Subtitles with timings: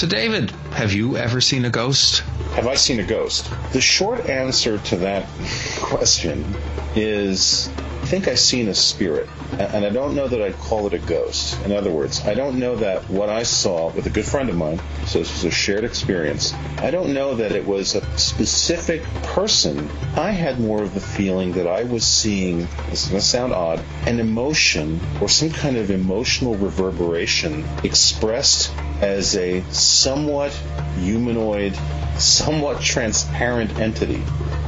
[0.00, 2.20] So, David, have you ever seen a ghost?
[2.54, 3.50] Have I seen a ghost?
[3.74, 5.28] The short answer to that
[5.76, 6.54] question
[6.96, 7.68] is
[8.00, 9.28] I think I've seen a spirit.
[9.52, 11.60] And I don't know that I'd call it a ghost.
[11.66, 14.56] In other words, I don't know that what I saw with a good friend of
[14.56, 19.04] mine, so this was a shared experience, I don't know that it was a specific
[19.22, 19.90] person.
[20.16, 23.52] I had more of the feeling that I was seeing, this is going to sound
[23.52, 30.52] odd, an emotion or some kind of emotional reverberation expressed as a somewhat
[30.98, 31.76] humanoid,
[32.18, 34.22] somewhat transparent entity.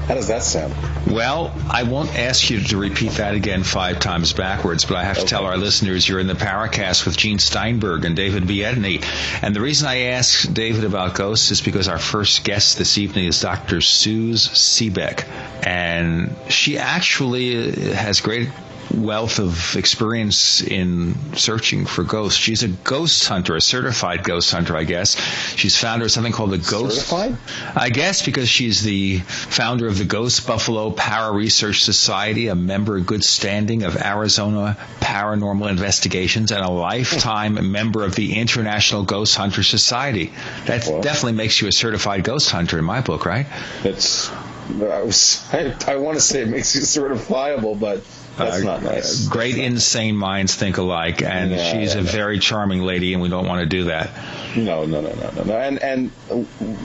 [0.07, 0.75] How does that sound?
[1.07, 5.19] Well, I won't ask you to repeat that again five times backwards, but I have
[5.19, 9.05] to tell our listeners you're in the Paracast with Gene Steinberg and David Biedny.
[9.43, 13.27] And the reason I asked David about ghosts is because our first guest this evening
[13.27, 13.77] is Dr.
[13.77, 15.24] Siouxz Sebek.
[15.65, 18.49] And she actually has great
[18.91, 22.38] wealth of experience in searching for ghosts.
[22.38, 25.19] She's a ghost hunter, a certified ghost hunter, I guess.
[25.57, 27.09] She's founder of something called the Ghost.
[27.09, 27.37] Certified?
[27.74, 32.99] I guess because she's the founder of the Ghost Buffalo Para Research Society, a member
[32.99, 39.37] in good standing of Arizona Paranormal Investigations, and a lifetime member of the International Ghost
[39.37, 40.33] Hunter Society.
[40.67, 43.46] That well, definitely makes you a certified ghost hunter in my book, right?
[43.85, 44.30] It's
[44.80, 48.02] I, was, I, I want to say it makes you certifiable, but
[48.37, 49.27] that's uh, not nice.
[49.27, 53.61] Great insane minds think alike, and she's a very charming lady, and we don't want
[53.61, 54.11] to do that.
[54.57, 55.57] No, no, no, no, no, no.
[55.57, 56.11] And and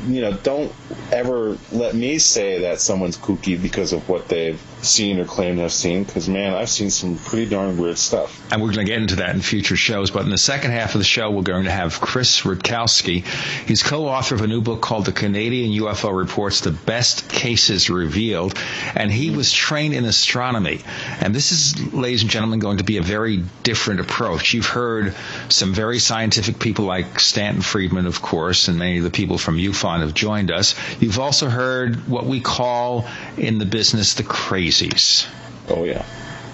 [0.08, 0.74] you know, don't
[1.12, 5.64] ever let me say that someone's kooky because of what they've seen or claim to
[5.64, 6.04] have seen.
[6.04, 8.52] Because man, I've seen some pretty darn weird stuff.
[8.52, 10.12] And we're going to get into that in future shows.
[10.12, 13.26] But in the second half of the show, we're going to have Chris Rutkowski.
[13.68, 18.58] He's co-author of a new book called "The Canadian UFO Reports: The Best Cases Revealed,"
[18.96, 20.82] and he was trained in astronomy.
[21.22, 24.54] And this is, ladies and gentlemen, going to be a very different approach.
[24.54, 25.16] You've heard
[25.50, 29.58] some very scientific people like Stanton Friedman, of course, and many of the people from
[29.58, 30.76] MUFON have joined us.
[31.00, 33.08] You've also heard what we call
[33.38, 34.24] in the business the
[34.68, 35.28] crazies.
[35.70, 36.04] Oh, yeah.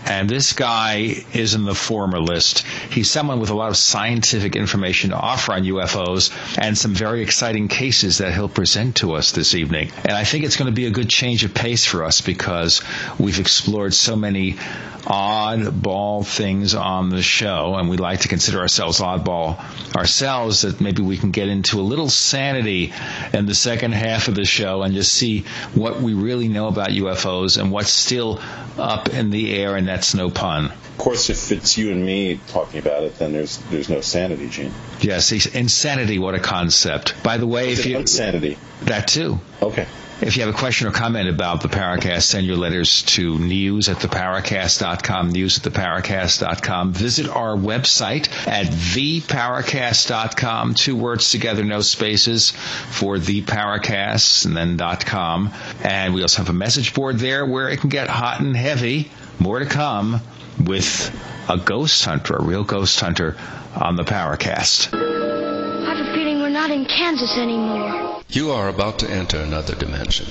[0.05, 2.65] And this guy is in the former list.
[2.91, 7.21] He's someone with a lot of scientific information to offer on UFOs and some very
[7.21, 9.91] exciting cases that he'll present to us this evening.
[10.03, 12.81] And I think it's going to be a good change of pace for us because
[13.17, 14.57] we've explored so many
[15.03, 19.59] oddball things on the show, and we like to consider ourselves oddball
[19.95, 22.93] ourselves, that maybe we can get into a little sanity
[23.33, 25.41] in the second half of the show and just see
[25.73, 28.39] what we really know about UFOs and what's still
[28.77, 30.65] up in the air, and that's no pun.
[30.65, 34.49] Of course, if it's you and me talking about it, then there's there's no sanity,
[34.49, 34.73] Gene.
[35.01, 36.17] Yes, insanity.
[36.17, 37.21] What a concept.
[37.23, 39.39] By the way, if you insanity, that too.
[39.61, 39.85] Okay.
[40.21, 43.89] If you have a question or comment about the Paracast, send your letters to news
[43.89, 46.93] at theparacast.com, news at theparacast.com.
[46.93, 54.77] Visit our website at theparacast.com, two words together, no spaces for the Paracast and then
[54.99, 55.51] .com.
[55.83, 59.11] And we also have a message board there where it can get hot and heavy.
[59.39, 60.21] More to come
[60.59, 61.11] with
[61.49, 63.35] a ghost hunter, a real ghost hunter
[63.75, 64.93] on the Paracast.
[64.93, 68.21] I have a feeling we're not in Kansas anymore.
[68.29, 70.27] You are about to enter another dimension.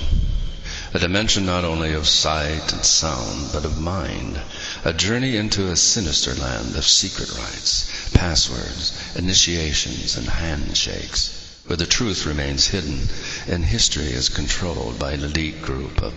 [0.95, 4.39] A dimension not only of sight and sound, but of mind.
[4.85, 11.85] A journey into a sinister land of secret rites, passwords, initiations, and handshakes, where the
[11.85, 13.07] truth remains hidden
[13.47, 16.13] and history is controlled by an elite group of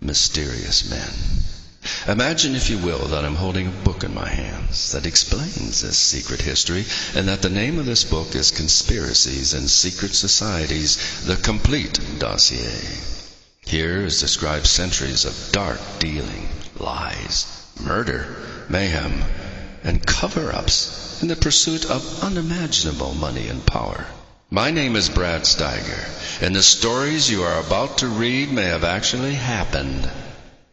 [0.00, 1.10] mysterious men.
[2.06, 5.96] Imagine, if you will, that I'm holding a book in my hands that explains this
[5.96, 6.84] secret history,
[7.14, 12.80] and that the name of this book is Conspiracies and Secret Societies, the Complete Dossier.
[13.64, 16.48] Here is described centuries of dark dealing,
[16.78, 17.46] lies,
[17.80, 18.36] murder,
[18.68, 19.24] mayhem,
[19.82, 24.06] and cover ups in the pursuit of unimaginable money and power.
[24.50, 28.84] My name is Brad Steiger, and the stories you are about to read may have
[28.84, 30.10] actually happened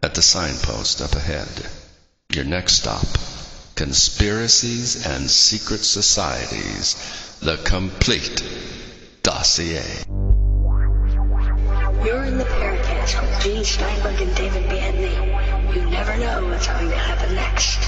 [0.06, 1.48] at the signpost up ahead.
[2.30, 3.08] Your next stop
[3.74, 8.44] Conspiracies and Secret Societies, the complete
[9.24, 9.82] dossier.
[12.06, 15.76] You're in the Paracast with Gene Steinberg and David Biedny.
[15.76, 17.80] You never know what's going to happen next.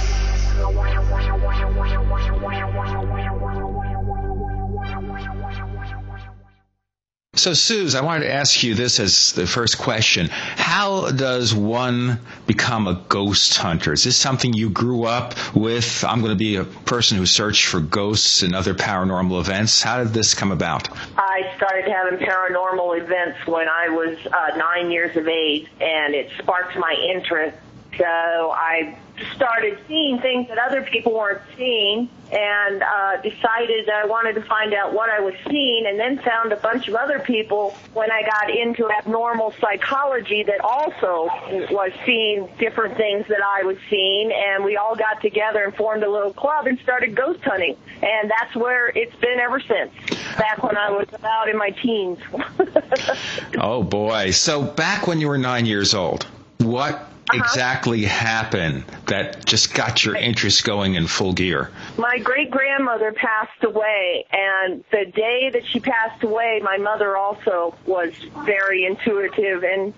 [7.38, 10.28] So, Siouxz, I wanted to ask you this as the first question.
[10.30, 13.94] How does one become a ghost hunter?
[13.94, 16.04] Is this something you grew up with?
[16.04, 19.84] I'm going to be a person who searched for ghosts and other paranormal events.
[19.84, 20.89] How did this come about?
[21.18, 26.31] I started having paranormal events when I was uh, nine years of age, and it
[26.40, 27.57] sparked my interest
[27.98, 28.98] So I
[29.36, 34.42] started seeing things that other people weren't seeing and uh, decided that I wanted to
[34.42, 38.12] find out what I was seeing and then found a bunch of other people when
[38.12, 41.30] I got into abnormal psychology that also
[41.72, 46.04] was seeing different things that I was seeing and we all got together and formed
[46.04, 49.92] a little club and started ghost hunting and that's where it's been ever since
[50.38, 52.19] back when I was about in my teens.
[53.58, 54.31] oh boy.
[54.31, 56.25] So back when you were 9 years old,
[56.60, 57.44] what uh-huh.
[57.44, 61.72] exactly happen that just got your interest going in full gear?
[61.98, 67.76] My great grandmother passed away, and the day that she passed away, my mother also
[67.86, 68.14] was
[68.46, 69.94] very intuitive, and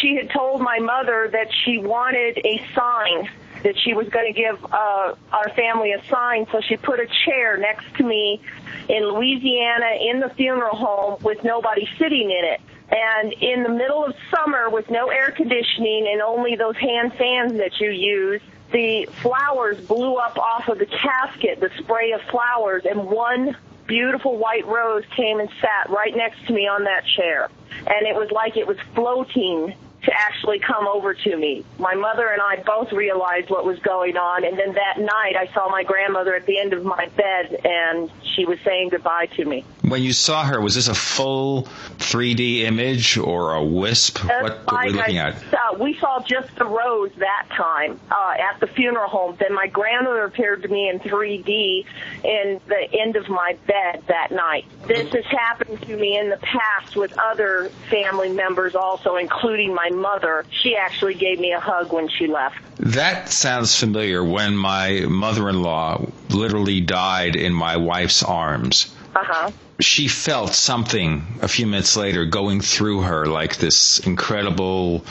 [0.00, 3.28] she had told my mother that she wanted a sign
[3.62, 6.46] that she was going to give uh, our family a sign.
[6.50, 8.40] So she put a chair next to me
[8.88, 12.60] in Louisiana in the funeral home with nobody sitting in it.
[12.92, 17.54] And in the middle of summer with no air conditioning and only those hand fans
[17.54, 22.84] that you use, the flowers blew up off of the casket, the spray of flowers,
[22.84, 23.56] and one
[23.86, 27.50] beautiful white rose came and sat right next to me on that chair.
[27.86, 31.64] And it was like it was floating to actually come over to me.
[31.78, 35.48] My mother and I both realized what was going on, and then that night I
[35.54, 39.44] saw my grandmother at the end of my bed, and she was saying goodbye to
[39.44, 39.64] me.
[39.82, 41.64] When you saw her, was this a full
[41.98, 44.18] 3D image or a wisp?
[44.18, 45.54] what were we looking I, at?
[45.54, 49.36] Uh, we saw just the rose that time uh, at the funeral home.
[49.38, 51.84] Then my grandmother appeared to me in 3D
[52.24, 54.64] in the end of my bed that night.
[54.86, 59.90] This has happened to me in the past with other family members also, including my
[59.92, 60.44] mother.
[60.62, 62.56] She actually gave me a hug when she left.
[62.78, 68.94] That sounds familiar when my mother-in-law literally died in my wife's arms.
[69.14, 69.50] Uh-huh.
[69.80, 75.04] She felt something a few minutes later going through her like this incredible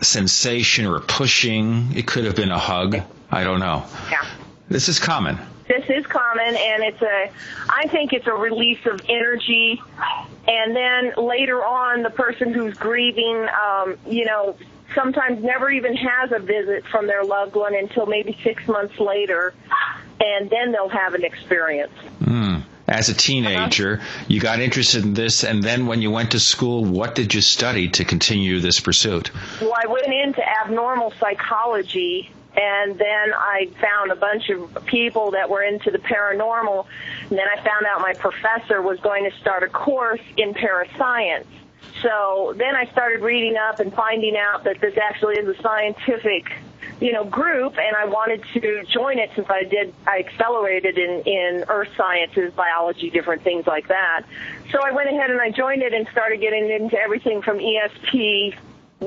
[0.00, 1.96] sensation or pushing.
[1.96, 3.00] It could have been a hug.
[3.30, 3.84] I don't know.
[4.10, 4.24] Yeah.
[4.68, 5.38] This is common.
[5.66, 7.30] This is common and it's a
[7.68, 9.80] I think it's a release of energy
[10.46, 14.56] and then later on the person who's grieving um, you know,
[14.94, 19.54] sometimes never even has a visit from their loved one until maybe six months later,
[20.20, 21.92] and then they'll have an experience.
[22.20, 22.62] Mm.
[22.86, 24.24] As a teenager, uh-huh.
[24.28, 27.40] you got interested in this, and then when you went to school, what did you
[27.40, 29.30] study to continue this pursuit?
[29.60, 35.50] Well, I went into abnormal psychology, and then I found a bunch of people that
[35.50, 36.86] were into the paranormal,
[37.30, 41.46] and then I found out my professor was going to start a course in parascience.
[42.02, 46.52] So then I started reading up and finding out that this actually is a scientific,
[47.00, 49.92] you know, group, and I wanted to join it since I did.
[50.06, 54.22] I accelerated in in earth sciences, biology, different things like that.
[54.70, 58.54] So I went ahead and I joined it and started getting into everything from ESP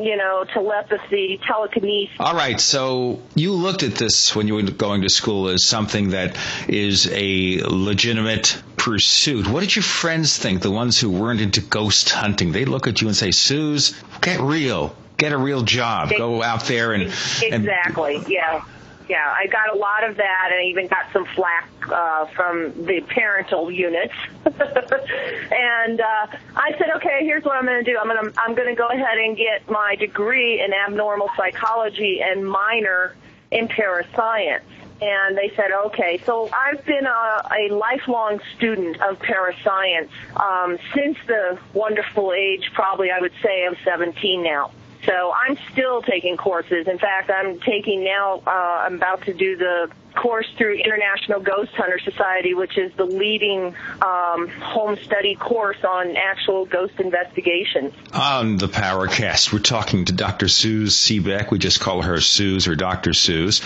[0.03, 2.15] you know, telepathy, telekinesis.
[2.19, 2.59] All right.
[2.59, 7.09] So you looked at this when you were going to school as something that is
[7.11, 9.47] a legitimate pursuit.
[9.47, 10.61] What did your friends think?
[10.61, 12.51] The ones who weren't into ghost hunting?
[12.51, 16.11] They look at you and say, "Siouxz, get real." Get a real job.
[16.15, 17.05] Go out there and
[17.41, 18.61] exactly, and, yeah
[19.09, 22.86] yeah, I got a lot of that, and I even got some flack uh, from
[22.86, 24.13] the parental units.
[24.46, 27.98] and uh, I said, okay, here's what I'm going to do.
[27.98, 32.22] I'm going to I'm going to go ahead and get my degree in abnormal psychology
[32.22, 33.15] and minor
[33.51, 34.65] in parascience.
[35.00, 36.20] And they said, okay.
[36.25, 43.12] So I've been a, a lifelong student of parascience um, since the wonderful age, probably
[43.12, 44.72] I would say, of 17 now.
[45.07, 46.87] So I'm still taking courses.
[46.87, 48.49] In fact, I'm taking now, uh,
[48.85, 53.75] I'm about to do the course through International Ghost Hunter Society, which is the leading
[54.01, 57.93] um, home study course on actual ghost investigations.
[58.13, 60.47] On the Paracast, we're talking to Dr.
[60.47, 61.51] Siouxz Sebek.
[61.51, 63.11] We just call her Siouxz or Dr.
[63.11, 63.59] Siouxz.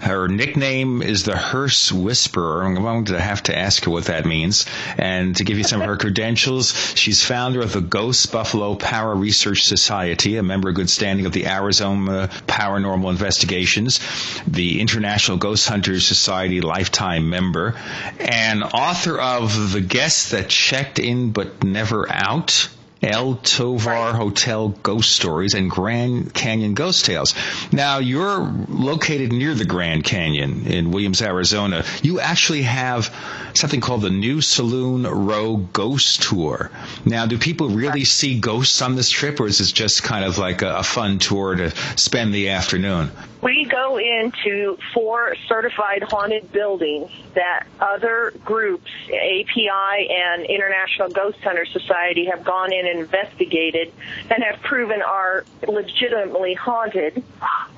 [0.00, 2.64] Her nickname is the Hearse Whisperer.
[2.64, 4.66] I'm going to have to ask her what that means.
[4.96, 9.14] And to give you some of her credentials, she's founder of the Ghost Buffalo Para
[9.14, 14.00] Research Society, a member of good standing of the Arizona Paranormal Investigations,
[14.46, 17.76] the International Ghost Hunters Society lifetime member
[18.18, 22.68] and author of The Guest That Checked In But Never Out.
[23.02, 27.34] El Tovar Hotel Ghost Stories and Grand Canyon Ghost Tales.
[27.70, 28.38] Now, you're
[28.68, 31.84] located near the Grand Canyon in Williams, Arizona.
[32.02, 33.14] You actually have
[33.54, 36.70] something called the New Saloon Row Ghost Tour.
[37.04, 40.38] Now, do people really see ghosts on this trip, or is this just kind of
[40.38, 43.10] like a, a fun tour to spend the afternoon?
[43.46, 51.64] We go into four certified haunted buildings that other groups, API and International Ghost Hunter
[51.64, 53.92] Society, have gone in and investigated
[54.30, 57.22] and have proven are legitimately haunted.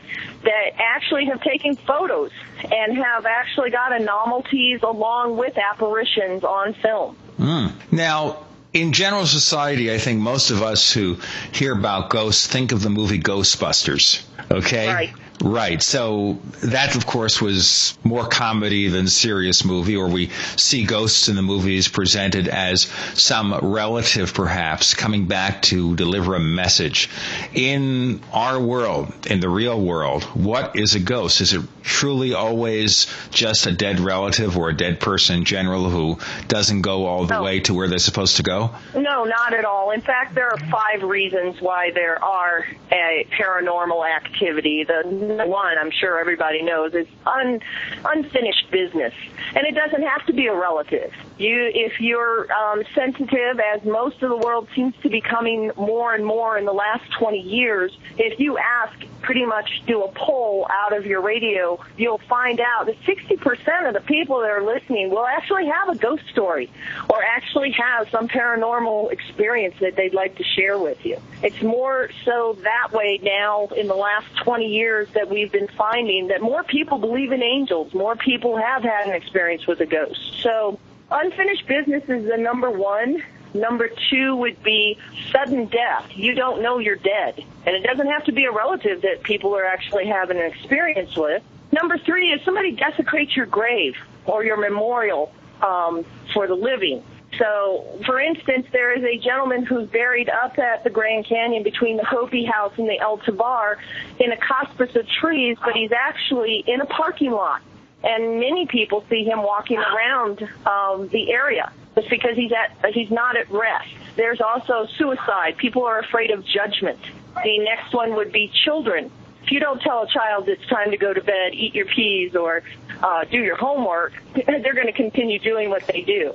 [0.45, 2.31] that actually have taken photos
[2.73, 7.19] and have actually got anomalies along with apparitions on film.
[7.39, 7.73] Mm.
[7.91, 11.19] Now, in general society, I think most of us who
[11.53, 14.23] hear about ghosts think of the movie Ghostbusters.
[14.51, 14.89] Okay?
[14.89, 15.15] Right.
[15.43, 15.83] Right.
[15.83, 21.37] So that, of course, was more comedy than serious movie, or we see ghosts in
[21.37, 22.83] the movies presented as
[23.15, 27.11] some relative, perhaps, coming back to deliver a message.
[27.53, 31.41] In our world, in the real world, what is a ghost?
[31.41, 36.19] Is it truly always just a dead relative or a dead person in general who
[36.49, 38.71] doesn't go all the way to where they're supposed to go?
[38.95, 39.91] No, not at all.
[39.91, 44.85] In fact, there are five reasons why there are a paranormal activity.
[44.85, 45.03] The
[45.45, 47.61] one, I'm sure everybody knows, is un,
[48.05, 49.15] unfinished business,
[49.55, 51.13] and it doesn't have to be a relative.
[51.39, 56.15] You, if you're um, sensitive, as most of the world seems to be coming more
[56.15, 60.67] and more in the last 20 years, if you ask, pretty much do a poll
[60.71, 65.11] out of your radio, you'll find out that 60% of the people that are listening
[65.11, 66.71] will actually have a ghost story
[67.11, 71.19] or actually have some paranormal experience that they'd like to share with you.
[71.43, 76.29] It's more so that way now in the last 20 years that we've been finding
[76.29, 80.21] that more people believe in angels, more people have had an experience with a ghost.
[80.41, 80.79] So
[81.11, 83.23] unfinished business is the number one.
[83.55, 84.99] Number two would be
[85.33, 86.11] sudden death.
[86.15, 87.43] You don't know you're dead.
[87.65, 91.17] And it doesn't have to be a relative that people are actually having an experience
[91.17, 91.43] with.
[91.73, 93.97] Number three is somebody desecrates your grave
[94.27, 95.33] or your memorial
[95.63, 97.03] um, for the living.
[97.39, 101.97] So, for instance, there is a gentleman who's buried up at the Grand Canyon between
[101.97, 103.79] the Hopi House and the El Tovar
[104.19, 107.61] in a causpus of trees, but he's actually in a parking lot.
[108.07, 113.11] And many people see him walking around um, the area just because he's at he's
[113.11, 113.89] not at rest.
[114.15, 115.57] There's also suicide.
[115.57, 117.01] People are afraid of judgment.
[117.43, 119.11] The next one would be children.
[119.43, 122.37] If you don't tell a child it's time to go to bed, eat your peas,
[122.37, 122.63] or
[123.03, 126.35] uh, do your homework, they're going to continue doing what they do.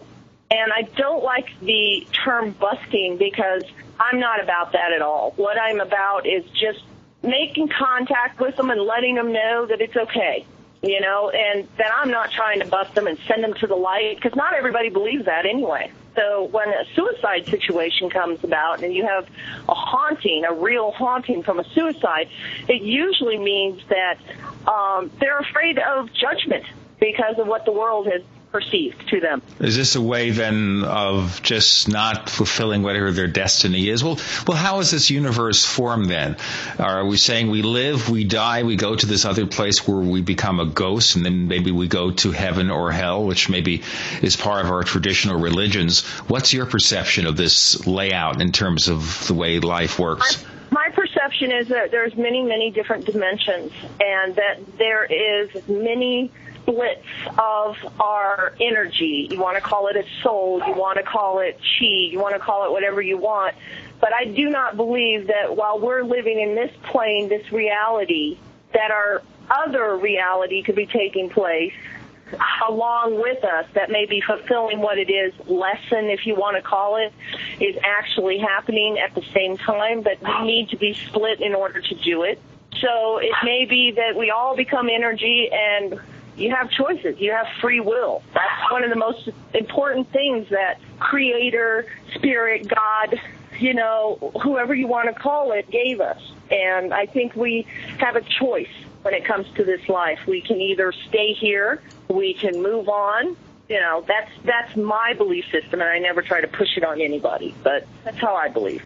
[0.52, 3.64] And I don't like the term busking because
[3.98, 5.32] I'm not about that at all.
[5.38, 6.84] What I'm about is just
[7.24, 10.46] making contact with them and letting them know that it's okay.
[10.82, 13.76] You know, and that I'm not trying to bust them and send them to the
[13.76, 15.92] light because not everybody believes that anyway.
[16.16, 19.28] So when a suicide situation comes about and you have
[19.70, 22.30] a haunting, a real haunting from a suicide,
[22.68, 24.18] it usually means that
[24.68, 26.66] um, they're afraid of judgment
[27.00, 29.42] because of what the world has perceived to them.
[29.60, 34.04] Is this a way then of just not fulfilling whatever their destiny is?
[34.04, 36.38] Well, well, how is this universe formed then?
[36.78, 40.22] Are we saying we live, we die, we go to this other place where we
[40.22, 43.84] become a ghost, and then maybe we go to heaven or hell, which maybe
[44.22, 46.02] is part of our traditional religions?
[46.28, 50.44] What's your perception of this layout in terms of the way life works?
[50.72, 56.32] My perception is that there's many, many different dimensions, and that there is many
[56.62, 57.06] splits
[57.38, 59.28] of our energy.
[59.30, 62.36] You want to call it a soul, you want to call it chi, you want
[62.36, 63.56] to call it whatever you want.
[64.00, 68.38] But I do not believe that while we're living in this plane, this reality,
[68.74, 71.74] that our other reality could be taking place
[72.70, 76.62] along with us that may be fulfilling what it is lesson if you want to
[76.62, 77.12] call it
[77.60, 81.82] is actually happening at the same time but we need to be split in order
[81.82, 82.40] to do it
[82.80, 86.00] so it may be that we all become energy and
[86.38, 90.80] you have choices you have free will that's one of the most important things that
[91.00, 91.86] creator
[92.16, 93.20] spirit god
[93.60, 97.66] you know whoever you want to call it gave us and i think we
[97.98, 98.70] have a choice
[99.02, 100.20] when it comes to this life.
[100.28, 103.36] We can either stay here, we can move on.
[103.70, 107.00] You know, that's that's my belief system, and I never try to push it on
[107.00, 107.56] anybody.
[107.64, 108.86] But that's how I believe.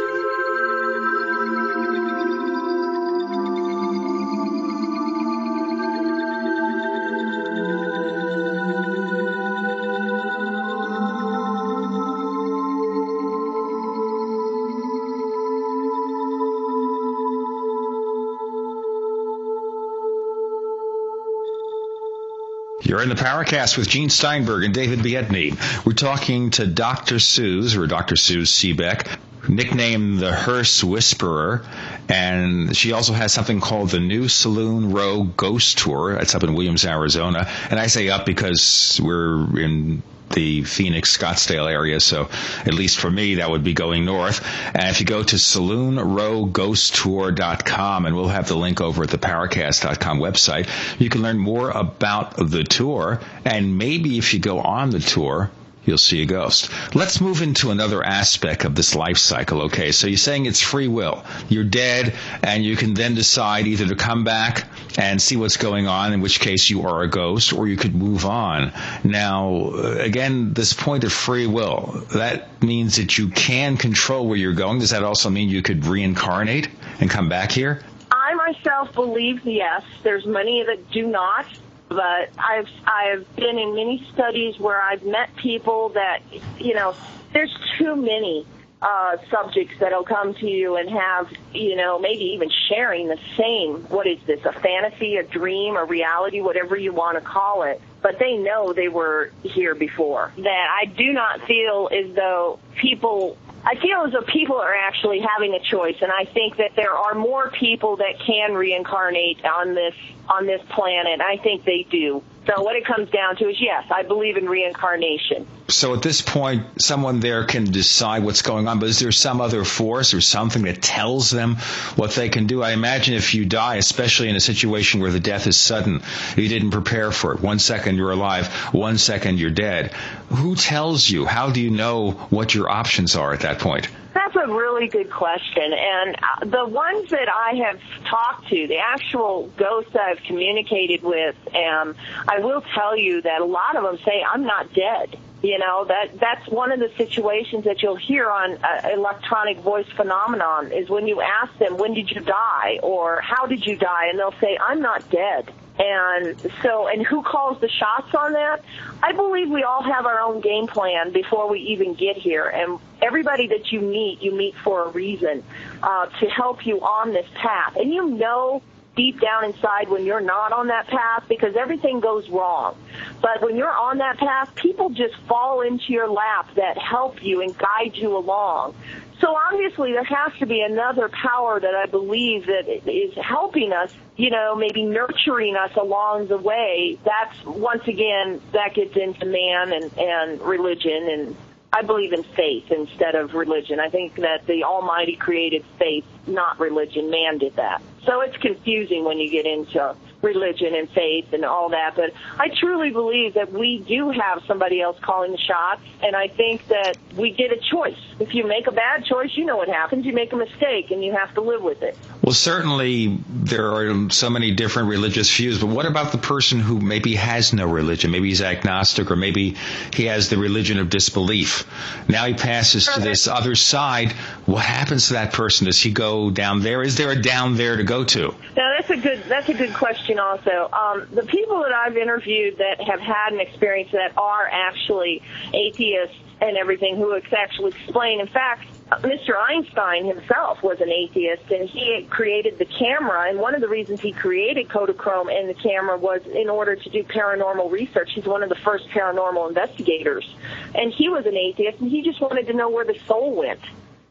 [22.91, 25.55] You're in the Paracast with Gene Steinberg and David Biedny.
[25.85, 27.19] We're talking to Dr.
[27.19, 28.15] Siouxz, or Dr.
[28.15, 29.17] Siouxz Sebek.
[29.47, 31.65] nicknamed the Hearse Whisperer,
[32.09, 36.17] and she also has something called the New Saloon Row Ghost Tour.
[36.17, 41.69] It's up in Williams, Arizona, and I say up because we're in the Phoenix Scottsdale
[41.69, 41.99] area.
[41.99, 42.29] So
[42.65, 44.45] at least for me, that would be going north.
[44.73, 50.19] And if you go to saloonrowghosttour.com and we'll have the link over at the paracast.com
[50.19, 50.67] website,
[50.99, 53.19] you can learn more about the tour.
[53.45, 55.51] And maybe if you go on the tour,
[55.85, 56.69] you'll see a ghost.
[56.95, 59.63] Let's move into another aspect of this life cycle.
[59.63, 61.23] Okay, so you're saying it's free will.
[61.49, 65.87] You're dead, and you can then decide either to come back and see what's going
[65.87, 68.73] on, in which case you are a ghost, or you could move on.
[69.03, 74.37] Now, uh, again, this point of free will, that means that you can control where
[74.37, 74.79] you're going.
[74.79, 76.69] Does that also mean you could reincarnate
[76.99, 77.81] and come back here?
[78.11, 79.83] I myself believe yes.
[80.03, 81.45] There's many that do not
[81.91, 86.21] but I've I've been in many studies where I've met people that
[86.57, 86.95] you know
[87.33, 88.45] there's too many
[88.81, 93.83] uh, subjects that'll come to you and have you know maybe even sharing the same
[93.89, 97.81] what is this a fantasy a dream a reality whatever you want to call it.
[98.01, 100.31] But they know they were here before.
[100.37, 105.19] That I do not feel as though people I feel as though people are actually
[105.19, 109.75] having a choice, and I think that there are more people that can reincarnate on
[109.75, 109.93] this
[110.27, 111.21] on this planet.
[111.21, 112.23] I think they do.
[112.47, 115.45] So what it comes down to is yes, I believe in reincarnation.
[115.67, 119.41] So at this point, someone there can decide what's going on, but is there some
[119.41, 121.57] other force or something that tells them
[121.95, 122.63] what they can do?
[122.63, 126.01] I imagine if you die, especially in a situation where the death is sudden,
[126.35, 127.41] you didn't prepare for it.
[127.41, 129.91] One second you're alive, one second you're dead.
[130.29, 131.25] Who tells you?
[131.25, 133.87] How do you know what your options are at that point?
[134.13, 135.73] That's a really good question.
[135.73, 141.35] And uh, the ones that I have talked to, the actual ghosts I've communicated with,
[141.55, 141.95] um,
[142.27, 145.17] I will tell you that a lot of them say, I'm not dead.
[145.41, 149.87] You know, that, that's one of the situations that you'll hear on uh, electronic voice
[149.95, 152.79] phenomenon is when you ask them, when did you die?
[152.83, 154.09] Or how did you die?
[154.09, 155.51] And they'll say, I'm not dead.
[155.81, 158.63] And so, and who calls the shots on that?
[159.01, 162.45] I believe we all have our own game plan before we even get here.
[162.45, 165.43] And everybody that you meet, you meet for a reason
[165.81, 167.77] uh, to help you on this path.
[167.77, 168.61] And you know
[168.95, 172.75] deep down inside when you're not on that path because everything goes wrong.
[173.21, 177.41] But when you're on that path, people just fall into your lap that help you
[177.41, 178.75] and guide you along.
[179.21, 183.93] So obviously there has to be another power that I believe that is helping us,
[184.17, 186.97] you know, maybe nurturing us along the way.
[187.05, 191.35] That's once again, that gets into man and, and religion and
[191.73, 193.79] I believe in faith instead of religion.
[193.79, 197.09] I think that the Almighty created faith, not religion.
[197.09, 197.81] Man did that.
[198.05, 202.49] So it's confusing when you get into religion and faith and all that, but I
[202.49, 206.97] truly believe that we do have somebody else calling the shots, and I think that
[207.15, 207.97] we get a choice.
[208.19, 210.05] If you make a bad choice, you know what happens.
[210.05, 211.97] You make a mistake, and you have to live with it.
[212.21, 216.79] Well, certainly there are so many different religious views, but what about the person who
[216.79, 218.11] maybe has no religion?
[218.11, 219.55] Maybe he's agnostic, or maybe
[219.93, 221.65] he has the religion of disbelief.
[222.07, 224.11] Now he passes to this other side.
[224.45, 225.65] What happens to that person?
[225.65, 226.83] Does he go down there?
[226.83, 228.35] Is there a down there to go to?
[228.55, 230.10] Now that's a good that's a good question.
[230.19, 235.21] Also, um, the people that I've interviewed that have had an experience that are actually
[235.53, 238.19] atheists and everything, who actually explain.
[238.19, 238.65] In fact,
[238.99, 239.37] Mr.
[239.37, 243.29] Einstein himself was an atheist, and he created the camera.
[243.29, 246.89] And one of the reasons he created Kodachrome and the camera was in order to
[246.89, 248.11] do paranormal research.
[248.13, 250.27] He's one of the first paranormal investigators,
[250.75, 253.61] and he was an atheist, and he just wanted to know where the soul went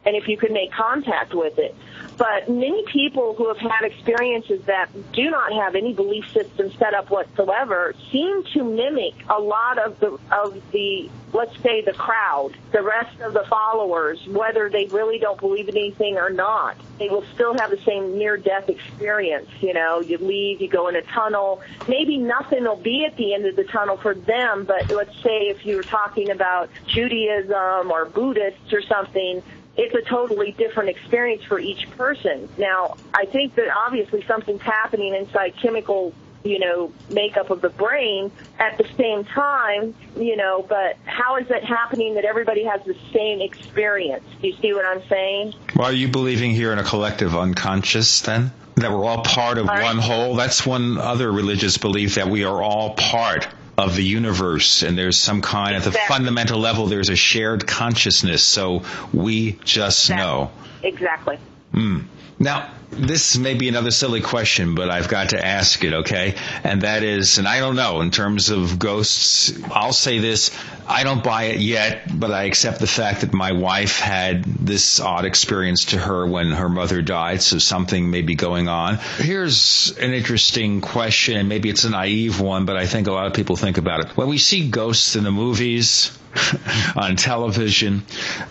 [0.05, 1.75] and if you could make contact with it.
[2.17, 6.95] But many people who have had experiences that do not have any belief system set
[6.95, 12.57] up whatsoever seem to mimic a lot of the of the let's say the crowd,
[12.73, 16.77] the rest of the followers, whether they really don't believe in anything or not.
[16.99, 19.49] They will still have the same near death experience.
[19.61, 21.63] You know, you leave, you go in a tunnel.
[21.89, 25.49] Maybe nothing will be at the end of the tunnel for them, but let's say
[25.49, 29.43] if you were talking about Judaism or Buddhists or something,
[29.81, 32.49] it's a totally different experience for each person.
[32.59, 36.13] Now, I think that obviously something's happening inside chemical,
[36.45, 41.51] you know, makeup of the brain at the same time, you know, but how is
[41.51, 44.25] it happening that everybody has the same experience?
[44.43, 45.55] Do you see what I'm saying?
[45.75, 48.53] Well, are you believing here in a collective unconscious then?
[48.77, 50.37] That we're all part of one whole?
[50.37, 53.47] That's one other religious belief that we are all part
[53.81, 56.01] of the universe and there's some kind exactly.
[56.01, 60.17] at the fundamental level there's a shared consciousness so we just exactly.
[60.17, 60.51] know
[60.83, 61.39] exactly
[61.73, 62.05] mm.
[62.43, 66.35] Now, this may be another silly question, but I've got to ask it, okay?
[66.65, 70.51] And that is, and I don't know, in terms of ghosts, I'll say this,
[70.89, 75.01] I don't buy it yet, but I accept the fact that my wife had this
[75.01, 78.97] odd experience to her when her mother died, so something may be going on.
[79.19, 83.27] Here's an interesting question, and maybe it's a naive one, but I think a lot
[83.27, 84.17] of people think about it.
[84.17, 86.11] When we see ghosts in the movies,
[86.97, 88.03] on television,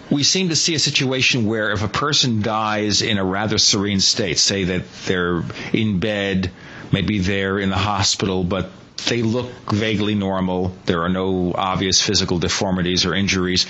[0.10, 4.00] we seem to see a situation where if a person dies in a rather serene
[4.00, 6.52] state, say that they're in bed,
[6.92, 8.70] maybe they're in the hospital, but
[9.08, 10.76] they look vaguely normal.
[10.86, 13.66] There are no obvious physical deformities or injuries,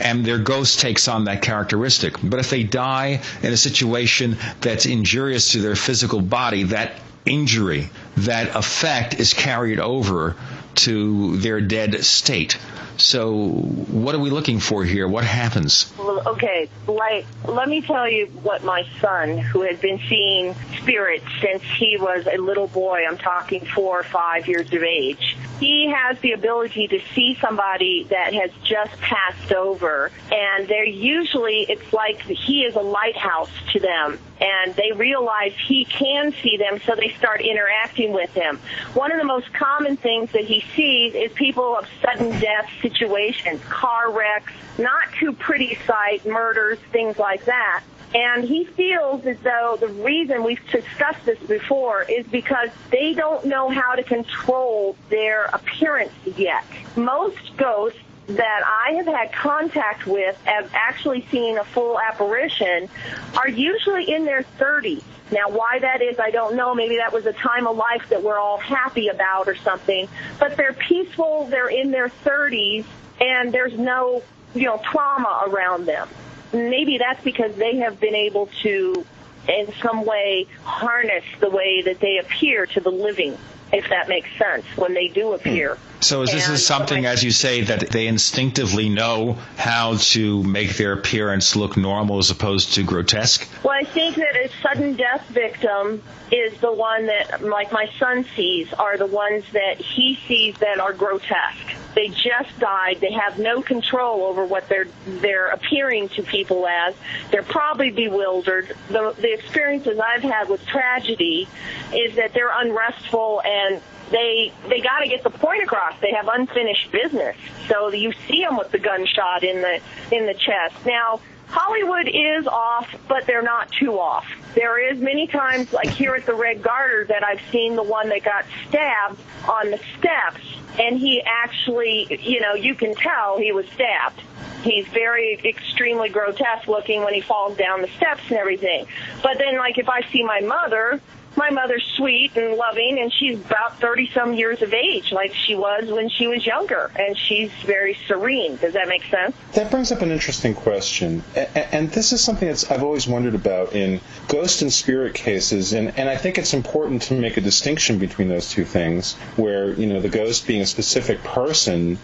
[0.00, 2.16] and their ghost takes on that characteristic.
[2.22, 6.92] But if they die in a situation that's injurious to their physical body, that
[7.24, 10.36] injury, that effect is carried over
[10.74, 12.58] to their dead state.
[12.96, 15.08] So, what are we looking for here?
[15.08, 15.92] What happens?
[15.98, 21.62] Okay, like, let me tell you what my son, who has been seeing spirits since
[21.62, 26.18] he was a little boy, I'm talking four or five years of age, he has
[26.18, 32.20] the ability to see somebody that has just passed over, and they're usually, it's like
[32.22, 37.10] he is a lighthouse to them, and they realize he can see them, so they
[37.10, 38.58] start interacting with him.
[38.94, 43.62] One of the most common things that he sees is people of sudden death situations,
[43.68, 47.82] car wrecks, not too pretty sight, murders, things like that.
[48.14, 53.46] And he feels as though the reason we've discussed this before is because they don't
[53.46, 56.64] know how to control their appearance yet.
[56.94, 57.98] Most ghosts
[58.36, 62.88] that I have had contact with have actually seen a full apparition
[63.36, 65.02] are usually in their 30s.
[65.30, 66.74] Now, why that is, I don't know.
[66.74, 70.08] Maybe that was a time of life that we're all happy about or something.
[70.38, 72.84] But they're peaceful, they're in their 30s,
[73.18, 74.22] and there's no,
[74.54, 76.08] you know, trauma around them
[76.52, 79.06] maybe that's because they have been able to,
[79.48, 83.36] in some way, harness the way that they appear to the living,
[83.72, 85.74] if that makes sense, when they do appear.
[85.74, 85.92] Hmm.
[86.02, 90.42] So is this And is something, as you say, that they instinctively know how to
[90.42, 93.48] make their appearance look normal as opposed to grotesque?
[93.62, 98.24] Well, I think that a sudden death victim is the one that, like my son
[98.34, 101.76] sees, are the ones that he sees that are grotesque.
[101.94, 102.98] They just died.
[103.00, 106.94] They have no control over what they're they're appearing to people as.
[107.30, 108.74] They're probably bewildered.
[108.88, 111.48] The the experiences I've had with tragedy
[111.92, 113.61] is that they're unrestful and
[114.10, 115.94] they they got to get the point across.
[116.00, 117.36] They have unfinished business.
[117.68, 120.74] So you see them with the gunshot in the in the chest.
[120.86, 121.20] Now
[121.52, 124.24] Hollywood is off, but they're not too off.
[124.54, 128.08] There is many times, like here at the Red Garter, that I've seen the one
[128.08, 130.40] that got stabbed on the steps,
[130.78, 134.20] and he actually, you know, you can tell he was stabbed.
[134.62, 138.86] He's very extremely grotesque looking when he falls down the steps and everything.
[139.22, 141.02] But then, like, if I see my mother,
[141.36, 145.54] my mother's sweet and loving, and she's about 30 some years of age, like she
[145.54, 148.56] was when she was younger, and she's very serene.
[148.56, 149.34] Does that make sense?
[149.52, 151.22] That brings up an interesting question,
[151.54, 155.98] and this is something that I've always wondered about in ghost and spirit cases, and,
[155.98, 159.86] and I think it's important to make a distinction between those two things, where you
[159.86, 161.98] know the ghost being a specific person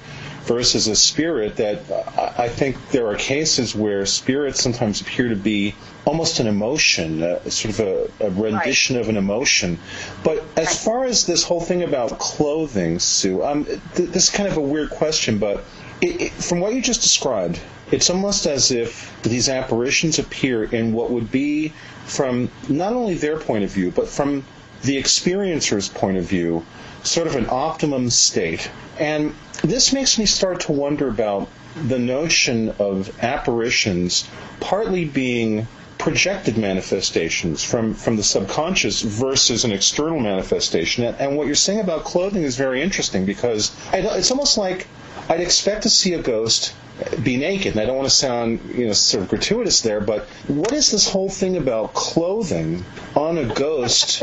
[0.48, 1.56] versus a spirit.
[1.56, 1.78] That
[2.37, 7.48] I think there are cases where spirits sometimes appear to be almost an emotion, uh,
[7.50, 9.78] sort of a, a rendition of an emotion.
[10.24, 14.48] But as far as this whole thing about clothing, Sue, um, th- this is kind
[14.48, 15.64] of a weird question, but
[16.00, 20.92] it, it, from what you just described, it's almost as if these apparitions appear in
[20.92, 21.72] what would be,
[22.06, 24.44] from not only their point of view, but from
[24.82, 26.64] the experiencer's point of view,
[27.02, 28.70] sort of an optimum state.
[28.98, 31.48] And this makes me start to wonder about
[31.87, 34.28] the notion of apparitions
[34.61, 35.66] partly being
[35.98, 41.04] projected manifestations from, from the subconscious versus an external manifestation.
[41.04, 44.87] And, what you're saying about clothing is very interesting because I, it's almost like
[45.28, 46.72] I'd expect to see a ghost
[47.22, 47.72] be naked.
[47.72, 50.90] And I don't want to sound, you know, sort of gratuitous there, but what is
[50.90, 52.84] this whole thing about clothing
[53.14, 54.22] on a ghost?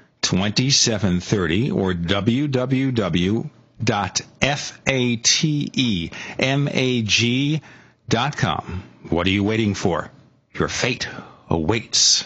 [0.21, 1.93] 2730 or
[8.37, 8.83] com.
[9.09, 10.11] What are you waiting for?
[10.53, 11.07] Your fate
[11.49, 12.25] awaits.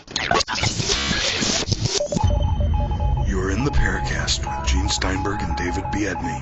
[3.27, 6.39] You're in the Paracast with Gene Steinberg and David Biedny.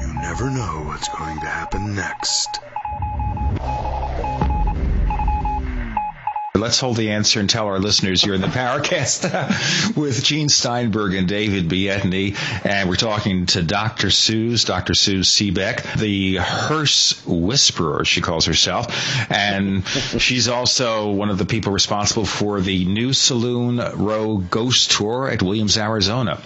[0.00, 2.60] You never know what's going to happen next.
[6.56, 11.14] Let's hold the answer and tell our listeners you're in the Paracast with Gene Steinberg
[11.14, 12.36] and David Biedny.
[12.64, 14.06] And we're talking to Dr.
[14.06, 14.92] Siouxz, Dr.
[14.92, 18.86] Siouxz Sebek, the hearse whisperer, she calls herself.
[19.32, 25.28] And she's also one of the people responsible for the new Saloon Row Ghost Tour
[25.28, 26.40] at Williams, Arizona.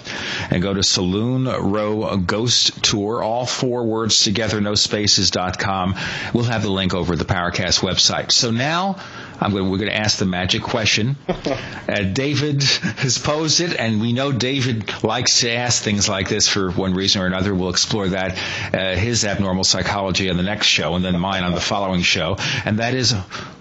[0.51, 5.97] And go to Saloon Row Ghost Tour, all four words together, no spaces.com.
[6.33, 8.33] We'll have the link over the Paracast website.
[8.33, 8.97] So now,
[9.40, 11.16] I'm going, we're going to ask the magic question.
[11.88, 16.46] Uh, David has posed it, and we know David likes to ask things like this
[16.46, 17.55] for one reason or another.
[17.55, 18.38] We'll explore that,
[18.74, 22.37] uh, his abnormal psychology on the next show, and then mine on the following show.
[22.66, 23.14] And that is,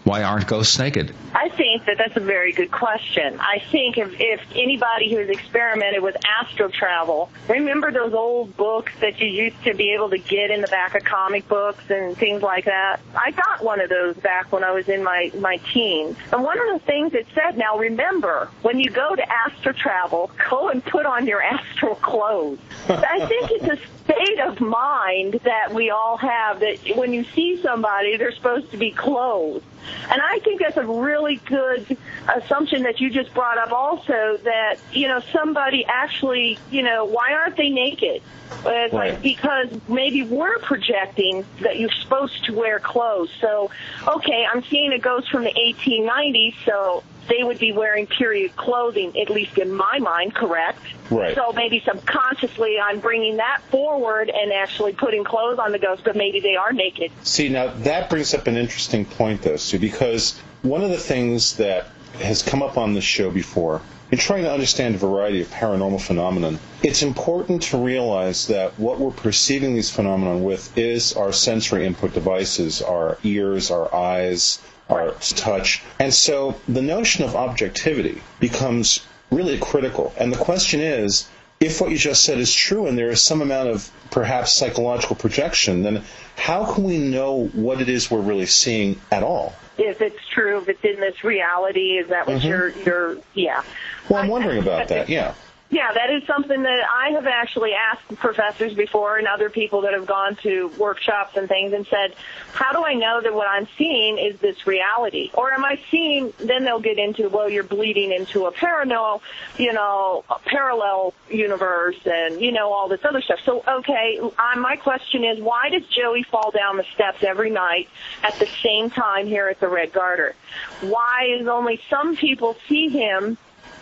[0.07, 1.13] why aren't ghosts naked?
[1.35, 3.37] I think that that's a very good question.
[3.41, 8.93] I think if, if anybody who has experimented with astral travel, remember those old books
[9.01, 12.17] that you used to be able to get in the back of comic books and
[12.17, 13.01] things like that?
[13.15, 16.15] I got one of those back when I was in my, my teens.
[16.31, 20.31] And one of the things it said, now remember, when you go to astral travel,
[20.49, 22.59] go and put on your astral clothes.
[22.87, 27.61] I think it's a state of mind that we all have that when you see
[27.61, 29.65] somebody, they're supposed to be clothed.
[30.09, 31.97] And I think that's a really good
[32.35, 37.33] assumption that you just brought up also that, you know, somebody actually, you know, why
[37.33, 38.21] aren't they naked?
[38.65, 39.13] Uh, It's Right.
[39.13, 43.29] like because maybe we're projecting that you're supposed to wear clothes.
[43.41, 43.69] So,
[44.07, 49.19] okay, I'm seeing it goes from the 1890s, so they would be wearing period clothing,
[49.19, 50.79] at least in my mind, correct?
[51.09, 51.35] Right.
[51.35, 56.15] So maybe subconsciously I'm bringing that forward and actually putting clothes on the ghost, but
[56.15, 57.11] maybe they are naked.
[57.23, 61.57] See, now that brings up an interesting point, though, Sue, because one of the things
[61.57, 61.87] that
[62.19, 66.01] has come up on this show before, in trying to understand a variety of paranormal
[66.01, 71.85] phenomenon, it's important to realize that what we're perceiving these phenomena with is our sensory
[71.85, 74.59] input devices, our ears, our eyes,
[74.89, 75.83] our touch.
[75.99, 80.13] And so the notion of objectivity becomes really critical.
[80.17, 83.41] And the question is, if what you just said is true and there is some
[83.41, 86.03] amount of perhaps psychological projection, then
[86.35, 89.55] how can we know what it is we're really seeing at all?
[89.77, 92.43] If it's true, if it's in this reality, is that what Mhm.
[92.47, 93.63] you're, you're, yeah.
[94.07, 95.33] Well, I'm wondering about that, yeah.
[95.69, 99.93] Yeah, that is something that I have actually asked professors before and other people that
[99.93, 102.13] have gone to workshops and things and said,
[102.53, 105.29] how do I know that what I'm seeing is this reality?
[105.33, 109.21] Or am I seeing, then they'll get into, well, you're bleeding into a parallel,
[109.57, 113.39] you know, parallel universe and, you know, all this other stuff.
[113.43, 117.89] So, okay, uh, my question is, why does Joey fall down the steps every night
[118.23, 120.33] at the same time here at the Red Garter?
[120.79, 123.37] Why is only some people see him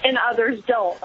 [0.05, 0.97] and others don't.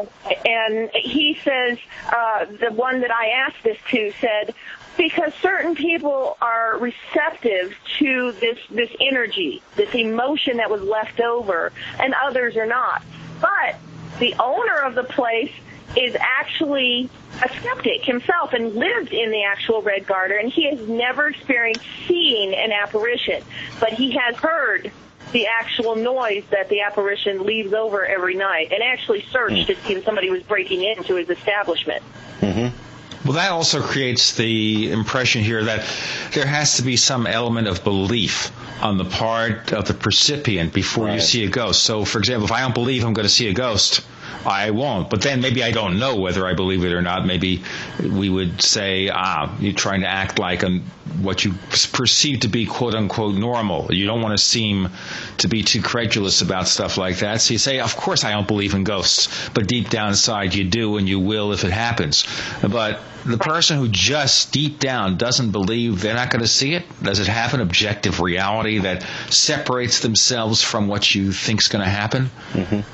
[0.47, 1.79] And he says,
[2.13, 4.55] uh, the one that I asked this to said,
[4.99, 11.73] because certain people are receptive to this, this energy, this emotion that was left over,
[11.99, 13.03] and others are not.
[13.41, 13.77] But
[14.19, 15.53] the owner of the place
[15.97, 17.09] is actually
[17.43, 21.85] a skeptic himself and lived in the actual Red Garter, and he has never experienced
[22.07, 23.43] seeing an apparition,
[23.81, 24.93] but he has heard
[25.33, 29.95] the actual noise that the apparition leaves over every night and actually searched to see
[29.95, 32.03] if somebody was breaking into his establishment.
[32.40, 32.77] Mm-hmm.
[33.25, 35.87] Well, that also creates the impression here that
[36.33, 38.51] there has to be some element of belief
[38.83, 41.83] on the part of the percipient before you see a ghost.
[41.83, 44.01] So, for example, if I don't believe I'm going to see a ghost,
[44.45, 45.11] I won't.
[45.11, 47.27] But then maybe I don't know whether I believe it or not.
[47.27, 47.62] Maybe
[48.01, 50.83] we would say, ah, you're trying to act like um,
[51.21, 51.55] what you
[51.93, 53.93] perceive to be quote unquote normal.
[53.93, 54.90] You don't want to seem
[55.38, 57.40] to be too credulous about stuff like that.
[57.40, 60.64] So you say, of course I don't believe in ghosts, but deep down inside you
[60.64, 62.25] do and you will if it happens.
[62.62, 66.85] But the person who just deep down doesn't believe they're not going to see it,
[67.03, 71.90] does it have an objective reality that separates themselves from what you think's going to
[71.90, 72.31] happen?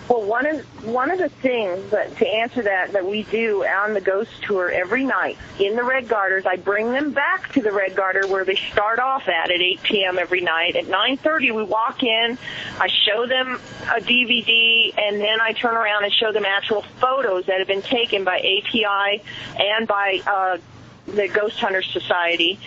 [0.09, 3.95] Well, one of one of the things that to answer that that we do on
[3.95, 7.73] the ghost tour every night in the Red Garters, I bring them back to the
[7.73, 10.19] Red Garter where they start off at at 8 p.m.
[10.19, 10.77] every night.
[10.77, 12.39] At 9:30, we walk in,
[12.79, 17.47] I show them a DVD, and then I turn around and show them actual photos
[17.47, 19.23] that have been taken by API
[19.59, 20.59] and by uh,
[21.07, 22.59] the Ghost Hunters Society.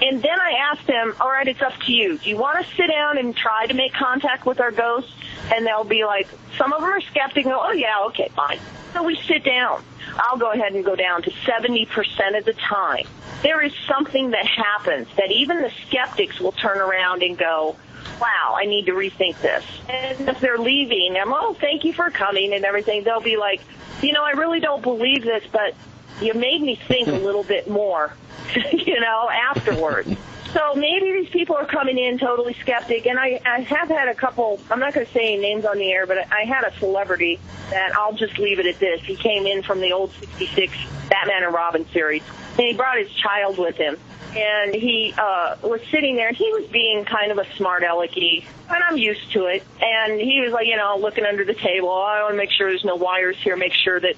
[0.00, 2.18] And then I ask them, all right, it's up to you.
[2.18, 5.12] Do you want to sit down and try to make contact with our ghosts?
[5.52, 7.52] And they'll be like, some of them are skeptical.
[7.54, 8.58] Oh, yeah, okay, fine.
[8.92, 9.82] So we sit down.
[10.18, 13.06] I'll go ahead and go down to 70% of the time,
[13.42, 17.76] there is something that happens that even the skeptics will turn around and go,
[18.20, 19.64] wow, I need to rethink this.
[19.88, 23.60] And if they're leaving, I'm, oh, thank you for coming and everything, they'll be like,
[24.02, 25.74] you know, I really don't believe this, but
[26.20, 28.12] you made me think a little bit more,
[28.72, 30.16] you know, afterwards.
[30.58, 34.14] So maybe these people are coming in totally skeptic, and I, I have had a
[34.14, 34.58] couple.
[34.72, 37.38] I'm not going to say names on the air, but I had a celebrity
[37.70, 39.00] that I'll just leave it at this.
[39.02, 40.76] He came in from the old '66
[41.08, 43.96] Batman and Robin series, and he brought his child with him.
[44.36, 48.44] And he uh, was sitting there, and he was being kind of a smart alecky,
[48.68, 49.62] and I'm used to it.
[49.80, 51.88] And he was like, you know, looking under the table.
[51.88, 54.16] Oh, I want to make sure there's no wires here, make sure that,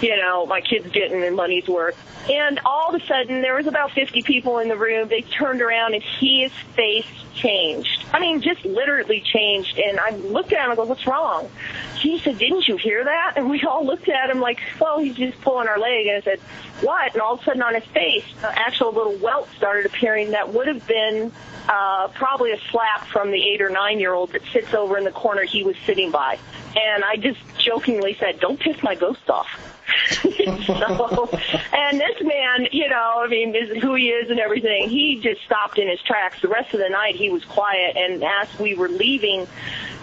[0.00, 1.98] you know, my kid's getting their money's worth.
[2.30, 5.08] And all of a sudden, there was about 50 people in the room.
[5.08, 8.04] They turned around, and his face changed.
[8.12, 9.78] I mean, just literally changed.
[9.78, 11.50] And I looked at him and go, what's wrong?
[11.98, 13.34] He said, didn't you hear that?
[13.36, 16.06] And we all looked at him like, well, he's just pulling our leg.
[16.06, 16.40] And I said,
[16.80, 17.12] what?
[17.12, 20.52] And all of a sudden on his face, an actual little welt started appearing that
[20.52, 21.32] would have been
[21.68, 25.04] uh, probably a slap from the eight or nine year old that sits over in
[25.04, 26.38] the corner he was sitting by.
[26.76, 29.71] And I just jokingly said, don't piss my ghost off.
[30.66, 31.28] so,
[31.72, 34.88] and this man, you know, I mean, is who he is and everything.
[34.88, 36.40] He just stopped in his tracks.
[36.40, 37.96] The rest of the night, he was quiet.
[37.96, 39.46] And as we were leaving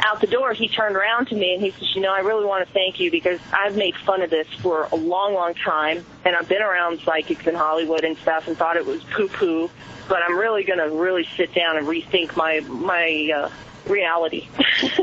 [0.01, 2.45] out the door, he turned around to me and he says, "You know, I really
[2.45, 6.05] want to thank you because I've made fun of this for a long, long time,
[6.25, 9.69] and I've been around psychics in Hollywood and stuff, and thought it was poo-poo.
[10.07, 13.49] But I'm really going to really sit down and rethink my my uh,
[13.87, 14.47] reality.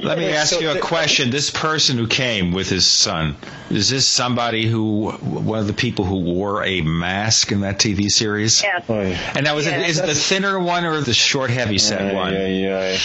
[0.02, 1.30] Let me ask you a question.
[1.30, 3.36] This person who came with his son,
[3.70, 8.10] is this somebody who, one of the people who wore a mask in that TV
[8.10, 8.62] series?
[8.62, 8.84] Yes.
[8.88, 12.32] Oh, and that now, is, it the thinner one or the short, heavy set one?
[12.32, 12.98] Yeah, yeah.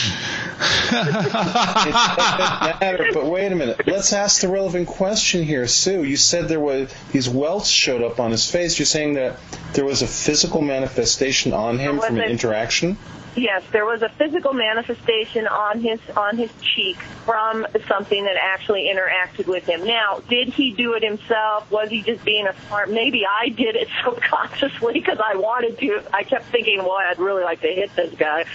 [0.91, 1.93] it
[2.37, 3.87] doesn't matter, but wait a minute.
[3.87, 6.03] Let's ask the relevant question here, Sue.
[6.03, 8.77] You said there was these welts showed up on his face.
[8.77, 9.37] You're saying that
[9.73, 12.97] there was a physical manifestation on him from an it- interaction?
[13.35, 18.91] Yes, there was a physical manifestation on his on his cheek from something that actually
[18.93, 19.85] interacted with him.
[19.85, 21.71] Now, did he do it himself?
[21.71, 22.89] Was he just being a smart?
[22.91, 26.03] Maybe I did it subconsciously because I wanted to.
[26.13, 28.45] I kept thinking, well, I'd really like to hit this guy,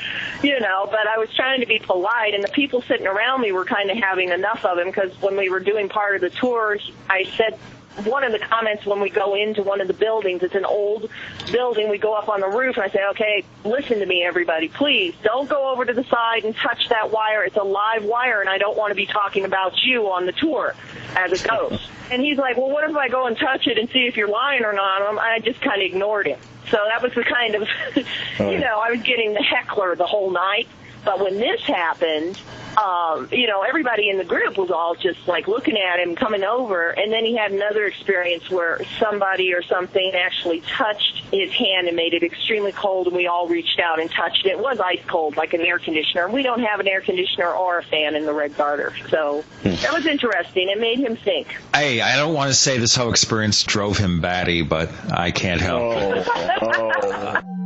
[0.43, 0.87] you know.
[0.91, 3.91] But I was trying to be polite, and the people sitting around me were kind
[3.91, 6.77] of having enough of him because when we were doing part of the tour,
[7.09, 7.59] I said
[8.05, 11.11] one of the comments when we go into one of the buildings, it's an old
[11.51, 14.69] building, we go up on the roof and I say, okay, listen to me everybody,
[14.69, 17.45] please don't go over to the side and touch that wire.
[17.45, 20.33] It's a live wire and I don't want to be talking about you on the
[20.33, 20.75] tour
[21.15, 21.91] as a ghost.
[22.09, 24.29] And he's like, well, what if I go and touch it and see if you're
[24.29, 25.11] lying or not?
[25.11, 26.39] And I just kind of ignored him.
[26.71, 27.69] So that was the kind of,
[28.39, 30.69] you know, I was getting the heckler the whole night.
[31.07, 32.39] But when this happened,
[32.77, 36.45] um, you know, everybody in the group was all just like looking at him coming
[36.45, 36.91] over.
[36.91, 41.97] And then he had another experience where somebody or something actually touched his hand and
[41.97, 43.07] made it extremely cold.
[43.07, 44.51] And we all reached out and touched it.
[44.51, 46.29] It was ice cold, like an air conditioner.
[46.29, 48.93] We don't have an air conditioner or a fan in the Red Garter.
[49.09, 50.69] So that was interesting.
[50.69, 51.57] It made him think.
[51.73, 55.61] Hey, I don't want to say this whole experience drove him batty, but I can't
[55.61, 56.29] help it.
[56.61, 57.43] Oh,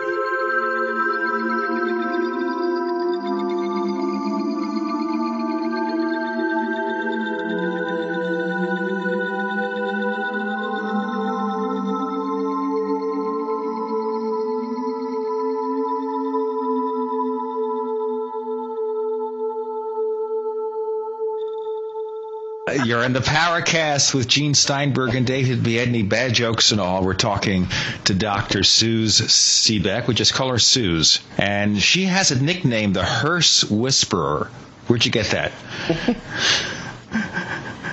[22.91, 26.03] You're in the Paracast with Gene Steinberg and David Biedny.
[26.09, 27.05] Bad jokes and all.
[27.05, 27.67] We're talking
[28.03, 28.63] to Dr.
[28.63, 30.07] Siouxz Sebek.
[30.07, 31.21] We just call her Siouxz.
[31.37, 34.51] And she has a nickname, the Hearse Whisperer.
[34.87, 35.53] Where'd you get that?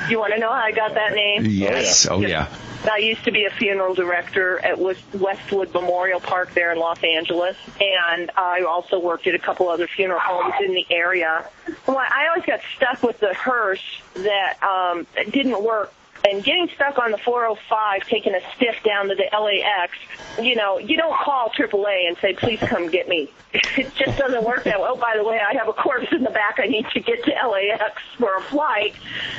[0.09, 1.45] You want to know how I got that name?
[1.45, 2.09] Yes.
[2.11, 2.49] Oh, yeah.
[2.85, 7.57] I used to be a funeral director at Westwood Memorial Park there in Los Angeles,
[7.81, 11.45] and I also worked at a couple other funeral homes in the area.
[11.87, 13.83] Well, I always got stuck with the hearse
[14.15, 15.93] that um, didn't work.
[16.25, 19.97] And getting stuck on the 405, taking a stiff down to the LAX,
[20.41, 23.31] you know, you don't call AAA and say, please come get me.
[23.79, 24.89] It just doesn't work that way.
[24.91, 26.59] Oh, by the way, I have a corpse in the back.
[26.59, 28.95] I need to get to LAX for a flight.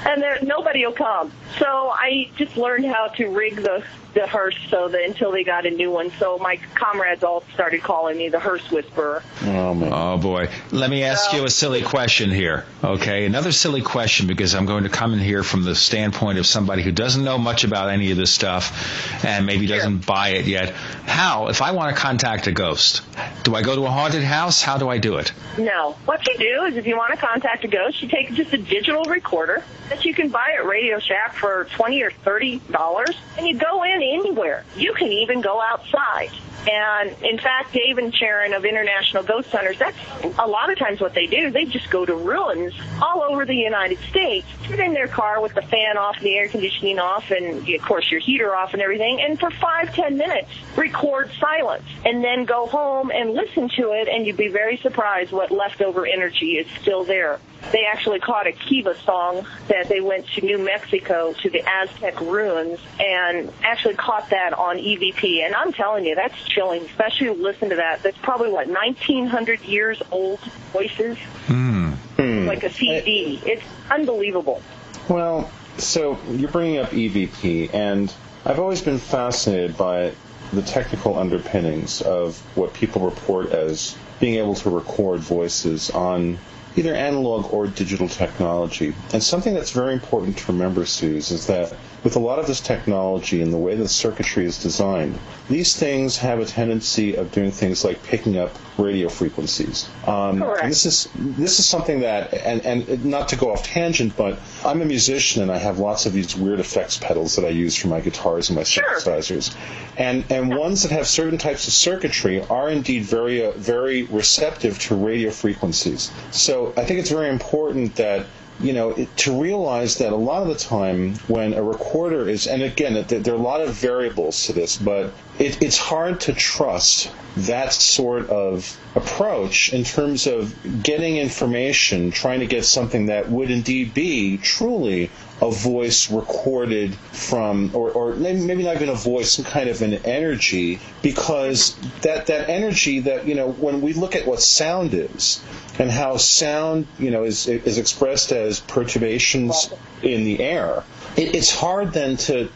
[0.06, 1.32] And there, nobody will come.
[1.58, 3.84] So I just learned how to rig the,
[4.14, 6.12] the hearse so that until they got a new one.
[6.20, 9.24] So my comrades all started calling me the hearse whisperer.
[9.44, 9.92] oh man.
[9.94, 10.50] Oh boy.
[10.72, 12.66] Let me ask you a silly question here.
[12.84, 13.26] Okay.
[13.26, 16.70] Another silly question because I'm going to come in here from the standpoint of somebody
[16.70, 20.46] somebody who doesn't know much about any of this stuff and maybe doesn't buy it
[20.46, 20.70] yet.
[21.06, 23.02] How, if I want to contact a ghost,
[23.44, 24.62] do I go to a haunted house?
[24.62, 25.32] How do I do it?
[25.58, 25.98] No.
[26.06, 28.58] What you do is if you want to contact a ghost, you take just a
[28.58, 33.58] digital recorder that you can buy at Radio Shack for 20 or $30 and you
[33.58, 34.64] go in anywhere.
[34.76, 36.32] You can even go outside.
[36.70, 39.98] And in fact, Dave and Sharon of International Ghost Hunters, that's
[40.38, 41.50] a lot of times what they do.
[41.50, 45.56] They just go to ruins all over the United States, sit in their car with
[45.56, 49.20] the fan off, the air conditioning off, and of course your heater off and everything,
[49.20, 54.08] and for five, ten minutes record silence, and then go home and listen to it,
[54.08, 57.40] and you'd be very surprised what leftover energy is still there
[57.72, 62.20] they actually caught a Kiva song that they went to New Mexico to the Aztec
[62.22, 65.46] ruins and actually caught that on EVP.
[65.46, 68.04] And I'm telling you, that's chilling, especially to listen to that.
[68.04, 70.40] That's probably what 1900 years old
[70.74, 71.94] voices, Hmm.
[72.18, 73.40] like a CD.
[73.46, 74.62] It's unbelievable.
[75.08, 78.14] Well, so you're bringing up EVP, and
[78.46, 80.12] I've always been fascinated by
[80.52, 86.38] the technical underpinnings of what people report as being able to record voices on
[86.76, 88.94] either analog or digital technology.
[89.14, 91.74] And something that's very important to remember, Siouxz, is that
[92.04, 95.18] with a lot of this technology and the way the circuitry is designed,
[95.50, 99.90] these things have a tendency of doing things like picking up radio frequencies.
[100.08, 100.64] Um, Correct.
[100.64, 104.40] and this is this is something that, and, and not to go off tangent, but
[104.64, 107.76] I'm a musician and I have lots of these weird effects pedals that I use
[107.76, 109.54] for my guitars and my synthesizers,
[109.98, 114.80] and and ones that have certain types of circuitry are indeed very uh, very receptive
[114.80, 116.12] to radio frequencies.
[116.32, 118.26] So I think it's very important that
[118.62, 122.62] you know, to realize that a lot of the time when a recorder is, and
[122.62, 127.10] again, there are a lot of variables to this, but it, it's hard to trust
[127.38, 133.50] that sort of approach in terms of getting information, trying to get something that would
[133.50, 135.10] indeed be truly
[135.42, 139.94] a voice recorded from, or, or maybe not even a voice, some kind of an
[140.06, 145.42] energy, because that, that energy that, you know, when we look at what sound is,
[145.78, 149.74] and how sound, you know, is, is expressed as perturbations
[150.04, 150.84] in the air,
[151.16, 152.50] it, it's hard then to,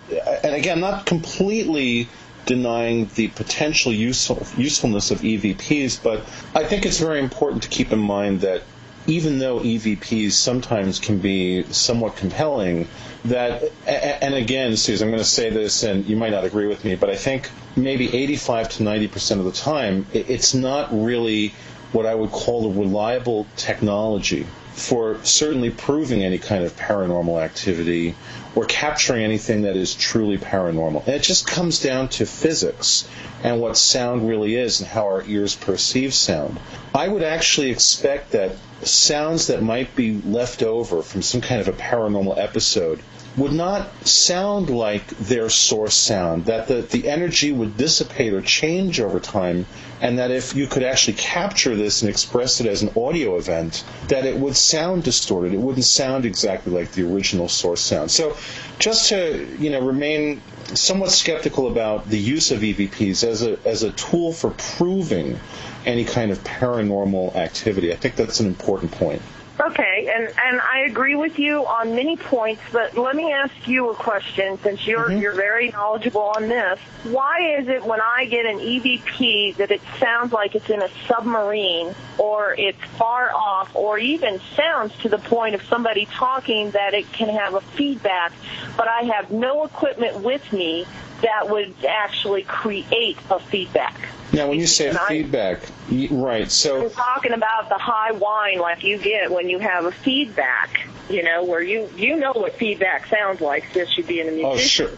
[0.44, 2.10] and again, not completely
[2.46, 6.24] denying the potential useful, usefulness of EVPs, but
[6.54, 8.64] I think it's very important to keep in mind that
[9.06, 12.88] even though EVPs sometimes can be somewhat compelling,
[13.26, 16.86] that, and again, Susan, I'm going to say this, and you might not agree with
[16.86, 21.54] me, but I think maybe 85 to 90 percent of the time, it's not really
[21.92, 28.16] what I would call a reliable technology for certainly proving any kind of paranormal activity
[28.56, 31.06] or capturing anything that is truly paranormal.
[31.06, 33.08] And it just comes down to physics
[33.44, 36.60] and what sound really is and how our ears perceive sound.
[36.94, 41.68] I would actually expect that sounds that might be left over from some kind of
[41.68, 43.00] a paranormal episode
[43.36, 49.00] would not sound like their source sound, that the, the energy would dissipate or change
[49.00, 49.66] over time,
[50.02, 53.84] and that if you could actually capture this and express it as an audio event,
[54.10, 55.54] that it would sound distorted.
[55.54, 58.12] It wouldn't sound exactly like the original source sound.
[58.12, 58.38] So
[58.78, 60.42] just to, you know, remain
[60.76, 65.40] somewhat skeptical about the use of EVPs as a, as a tool for proving
[65.86, 69.22] any kind of paranormal activity, I think that's an important point.
[69.60, 73.92] Okay, and and I agree with you on many points, but let me ask you
[73.92, 75.22] a question since you're Mm-hmm.
[75.22, 76.80] you're very knowledgeable on this.
[77.04, 80.90] Why is it when I get an EVP that it sounds like it's in a
[81.08, 86.94] submarine or it's far off or even sounds to the point of somebody talking that
[86.94, 88.32] it can have a feedback,
[88.78, 90.86] but I have no equipment with me
[91.22, 93.96] that would actually create a feedback?
[94.34, 95.60] Now, when you say And feedback,
[95.92, 99.86] y- right, so We're talking about the high whine like you get when you have
[99.86, 104.28] a feedback, you know, where you you know what feedback sounds like since you being
[104.28, 104.88] a musician.
[104.88, 104.98] Oh,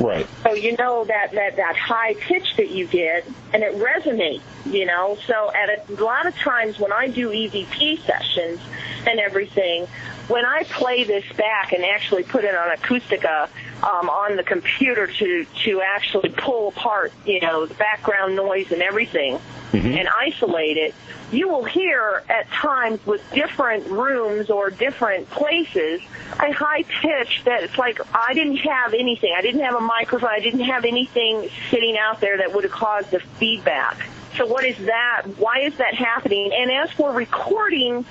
[0.00, 0.06] sure.
[0.06, 0.26] Right.
[0.44, 4.42] So you know that that that high pitch that you get, and it resonates.
[4.66, 8.60] You know, so at a, a lot of times when I do EVP sessions
[9.06, 9.86] and everything,
[10.28, 13.48] when I play this back and actually put it on Acoustica
[13.82, 18.82] um, on the computer to to actually pull apart, you know, the background noise and
[18.82, 19.38] everything,
[19.72, 20.94] and isolate it,
[21.32, 26.00] you will hear at times with different rooms or different places
[26.40, 29.34] a high pitch that it's like I didn't have anything.
[29.36, 30.30] I didn't have a microphone.
[30.30, 33.98] I didn't have anything sitting out there that would have caused the feedback.
[34.36, 35.22] So what is that?
[35.38, 36.52] Why is that happening?
[36.52, 38.04] And as for recording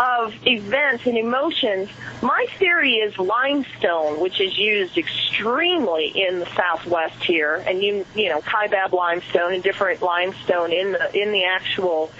[0.00, 1.88] of events and emotions,
[2.22, 8.28] my theory is limestone, which is used extremely in the Southwest here, and you you
[8.28, 12.10] know Kaibab limestone and different limestone in the in the actual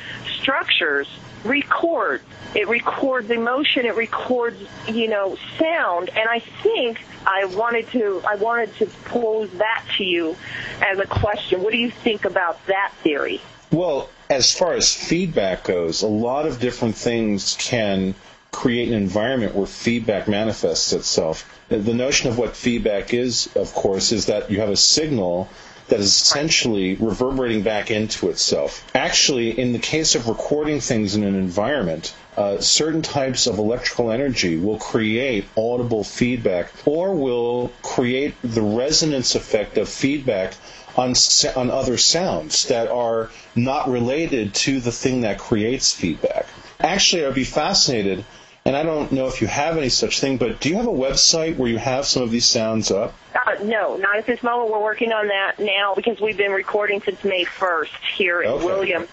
[0.41, 1.09] structures
[1.45, 2.22] record.
[2.55, 3.87] It records emotion.
[3.87, 6.11] It records, you know, sound.
[6.11, 10.37] And I think I wanted to I wanted to pose that to you
[10.83, 11.62] as a question.
[11.62, 13.41] What do you think about that theory?
[13.71, 18.14] Well, as far as feedback goes, a lot of different things can
[18.51, 21.45] create an environment where feedback manifests itself.
[21.69, 25.49] The notion of what feedback is, of course, is that you have a signal
[25.89, 28.85] that is essentially reverberating back into itself.
[28.95, 34.11] Actually, in the case of recording things in an environment, uh, certain types of electrical
[34.11, 40.55] energy will create audible feedback or will create the resonance effect of feedback
[40.99, 41.14] on,
[41.57, 46.46] on other sounds that are not related to the thing that creates feedback.
[46.80, 48.24] Actually, I'd be fascinated,
[48.64, 50.90] and I don't know if you have any such thing, but do you have a
[50.90, 53.14] website where you have some of these sounds up?
[53.34, 54.70] Uh, no, not at this moment.
[54.70, 58.64] We're working on that now because we've been recording since May 1st here in Okay.
[58.64, 59.09] Williams.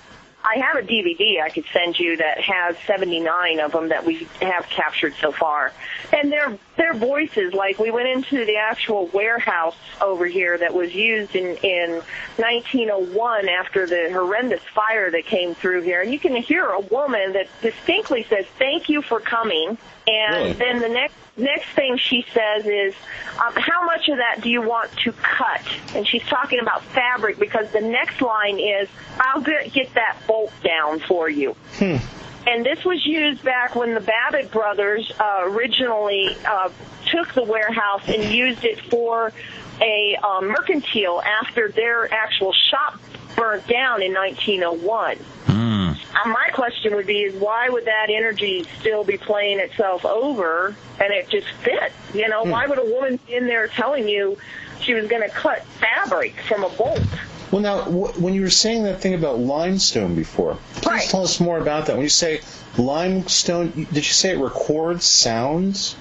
[0.45, 4.27] I have a DVD I could send you that has 79 of them that we
[4.41, 5.73] have captured so far.
[6.13, 10.93] And their their voices, like we went into the actual warehouse over here that was
[10.93, 12.01] used in in
[12.37, 17.33] 1901 after the horrendous fire that came through here, and you can hear a woman
[17.33, 19.77] that distinctly says, "Thank you for coming."
[20.07, 20.53] And Really?
[20.53, 22.93] then the next next thing she says is,
[23.43, 25.61] um, "How much of that do you want to cut?"
[25.95, 28.87] And she's talking about fabric because the next line is,
[29.19, 31.55] "I'll get, that bolt down for you."
[32.47, 36.69] And this was used back when the Babbitt brothers uh, originally uh,
[37.11, 39.33] took the warehouse and used it for
[39.81, 42.99] a uh, mercantile after their actual shop
[43.35, 45.17] burnt down in 1901.
[45.47, 50.75] Uh, my question would be is why would that energy still be playing itself over
[50.99, 51.91] and it just fit?
[52.13, 54.37] You know, why would a woman be in there telling you
[54.81, 57.01] she was going to cut fabric from a bolt?
[57.51, 61.09] Well, now, wh- when you were saying that thing about limestone before, please Right.
[61.09, 61.95] tell us more about that.
[61.95, 62.39] When you say
[62.77, 65.95] limestone, did you say it records sounds?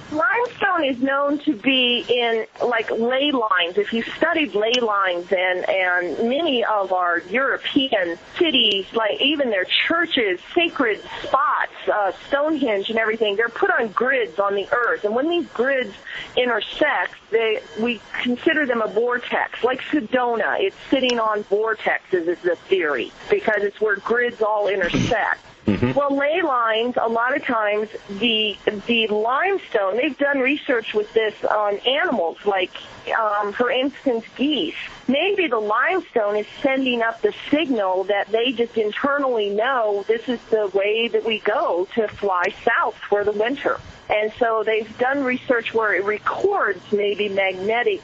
[0.44, 3.78] Limestone is known to be in like ley lines.
[3.78, 9.64] If you studied ley lines and and many of our European cities, like even their
[9.64, 15.04] churches, sacred spots, uh, Stonehenge and everything, they're put on grids on the earth.
[15.04, 15.94] And when these grids
[16.36, 20.60] intersect, they we consider them a vortex, like Sedona.
[20.60, 25.40] It's sitting on vortexes is the theory because it's where grids all intersect.
[25.66, 28.56] Well, ley lines, a lot of times, the
[28.86, 29.96] the limestone.
[29.96, 32.70] They've done research with this on animals, like
[33.18, 34.74] um, for instance, geese.
[35.08, 40.40] Maybe the limestone is sending up the signal that they just internally know this is
[40.50, 43.80] the way that we go to fly south for the winter.
[44.10, 48.02] And so they've done research where it records maybe magnetic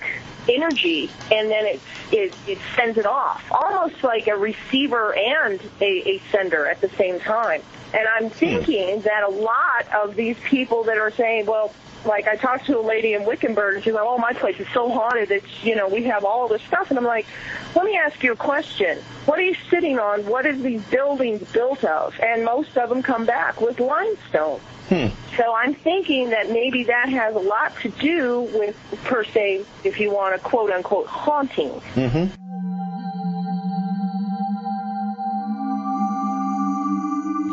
[0.49, 1.81] energy and then it,
[2.13, 6.89] it, it sends it off, almost like a receiver and a, a sender at the
[6.91, 7.63] same time.
[7.93, 8.31] And I'm hmm.
[8.31, 11.73] thinking that a lot of these people that are saying, well,
[12.05, 14.67] like I talked to a lady in Wickenburg and she's like, oh, my place is
[14.73, 16.91] so haunted that, you know, we have all this stuff.
[16.91, 17.27] And I'm like,
[17.75, 18.99] let me ask you a question.
[19.27, 20.25] What are you sitting on?
[20.27, 22.19] What is these buildings built of?
[22.21, 24.61] And most of them come back with limestone.
[24.91, 25.07] Hmm.
[25.37, 30.01] So I'm thinking that maybe that has a lot to do with, per se, if
[30.01, 31.71] you want to quote unquote, haunting.
[31.95, 32.35] Mm-hmm.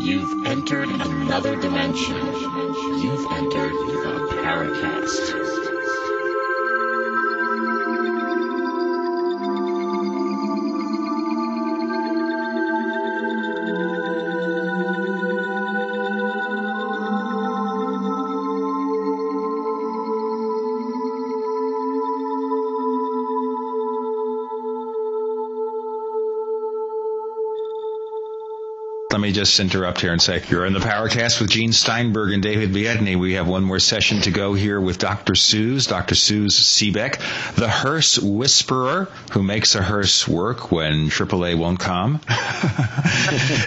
[0.02, 2.16] You've entered another dimension.
[2.16, 5.48] You've entered the Paracast.
[29.38, 33.16] Just interrupt here and say you're in the Paracast with Gene Steinberg and David Biedny.
[33.16, 35.34] We have one more session to go here with Dr.
[35.34, 36.16] Siouxz, Dr.
[36.16, 42.20] Siouxz Sebek, the hearse whisperer who makes a hearse work when AAA won't come.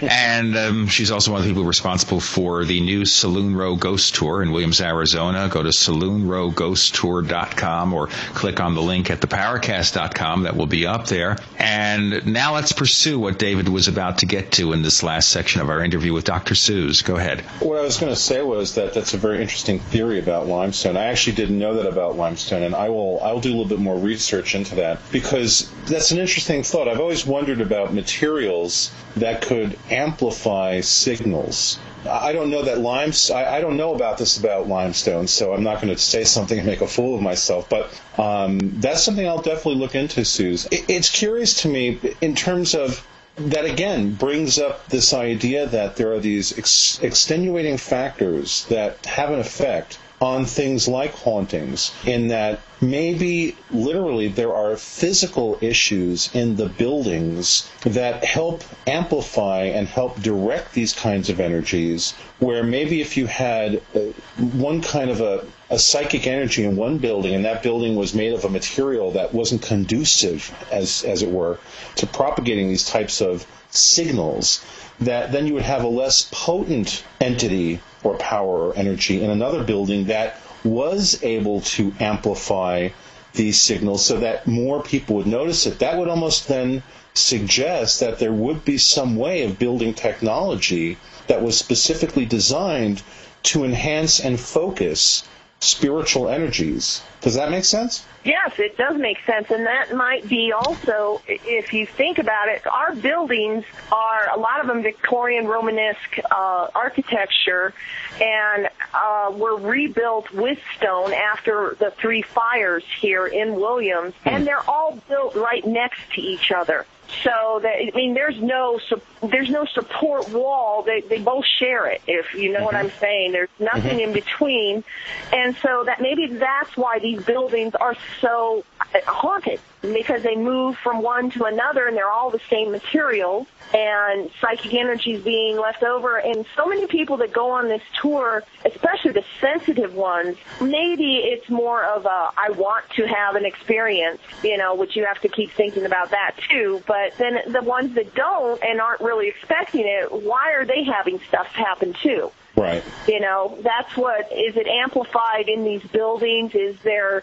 [0.02, 4.16] and um, she's also one of the people responsible for the new Saloon Row Ghost
[4.16, 5.48] Tour in Williams, Arizona.
[5.48, 11.38] Go to saloonrowghosttour.com or click on the link at theparacast.com that will be up there.
[11.60, 15.59] And now let's pursue what David was about to get to in this last section
[15.60, 16.54] of our interview with Dr.
[16.54, 17.04] Siouxz.
[17.04, 17.40] Go ahead.
[17.60, 20.96] What I was going to say was that that's a very interesting theory about limestone.
[20.96, 23.66] I actually didn't know that about limestone, and I will I will do a little
[23.66, 26.88] bit more research into that because that's an interesting thought.
[26.88, 31.78] I've always wondered about materials that could amplify signals.
[32.08, 33.30] I don't know that limes.
[33.30, 36.58] I, I don't know about this about limestone, so I'm not going to say something
[36.58, 37.68] and make a fool of myself.
[37.68, 40.72] But um, that's something I'll definitely look into, Siouxz.
[40.72, 43.06] It, it's curious to me in terms of
[43.36, 49.30] that again brings up this idea that there are these ex- extenuating factors that have
[49.30, 56.56] an effect on things like hauntings, in that maybe literally there are physical issues in
[56.56, 62.12] the buildings that help amplify and help direct these kinds of energies.
[62.38, 64.00] Where maybe if you had uh,
[64.36, 68.32] one kind of a, a psychic energy in one building, and that building was made
[68.32, 71.58] of a material that wasn't conducive, as as it were,
[71.94, 74.64] to propagating these types of signals,
[74.98, 79.62] that then you would have a less potent entity or power or energy in another
[79.62, 82.88] building that was able to amplify
[83.34, 85.78] these signals so that more people would notice it.
[85.78, 86.82] That would almost then
[87.14, 90.96] suggest that there would be some way of building technology
[91.28, 93.02] that was specifically designed
[93.44, 95.22] to enhance and focus
[95.60, 97.02] spiritual energies.
[97.20, 98.04] Does that make sense?
[98.24, 102.66] Yes, it does make sense, and that might be also, if you think about it,
[102.66, 107.74] our buildings are a lot of them Victorian Romanesque uh, architecture,
[108.20, 114.68] and uh, were rebuilt with stone after the three fires here in Williams, and they're
[114.68, 116.86] all built right next to each other.
[117.22, 118.80] So that I mean, there's no
[119.22, 120.82] there's no support wall.
[120.82, 122.02] They they both share it.
[122.06, 122.64] If you know mm-hmm.
[122.64, 124.08] what I'm saying, there's nothing mm-hmm.
[124.08, 124.84] in between,
[125.32, 128.64] and so that maybe that's why these buildings are so
[129.06, 134.30] haunted because they move from one to another and they're all the same materials and
[134.40, 136.18] psychic energy is being left over.
[136.18, 141.48] And so many people that go on this tour, especially the sensitive ones, maybe it's
[141.48, 145.28] more of a, I want to have an experience, you know, which you have to
[145.28, 146.82] keep thinking about that too.
[146.86, 151.20] But then the ones that don't and aren't really expecting it, why are they having
[151.20, 152.32] stuff happen too?
[152.56, 152.82] Right.
[153.06, 156.54] You know, that's what is it amplified in these buildings?
[156.54, 157.22] Is there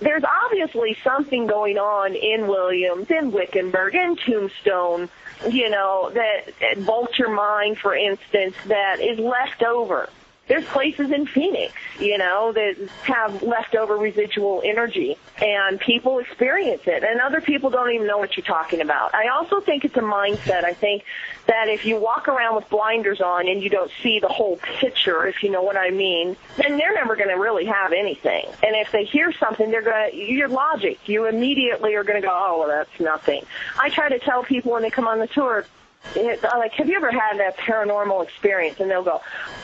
[0.00, 5.08] there's obviously something going on in Williams, in Wickenburg, in Tombstone,
[5.48, 10.08] you know, that at Vulture Mine, for instance, that is left over
[10.48, 17.04] there's places in Phoenix, you know, that have leftover residual energy and people experience it
[17.04, 19.14] and other people don't even know what you're talking about.
[19.14, 20.64] I also think it's a mindset.
[20.64, 21.04] I think
[21.46, 25.26] that if you walk around with blinders on and you don't see the whole picture,
[25.26, 28.46] if you know what I mean, then they're never going to really have anything.
[28.62, 32.26] And if they hear something, they're going to, your logic, you immediately are going to
[32.26, 33.44] go, oh, well, that's nothing.
[33.78, 35.66] I try to tell people when they come on the tour,
[36.14, 38.80] it, like, have you ever had a paranormal experience?
[38.80, 39.20] And they'll go,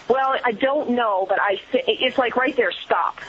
[0.08, 1.60] well, I don't know, but I.
[1.72, 3.20] Th- it's like right there, stop.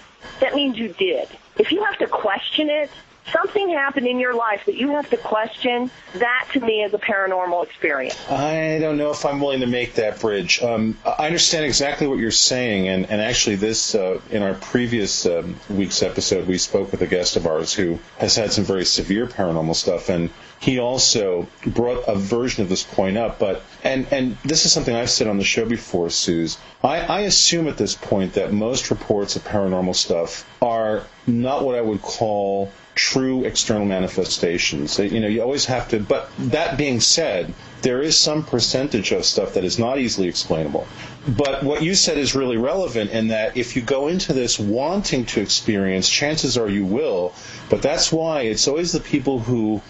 [0.41, 1.29] That means you did.
[1.57, 2.89] If you have to question it,
[3.32, 6.97] something happened in your life that you have to question, that to me is a
[6.97, 8.17] paranormal experience.
[8.30, 10.61] I don't know if I'm willing to make that bridge.
[10.61, 15.26] Um, I understand exactly what you're saying, and, and actually, this uh, in our previous
[15.26, 18.86] um, week's episode, we spoke with a guest of ours who has had some very
[18.86, 23.39] severe paranormal stuff, and he also brought a version of this point up.
[23.39, 26.57] But and and this is something I've said on the show before, Siouxz.
[26.84, 31.76] I, I assume at this point that most reports of paranormal stuff are not what
[31.76, 34.97] I would call true external manifestations.
[34.97, 35.99] You know, you always have to.
[35.99, 40.87] But that being said, there is some percentage of stuff that is not easily explainable.
[41.27, 45.25] But what you said is really relevant in that if you go into this wanting
[45.25, 47.33] to experience, chances are you will.
[47.69, 49.81] But that's why it's always the people who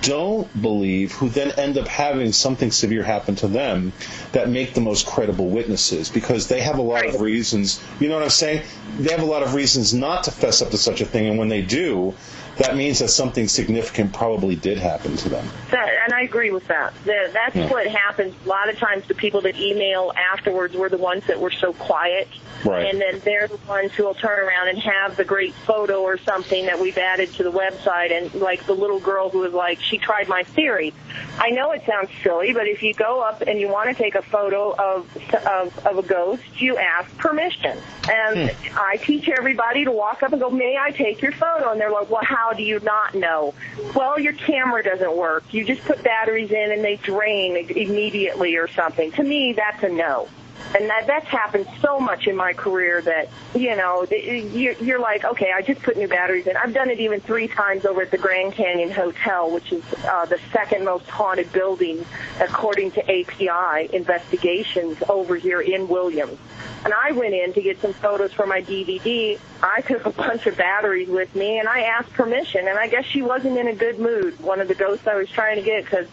[0.00, 3.92] don't believe, who then end up having something severe happen to them,
[4.32, 7.82] that make the most credible witnesses because they have a lot of reasons.
[8.00, 8.62] You know what I'm saying?
[8.98, 11.38] They have a lot of reasons not to fess up to such a thing, and
[11.38, 12.14] when they do,
[12.58, 15.46] that means that something significant probably did happen to them.
[15.70, 16.94] That, and I agree with that.
[17.04, 17.70] The, that's yeah.
[17.70, 18.34] what happens.
[18.44, 21.72] A lot of times the people that email afterwards were the ones that were so
[21.72, 22.28] quiet.
[22.64, 22.86] Right.
[22.86, 26.16] And then they're the ones who will turn around and have the great photo or
[26.18, 28.10] something that we've added to the website.
[28.10, 30.94] And like the little girl who was like, she tried my theory.
[31.38, 34.14] I know it sounds silly, but if you go up and you want to take
[34.14, 37.78] a photo of, of, of a ghost, you ask permission.
[38.10, 38.78] And hmm.
[38.78, 41.72] I teach everybody to walk up and go, may I take your photo?
[41.72, 43.54] And they're like, well, how how do you not know?
[43.94, 45.44] Well, your camera doesn't work.
[45.54, 49.12] You just put batteries in and they drain immediately or something.
[49.12, 50.28] To me, that's a no.
[50.76, 55.52] And that that's happened so much in my career that you know you're like, okay,
[55.54, 56.56] I just put new batteries in.
[56.56, 60.24] I've done it even three times over at the Grand Canyon Hotel, which is uh,
[60.26, 62.04] the second most haunted building
[62.40, 66.38] according to API investigations over here in Williams.
[66.84, 69.38] and I went in to get some photos for my DVD.
[69.62, 73.06] I took a bunch of batteries with me, and I asked permission, and I guess
[73.06, 75.84] she wasn't in a good mood, one of the ghosts I was trying to get,
[75.84, 76.06] because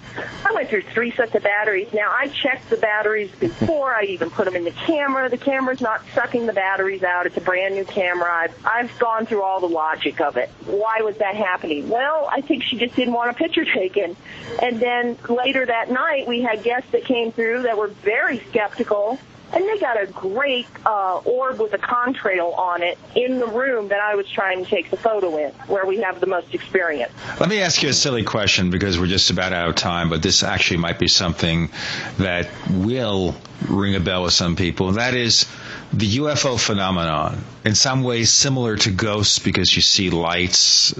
[0.45, 1.91] I went through three sets of batteries.
[1.93, 5.29] Now, I checked the batteries before I even put them in the camera.
[5.29, 7.25] The camera's not sucking the batteries out.
[7.25, 8.31] It's a brand new camera.
[8.31, 10.49] I've, I've gone through all the logic of it.
[10.65, 11.89] Why was that happening?
[11.89, 14.15] Well, I think she just didn't want a picture taken.
[14.61, 19.19] And then later that night, we had guests that came through that were very skeptical
[19.53, 23.89] and they got a great uh, orb with a contrail on it in the room
[23.89, 27.11] that I was trying to take the photo in, where we have the most experience.
[27.39, 30.23] Let me ask you a silly question because we're just about out of time, but
[30.23, 31.69] this actually might be something
[32.17, 33.35] that will
[33.67, 34.93] ring a bell with some people.
[34.93, 35.45] That is
[35.93, 37.43] the UFO phenomenon.
[37.65, 40.93] In some ways, similar to ghosts because you see lights,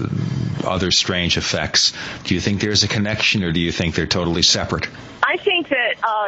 [0.63, 1.93] other strange effects.
[2.25, 4.87] Do you think there's a connection, or do you think they're totally separate?
[5.23, 6.27] I think that uh,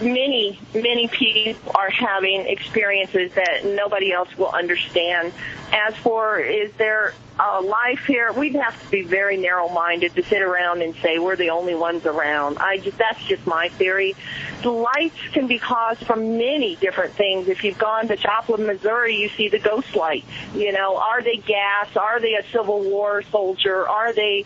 [0.00, 5.32] many, many people are having experiences that nobody else will understand.
[5.72, 10.42] As for is there uh, life here, we'd have to be very narrow-minded to sit
[10.42, 12.58] around and say we're the only ones around.
[12.58, 14.14] I just that's just my theory.
[14.62, 17.48] Lights can be caused from many different things.
[17.48, 20.26] If you've gone to Joplin, Missouri, you see the ghost lights.
[20.54, 21.96] You know, are they gas?
[21.96, 23.88] Are they a Civil War soldier?
[23.88, 24.44] Are they,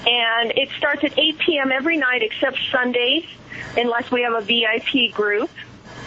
[0.06, 1.72] And it starts at 8 p.m.
[1.72, 3.24] every night except Sundays,
[3.76, 5.50] unless we have a VIP group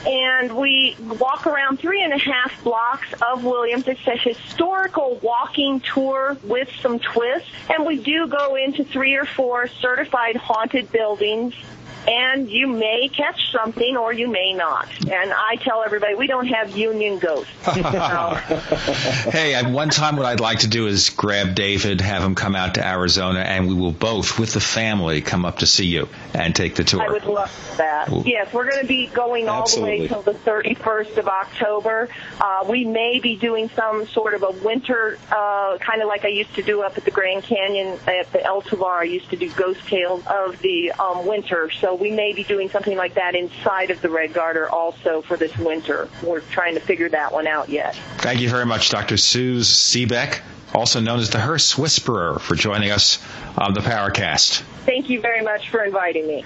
[0.06, 3.88] and we walk around three and a half blocks of Williams.
[3.88, 9.26] It's a historical walking tour with some twists, and we do go into three or
[9.26, 11.54] four certified haunted buildings
[12.10, 14.90] and you may catch something or you may not.
[15.08, 17.52] And I tell everybody we don't have union ghosts.
[17.66, 22.56] hey, at one time what I'd like to do is grab David, have him come
[22.56, 26.10] out to Arizona, and we will both, with the family, come up to see you
[26.34, 27.04] and take the tour.
[27.04, 28.10] I would love that.
[28.26, 29.98] Yes, we're going to be going all Absolutely.
[29.98, 32.10] the way till the 31st of October.
[32.42, 36.30] Uh, we may be doing some sort of a winter, uh, kind of like I
[36.30, 39.00] used to do up at the Grand Canyon at the El Tovar.
[39.00, 41.70] I used to do ghost tales of the um, winter.
[41.70, 45.38] So we may be doing something like that inside of the Red Garter also for
[45.38, 46.10] this winter.
[46.24, 47.96] We're trying to figure that one out yet.
[48.18, 49.16] Thank you very much, Dr.
[49.16, 50.40] Siouxz Sebek,
[50.74, 53.20] also known as the Hearse Whisperer, for joining us
[53.58, 54.62] on the Paracast.
[54.86, 56.44] Thank you very much for inviting me.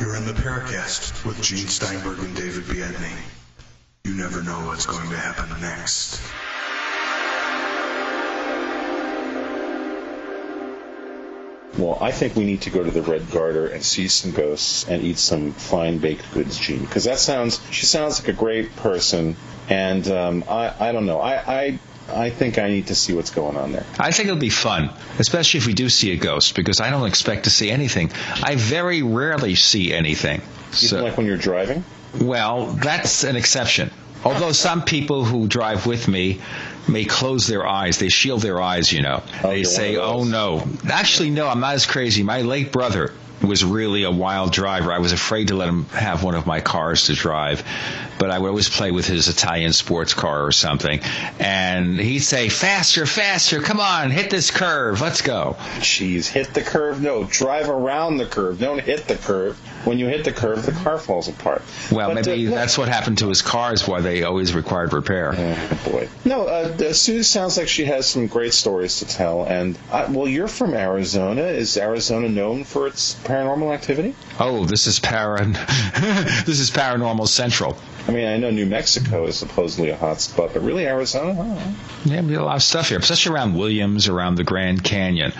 [0.00, 3.16] You're in the Paracast with Gene Steinberg and David Biedny.
[4.04, 6.20] You never know what's going to happen next.
[11.78, 14.88] Well, I think we need to go to the Red Garter and see some ghosts
[14.88, 17.60] and eat some fine baked goods, Gene, because that sounds.
[17.72, 19.36] She sounds like a great person,
[19.68, 21.20] and um, I, I don't know.
[21.20, 21.78] I, I
[22.08, 23.84] I think I need to see what's going on there.
[23.98, 27.06] I think it'll be fun, especially if we do see a ghost, because I don't
[27.06, 28.10] expect to see anything.
[28.42, 30.40] I very rarely see anything.
[30.82, 31.84] Even like when you're driving?
[32.20, 33.90] Well, that's an exception.
[34.24, 36.40] Although some people who drive with me
[36.88, 39.22] may close their eyes, they shield their eyes, you know.
[39.44, 42.22] Oh, they say, "Oh no." Actually, no, I'm not as crazy.
[42.22, 44.92] My late brother was really a wild driver.
[44.92, 47.62] I was afraid to let him have one of my cars to drive,
[48.18, 51.00] but I would always play with his Italian sports car or something,
[51.38, 53.60] and he'd say, "Faster, faster!
[53.60, 55.00] Come on, hit this curve.
[55.00, 57.00] Let's go." Jeez, hit the curve?
[57.00, 58.58] No, drive around the curve.
[58.58, 59.56] Don't hit the curve.
[59.84, 61.62] When you hit the curve, the car falls apart.
[61.92, 63.86] Well, But, maybe uh, that's what happened to his cars.
[63.86, 65.32] Why they always required repair.
[65.36, 66.08] Oh boy.
[66.24, 69.44] No, uh, Sue sounds like she has some great stories to tell.
[69.44, 71.42] And uh, well, you're from Arizona.
[71.42, 74.14] Is Arizona known for its paranormal activity?
[74.40, 75.44] Oh, this is para.
[76.46, 77.76] this is paranormal central.
[78.08, 81.40] I mean, I know New Mexico is supposedly a hot spot, but really Arizona?
[81.40, 82.08] I.
[82.08, 85.32] Yeah, we have a lot of stuff here, especially around Williams, around the Grand Canyon.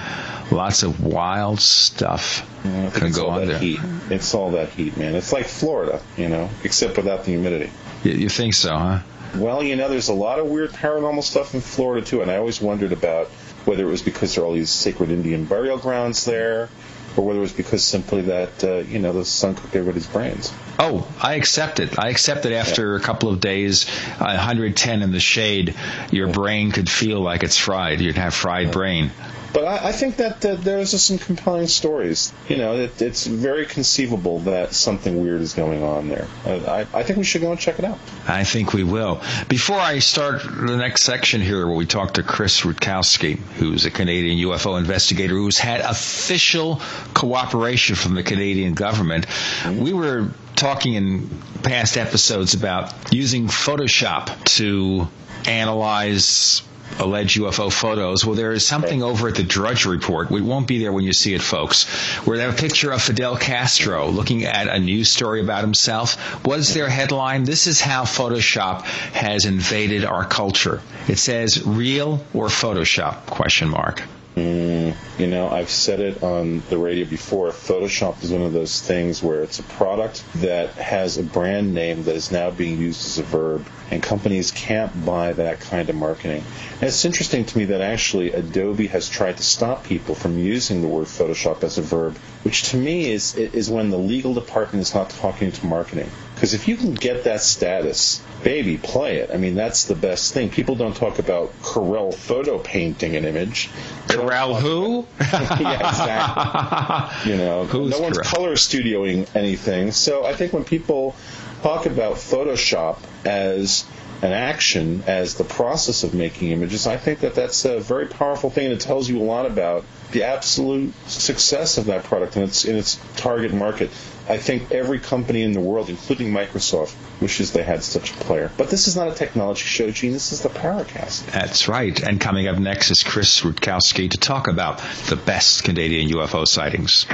[0.51, 3.59] Lots of wild stuff think can go on there.
[3.59, 3.81] heat.
[4.11, 5.15] It's all that heat, man.
[5.15, 7.71] It's like Florida, you know, except without the humidity.
[8.05, 8.99] You, you think so, huh?
[9.37, 12.37] Well, you know, there's a lot of weird paranormal stuff in Florida too, and I
[12.37, 13.29] always wondered about
[13.65, 16.71] whether it was because there are all these sacred Indian burial grounds there,
[17.19, 20.53] or whether it was because simply that uh, you know the sun cooked everybody's brains.
[20.79, 21.99] Oh, I accept it.
[21.99, 23.89] I accept that after a couple of days,
[24.21, 25.75] uh, 110 in the shade,
[26.13, 28.01] your brain could feel like it's fried.
[28.01, 29.11] You'd have fried brain.
[29.53, 32.33] But I, I think that uh, there's some compelling stories.
[32.49, 36.27] You know, it, it's very conceivable that something weird is going on there.
[36.45, 37.99] I, I think we should go and check it out.
[38.27, 39.23] I think we will.
[39.49, 43.91] Before I start the next section here, where we talk to Chris Rutkowski, who's a
[43.91, 46.81] Canadian UFO investigator who's had official
[47.15, 49.27] cooperation from the Canadian government,
[49.67, 51.29] we were talking in
[51.63, 55.09] past episodes about using Photoshop to
[55.47, 56.63] analyze
[56.99, 58.25] alleged UFO photos.
[58.25, 60.31] Well, there is something over at the Drudge Report.
[60.31, 61.85] We won't be there when you see it, folks.
[62.27, 66.17] Where they have a picture of Fidel Castro looking at a news story about himself.
[66.45, 67.45] What is their headline?
[67.45, 68.83] This is how Photoshop
[69.13, 70.81] has invaded our culture.
[71.09, 73.27] It says real or Photoshop?
[73.27, 74.03] Question mark.
[74.39, 77.51] Mm, you know, I've said it on the radio before.
[77.51, 82.05] Photoshop is one of those things where it's a product that has a brand name
[82.05, 85.97] that is now being used as a verb, and companies can't buy that kind of
[85.97, 86.45] marketing.
[86.75, 90.83] And it's interesting to me that actually Adobe has tried to stop people from using
[90.83, 94.83] the word Photoshop as a verb, which to me is is when the legal department
[94.83, 96.11] is not talking to marketing.
[96.39, 99.31] Because if you can get that status, baby, play it.
[99.33, 100.51] I mean, that's the best thing.
[100.51, 103.69] People don't talk about Corel photo painting an image.
[104.07, 105.05] Corel who?
[105.21, 107.33] yeah, exactly.
[107.33, 108.25] You know, Who's no one's Corel?
[108.37, 109.91] color studioing anything.
[109.91, 111.17] So I think when people
[111.63, 113.85] talk about Photoshop as
[114.23, 118.49] an action, as the process of making images, I think that that's a very powerful
[118.49, 122.45] thing, and it tells you a lot about the absolute success of that product and
[122.45, 123.91] its in its target market.
[124.29, 128.53] I think every company in the world, including Microsoft, wishes they had such a player.
[128.59, 130.13] But this is not a technology show, Gene.
[130.13, 131.25] This is the Paracast.
[131.33, 131.99] That's right.
[132.03, 137.07] And coming up next is Chris Rutkowski to talk about the best Canadian UFO sightings.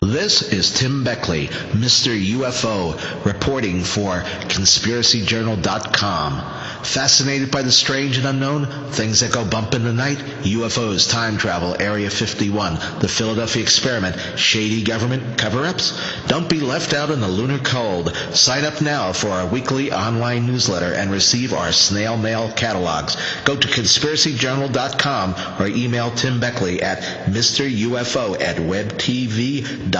[0.00, 2.12] This is Tim Beckley, Mr.
[2.38, 6.63] UFO, reporting for ConspiracyJournal.com.
[6.84, 11.38] Fascinated by the strange and unknown, things that go bump in the night, UFOs, time
[11.38, 15.98] travel, Area 51, the Philadelphia experiment, shady government cover-ups?
[16.28, 18.14] Don't be left out in the lunar cold.
[18.32, 23.16] Sign up now for our weekly online newsletter and receive our snail mail catalogs.
[23.44, 29.98] Go to ConspiracyJournal.com or email Tim Beckley at MrUFO at WebTV.net.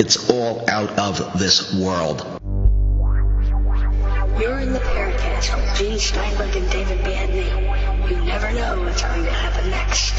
[0.00, 2.24] It's all out of this world.
[4.38, 8.10] You're in the Paracast with Gene Steinberg and David Biedny.
[8.10, 10.12] You never know what's going to happen next.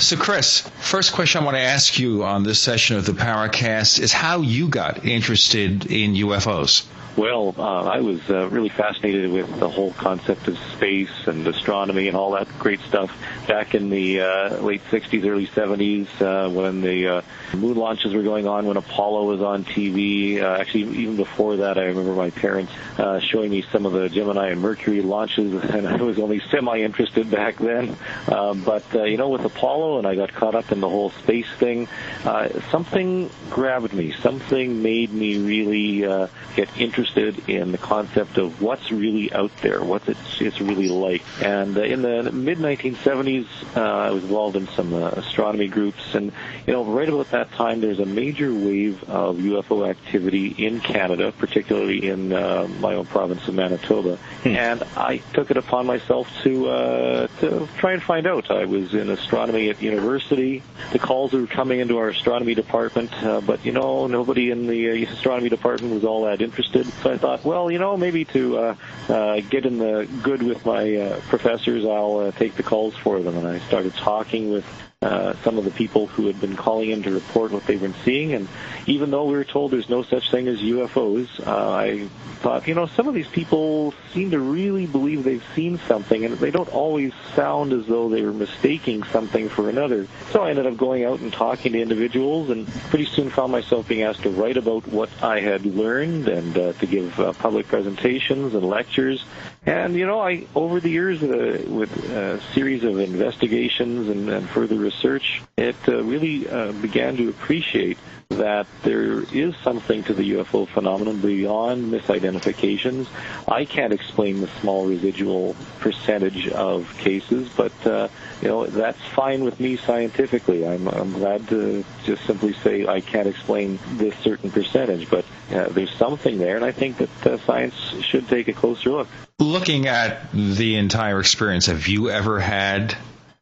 [0.00, 4.00] So, Chris, first question I want to ask you on this session of the Paracast
[4.00, 6.84] is how you got interested in UFOs.
[7.18, 12.06] Well, uh, I was uh, really fascinated with the whole concept of space and astronomy
[12.06, 13.10] and all that great stuff
[13.48, 17.22] back in the uh, late 60s, early 70s uh, when the uh,
[17.54, 20.40] moon launches were going on, when Apollo was on TV.
[20.40, 24.08] Uh, actually, even before that, I remember my parents uh, showing me some of the
[24.08, 27.96] Gemini and Mercury launches, and I was only semi-interested back then.
[28.26, 31.10] Uh, but, uh, you know, with Apollo, and I got caught up in the whole
[31.10, 31.88] space thing,
[32.24, 34.12] uh, something grabbed me.
[34.12, 39.82] Something made me really uh, get interested in the concept of what's really out there,
[39.82, 41.22] what it's, it's really like.
[41.42, 43.46] And uh, in the mid 1970s,
[43.76, 46.32] uh, I was involved in some uh, astronomy groups, and
[46.66, 51.32] you know, right about that time, there's a major wave of UFO activity in Canada,
[51.38, 54.16] particularly in uh, my own province of Manitoba.
[54.42, 54.48] Hmm.
[54.48, 58.50] And I took it upon myself to uh, to try and find out.
[58.50, 60.62] I was in astronomy at university.
[60.92, 64.90] The calls were coming into our astronomy department, uh, but you know, nobody in the
[64.90, 66.86] uh, astronomy department was all that interested.
[67.02, 68.74] So I thought, well, you know, maybe to uh,
[69.08, 73.20] uh, get in the good with my uh, professors, I'll uh, take the calls for
[73.20, 73.36] them.
[73.36, 74.64] And I started talking with
[75.00, 77.94] uh, some of the people who had been calling in to report what they've been
[78.04, 78.34] seeing.
[78.34, 78.48] And
[78.88, 82.08] even though we were told there's no such thing as UFOs, uh, I
[82.40, 86.34] thought, you know, some of these people seem to really believe they've seen something, and
[86.38, 90.08] they don't always sound as though they were mistaking something for another.
[90.32, 93.86] So I ended up going out and talking to individuals, and pretty soon found myself
[93.86, 97.68] being asked to write about what I had learned and uh, to give uh, public
[97.68, 99.24] presentations and lectures.
[99.66, 104.48] And you know, I over the years uh, with a series of investigations and, and
[104.50, 107.98] further research, it uh, really uh, began to appreciate
[108.38, 113.06] that there is something to the UFO phenomenon beyond misidentifications.
[113.46, 118.08] I can't explain the small residual percentage of cases, but uh,
[118.42, 120.66] you know that's fine with me scientifically.
[120.66, 125.68] I'm, I'm glad to just simply say I can't explain this certain percentage, but uh,
[125.70, 129.08] there's something there, and I think that uh, science should take a closer look.
[129.38, 132.94] Looking at the entire experience, have you ever had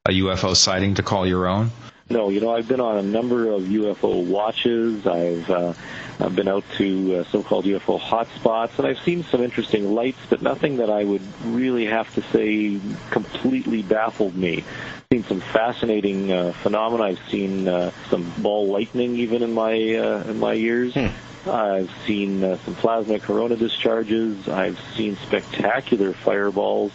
[0.07, 1.71] a UFO sighting to call your own?
[2.09, 5.09] No, you know, I've been on a number of UFO watches.
[5.09, 5.73] I've uh,
[6.21, 10.41] I've been out to uh, so-called UFO hotspots, and I've seen some interesting lights, but
[10.41, 12.79] nothing that I would really have to say
[13.11, 14.59] completely baffled me.
[14.59, 17.03] I've seen some fascinating uh, phenomena.
[17.03, 20.95] I've seen uh, some ball lightning even in my uh, in my years.
[20.95, 21.09] Hmm.
[21.51, 24.49] I've seen uh, some plasma corona discharges.
[24.49, 26.93] I've seen spectacular fireballs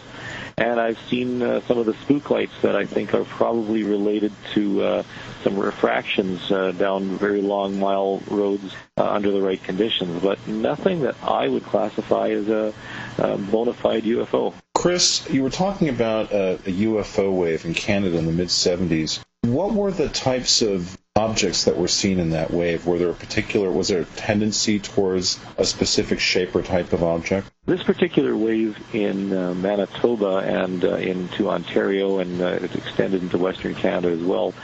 [0.56, 4.32] and I've seen uh, some of the spook lights that I think are probably related
[4.54, 5.02] to uh,
[5.42, 11.00] some refractions uh, down very long mile roads uh, under the right conditions, but nothing
[11.02, 12.72] that I would classify as a,
[13.18, 14.54] a bona fide UFO.
[14.74, 19.20] Chris, you were talking about a, a UFO wave in Canada in the mid 70s.
[19.42, 22.86] What were the types of objects that were seen in that wave?
[22.86, 27.02] Were there a particular, was there a tendency towards a specific shape or type of
[27.02, 27.50] object?
[27.66, 33.36] This particular wave in uh, Manitoba and uh, into Ontario and uh, it extended into
[33.36, 34.54] Western Canada as well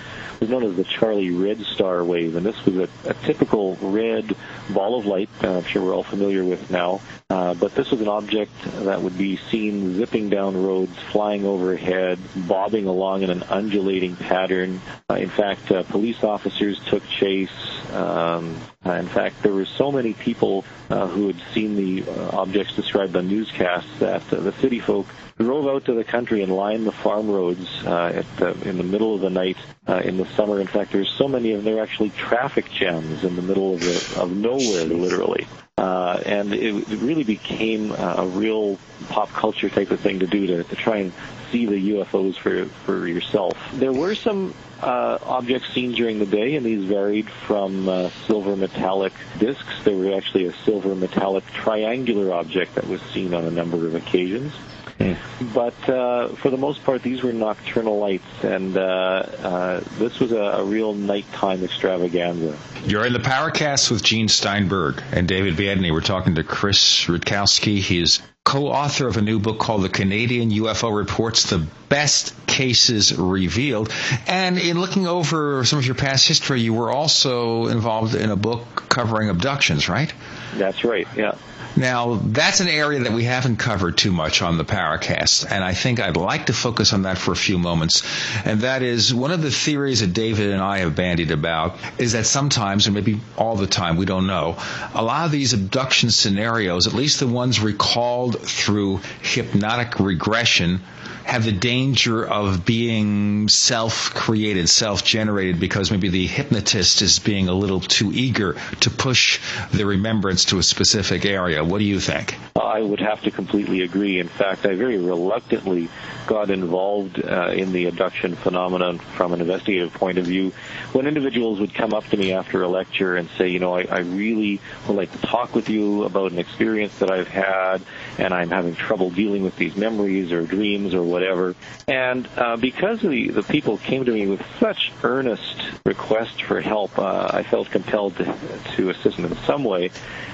[0.40, 4.34] was known as the Charlie Red Star wave, and this was a, a typical red
[4.70, 5.28] ball of light.
[5.42, 7.00] Uh, I'm sure we're all familiar with now.
[7.30, 8.52] Uh, but this was an object
[8.84, 14.80] that would be seen zipping down roads, flying overhead, bobbing along in an undulating pattern.
[15.10, 17.50] Uh, in fact, uh, police officers took chase.
[17.92, 22.74] Um, uh, in fact, there were so many people uh, who had seen the objects
[22.74, 25.06] described on newscasts that the city folk
[25.38, 28.84] drove out to the country and lined the farm roads uh, at the, in the
[28.84, 29.56] middle of the night
[29.88, 30.60] uh, in the summer.
[30.60, 31.74] In fact, there's so many of them.
[31.74, 35.46] They're actually traffic jams in the middle of the, of nowhere, literally.
[35.76, 38.78] Uh, and it, it really became a real
[39.08, 41.12] pop culture type of thing to do to, to try and
[41.52, 43.56] see the UFOs for for yourself.
[43.74, 48.56] There were some uh, objects seen during the day, and these varied from uh, silver
[48.56, 49.84] metallic discs.
[49.84, 53.94] There was actually a silver metallic triangular object that was seen on a number of
[53.94, 54.52] occasions.
[54.98, 55.16] Mm.
[55.54, 60.32] But uh, for the most part, these were nocturnal lights, and uh, uh, this was
[60.32, 62.56] a, a, real nighttime extravaganza.
[62.84, 65.92] You're in the Paracast with Gene Steinberg and David Biedny.
[65.92, 67.78] We're talking to Chris Rutkowski.
[67.78, 71.58] He's co-author of a new book called The Canadian UFO Reports, The
[71.90, 73.92] Best Cases Revealed.
[74.26, 78.36] And in looking over some of your past history, you were also involved in a
[78.36, 80.10] book covering abductions, right?
[80.54, 81.36] That's right, yeah.
[81.76, 85.74] Now, that's an area that we haven't covered too much on the Paracast, and I
[85.74, 88.02] think I'd like to focus on that for a few moments.
[88.44, 92.12] And that is one of the theories that David and I have bandied about is
[92.12, 94.56] that sometimes, or maybe all the time, we don't know,
[94.94, 100.80] a lot of these abduction scenarios, at least the ones recalled through hypnotic regression,
[101.28, 107.80] have the danger of being self-created, self-generated because maybe the hypnotist is being a little
[107.80, 109.38] too eager to push
[109.70, 111.62] the remembrance to a specific area.
[111.62, 112.34] What do you think?
[112.56, 114.18] I would have to completely agree.
[114.18, 115.90] In fact, I very reluctantly
[116.26, 120.52] got involved uh, in the abduction phenomenon from an investigative point of view.
[120.92, 123.82] When individuals would come up to me after a lecture and say, you know, I,
[123.82, 127.82] I really would like to talk with you about an experience that I've had,
[128.18, 131.54] and I'm having trouble dealing with these memories or dreams or whatever.
[131.86, 136.98] And uh, because the, the people came to me with such earnest requests for help,
[136.98, 138.34] uh, I felt compelled to,
[138.76, 139.90] to assist them in some way.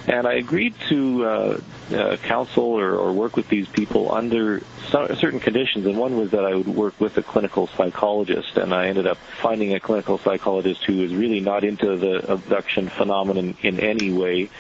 [0.07, 1.61] And I agreed to uh,
[1.93, 5.87] uh, counsel or, or work with these people under certain conditions.
[5.87, 8.57] And one was that I would work with a clinical psychologist.
[8.57, 12.89] And I ended up finding a clinical psychologist who was really not into the abduction
[12.89, 14.51] phenomenon in any way,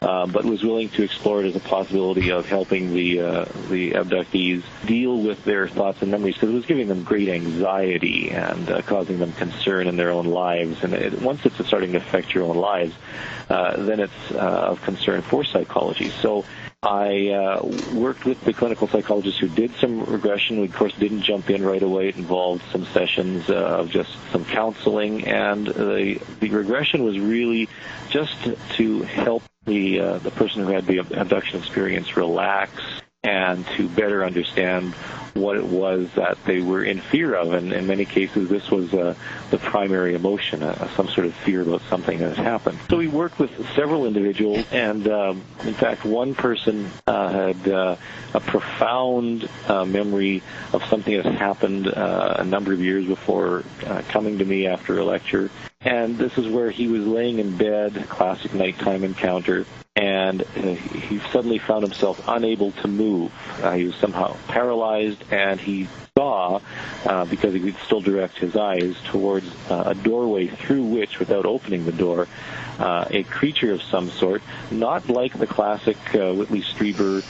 [0.00, 3.92] uh, but was willing to explore it as a possibility of helping the uh, the
[3.92, 8.70] abductees deal with their thoughts and memories because it was giving them great anxiety and
[8.70, 10.82] uh, causing them concern in their own lives.
[10.82, 12.94] And it, once it's starting to affect your own lives,
[13.48, 16.10] uh, then it's uh, of concern for psychology.
[16.10, 16.44] So
[16.82, 17.64] I uh,
[17.94, 20.58] worked with the clinical psychologist who did some regression.
[20.60, 22.08] We, of course, didn't jump in right away.
[22.08, 27.68] It involved some sessions uh, of just some counseling, and the the regression was really
[28.10, 28.36] just
[28.72, 32.72] to help the uh, the person who had the abduction experience relax
[33.24, 34.94] and to better understand
[35.34, 37.52] what it was that they were in fear of.
[37.52, 39.14] And in many cases, this was uh,
[39.50, 42.80] the primary emotion, uh, some sort of fear about something that had happened.
[42.90, 47.96] So we worked with several individuals, and um, in fact, one person uh, had uh,
[48.34, 50.42] a profound uh, memory
[50.72, 53.62] of something that happened uh, a number of years before
[54.08, 55.48] coming to me after a lecture.
[55.80, 59.64] And this is where he was laying in bed, classic nighttime encounter,
[59.96, 63.30] and uh, he suddenly found himself unable to move.
[63.62, 65.86] Uh, he was somehow paralyzed, and he
[66.16, 66.60] saw,
[67.04, 71.44] uh, because he could still direct his eyes towards uh, a doorway through which, without
[71.44, 72.26] opening the door,
[72.78, 77.22] uh, a creature of some sort, not like the classic uh, Whitley Strieber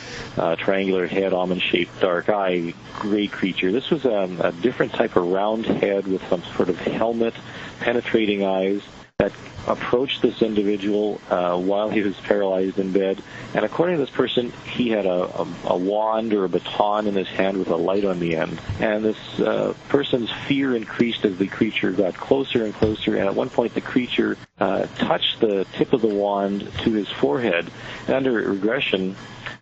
[0.57, 3.73] triangular head, almond-shaped dark eye, gray creature.
[3.73, 7.35] This was um, a different type of round head with some sort of helmet,
[7.81, 8.83] penetrating eyes
[9.23, 9.33] that
[9.69, 13.23] approached this individual uh, while he was paralyzed in bed.
[13.55, 17.15] And according to this person, he had a, a, a wand or a baton in
[17.15, 18.61] his hand with a light on the end.
[18.81, 23.17] And this uh, person's fear increased as the creature got closer and closer.
[23.17, 27.09] And at one point, the creature uh, touched the tip of the wand to his
[27.09, 27.71] forehead.
[28.09, 29.15] And under regression,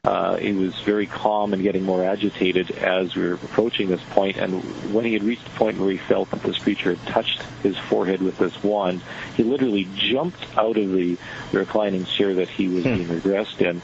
[0.04, 4.38] uh, he was very calm and getting more agitated as we were approaching this point.
[4.38, 4.62] And
[4.94, 7.76] when he had reached the point where he felt that this creature had touched his
[7.76, 9.02] forehead with this wand,
[9.36, 11.18] he literally jumped out of the
[11.52, 12.94] reclining chair that he was hmm.
[12.94, 13.82] being regressed in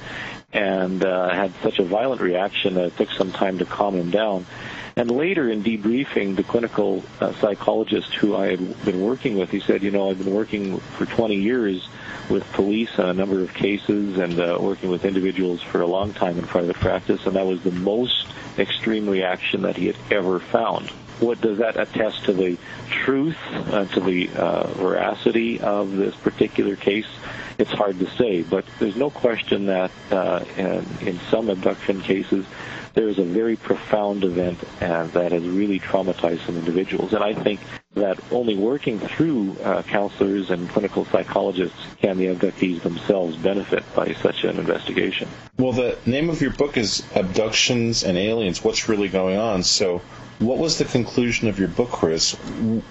[0.52, 4.10] and uh, had such a violent reaction that it took some time to calm him
[4.10, 4.46] down.
[4.96, 9.60] And later in debriefing, the clinical uh, psychologist who I had been working with, he
[9.60, 11.86] said, you know, I've been working for 20 years
[12.28, 16.12] with police on a number of cases and uh, working with individuals for a long
[16.12, 18.26] time in private practice, and that was the most
[18.58, 20.90] extreme reaction that he had ever found.
[21.20, 22.58] What does that attest to the
[22.90, 27.06] truth, uh, to the uh, veracity of this particular case?
[27.58, 32.44] It's hard to say, but there's no question that uh, in, in some abduction cases,
[32.92, 37.14] there is a very profound event uh, that has really traumatized some individuals.
[37.14, 37.60] And I think
[37.96, 44.12] that only working through uh, counselors and clinical psychologists can the abductees themselves benefit by
[44.14, 45.28] such an investigation.
[45.58, 49.62] Well, the name of your book is Abductions and Aliens What's Really Going On?
[49.62, 50.02] So,
[50.38, 52.32] what was the conclusion of your book, Chris?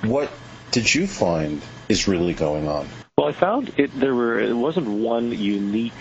[0.01, 0.31] What
[0.71, 2.87] did you find is really going on?
[3.17, 5.93] Well, I found it there were it wasn't one unique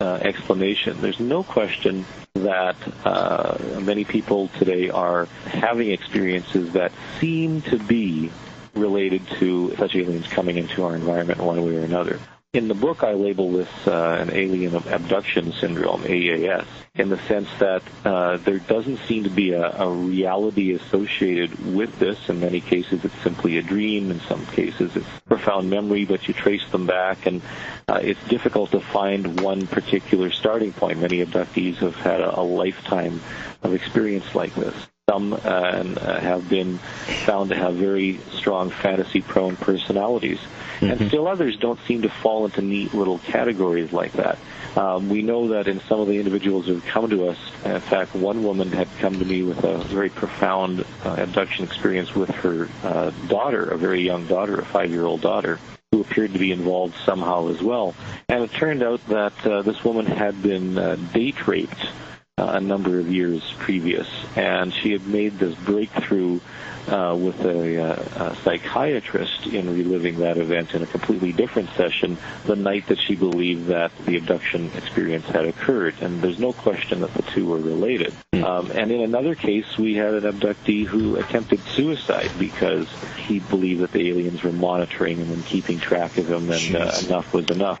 [0.00, 1.00] uh, explanation.
[1.00, 8.30] There's no question that uh, many people today are having experiences that seem to be
[8.74, 12.18] related to such aliens coming into our environment one way or another.
[12.52, 17.48] In the book, I label this uh, an alien abduction syndrome, AAS, in the sense
[17.60, 22.28] that uh, there doesn't seem to be a, a, reality associated with this.
[22.28, 24.10] In many cases, it's simply a dream.
[24.10, 27.40] In some cases, it's profound memory, but you trace them back, and
[27.86, 30.98] uh, it's difficult to find one particular starting point.
[30.98, 33.20] Many abductees have had a, a lifetime
[33.62, 34.74] of experience like this.
[35.08, 40.40] Some uh, uh have been found to have very strong fantasy-prone personalities
[40.80, 41.02] Mm-hmm.
[41.02, 44.38] And still others don't seem to fall into neat little categories like that.
[44.76, 47.80] Um, we know that in some of the individuals who have come to us, in
[47.80, 52.30] fact, one woman had come to me with a very profound uh, abduction experience with
[52.30, 55.58] her uh, daughter, a very young daughter, a five-year-old daughter,
[55.90, 57.94] who appeared to be involved somehow as well.
[58.28, 61.88] And it turned out that uh, this woman had been uh, date raped
[62.48, 66.40] a number of years previous, and she had made this breakthrough
[66.88, 72.16] uh, with a, uh, a, psychiatrist in reliving that event in a completely different session
[72.46, 75.94] the night that she believed that the abduction experience had occurred.
[76.00, 78.12] And there's no question that the two were related.
[78.32, 78.44] Hmm.
[78.44, 83.82] Um, and in another case, we had an abductee who attempted suicide because he believed
[83.82, 87.50] that the aliens were monitoring him and keeping track of him, and uh, enough was
[87.50, 87.80] enough.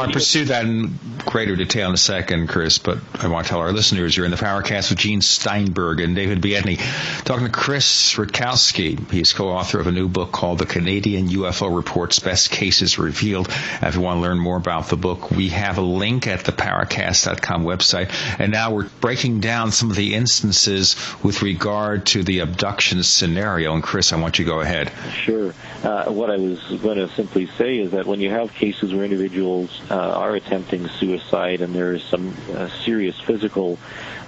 [0.00, 3.50] Want to pursue that in greater detail in a second, Chris, but I want to
[3.50, 6.78] tell our listeners you're in the Paracast with Gene Steinberg and David Biedny,
[7.24, 9.10] talking to Chris Rutkowski.
[9.10, 13.48] He's co-author of a new book called The Canadian UFO Reports Best Cases Revealed.
[13.82, 16.52] If you want to learn more about the book, we have a link at the
[16.52, 18.10] Paracast.com website.
[18.40, 23.74] And now we're breaking down some of the instances with regard to the abduction scenario.
[23.74, 24.90] And Chris, I want you to go ahead.
[25.12, 25.52] Sure.
[25.84, 29.04] Uh, what I was going to simply say is that when you have cases where
[29.04, 33.78] individuals uh, are attempting suicide and there is some uh, serious physical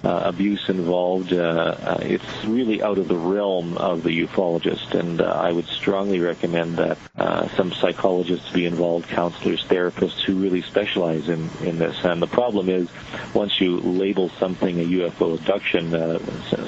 [0.04, 4.98] abuse involved, uh, uh, it's really out of the realm of the ufologist.
[4.98, 10.34] And uh, I would strongly recommend that uh, some psychologists be involved, counselors, therapists who
[10.34, 12.04] really specialize in, in this.
[12.04, 12.88] And the problem is,
[13.34, 16.18] once you label something a UFO abduction, uh,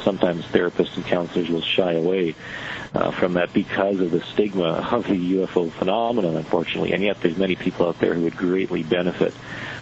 [0.04, 2.34] sometimes therapists and counselors will shy away
[2.94, 6.92] uh, from that because of the stigma of the UFO phenomenon, unfortunately.
[6.92, 9.34] And yet, there's many people out there who would greatly benefit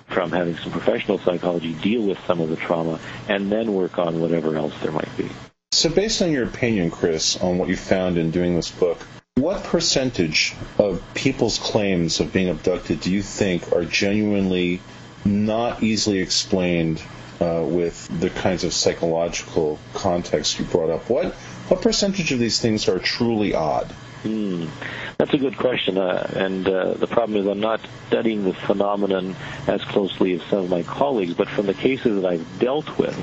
[0.09, 4.21] from having some professional psychology deal with some of the trauma and then work on
[4.21, 5.29] whatever else there might be.
[5.73, 8.99] So, based on your opinion, Chris, on what you found in doing this book,
[9.37, 14.83] what percentage of people's claims of being abducted do you think are genuinely
[15.25, 17.03] not easily explained
[17.41, 21.09] uh, with the kinds of psychological context you brought up?
[21.09, 21.33] What
[21.69, 23.87] what percentage of these things are truly odd?
[24.23, 24.67] Hmm.
[25.23, 29.37] That's a good question, uh, and uh, the problem is I'm not studying the phenomenon
[29.69, 33.17] as closely as some of my colleagues, but from the cases that I've dealt with,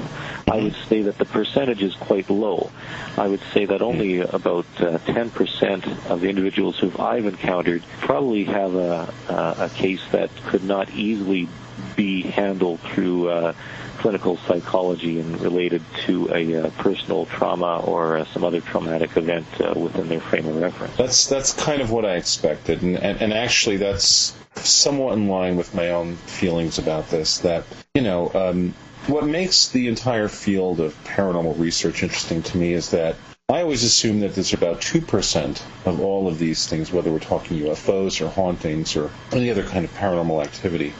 [0.50, 2.72] I would say that the percentage is quite low.
[3.18, 8.46] I would say that only about uh, 10% of the individuals who I've encountered probably
[8.46, 11.50] have a, a case that could not easily
[11.98, 13.54] be handled through uh,
[14.00, 19.46] clinical psychology and related to a uh, personal trauma or uh, some other traumatic event
[19.60, 20.96] uh, within their frame of reference.
[20.96, 25.56] That's that's kind of what I expected, and, and, and actually that's somewhat in line
[25.58, 27.40] with my own feelings about this.
[27.40, 28.32] That you know.
[28.34, 28.74] Um,
[29.08, 33.16] what makes the entire field of paranormal research interesting to me is that
[33.50, 37.58] I always assume that there's about 2% of all of these things, whether we're talking
[37.62, 40.94] UFOs or hauntings or any other kind of paranormal activity,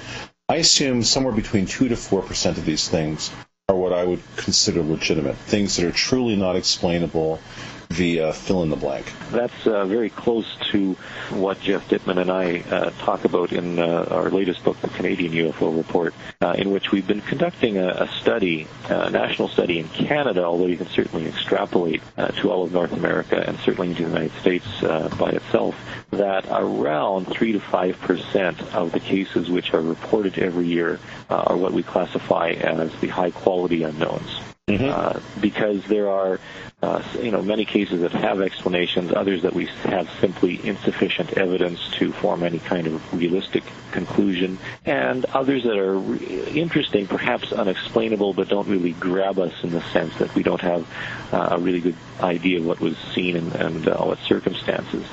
[0.50, 3.30] I assume somewhere between 2 to 4% of these things
[3.70, 7.40] are what I would consider legitimate, things that are truly not explainable
[7.90, 9.12] via fill in the blank.
[9.32, 10.94] That's uh, very close to
[11.32, 15.34] what Geoff Dittman and I uh, talk about in uh, our latest book, The Canadian
[15.34, 19.88] UFO Report, uh, in which we've been conducting a, a, study, a national study in
[19.90, 24.04] Canada, although you can certainly extrapolate uh, to all of North America and certainly into
[24.04, 25.76] the United States uh, by itself,
[26.12, 31.00] that around 3 to 5 percent of the cases which are reported every year
[31.30, 34.40] are what we classify as the high quality unknowns.
[34.70, 35.42] Mm-hmm.
[35.42, 36.40] because there are
[36.82, 41.90] uh, you know, many cases that have explanations, others that we have simply insufficient evidence
[41.92, 46.18] to form any kind of realistic conclusion, and others that are re-
[46.48, 50.88] interesting, perhaps unexplainable, but don't really grab us in the sense that we don't have
[51.34, 55.06] uh, a really good idea of what was seen and, and uh, what circumstances.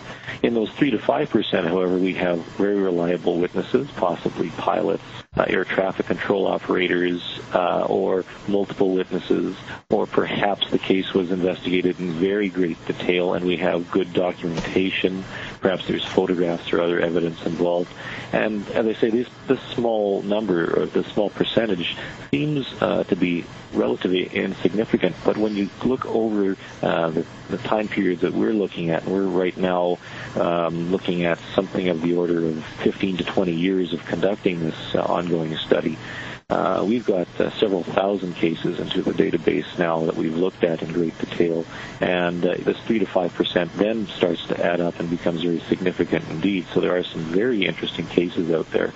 [0.43, 5.03] In those 3 to 5%, however, we have very reliable witnesses, possibly pilots,
[5.37, 9.57] uh, air traffic control operators, uh, or multiple witnesses,
[9.91, 15.25] or perhaps the case was investigated in very great detail and we have good documentation.
[15.61, 17.93] Perhaps there's photographs or other evidence involved.
[18.33, 21.97] And as I say, this, this small number, or this small percentage,
[22.31, 25.17] seems uh, to be relatively insignificant.
[25.25, 29.27] But when you look over uh, the, the, time periods that we're looking at, we're
[29.27, 29.99] right now
[30.37, 34.95] um, looking at something of the order of 15 to 20 years of conducting this
[34.95, 35.99] uh, ongoing study,
[36.49, 40.81] Uh, we've got uh, several thousand cases into the database now that we've looked at
[40.81, 41.67] in great detail,
[42.01, 45.59] and uh, this three to five percent then starts to add up and becomes very
[45.69, 46.65] significant indeed.
[46.73, 48.93] So there are some very interesting cases out there.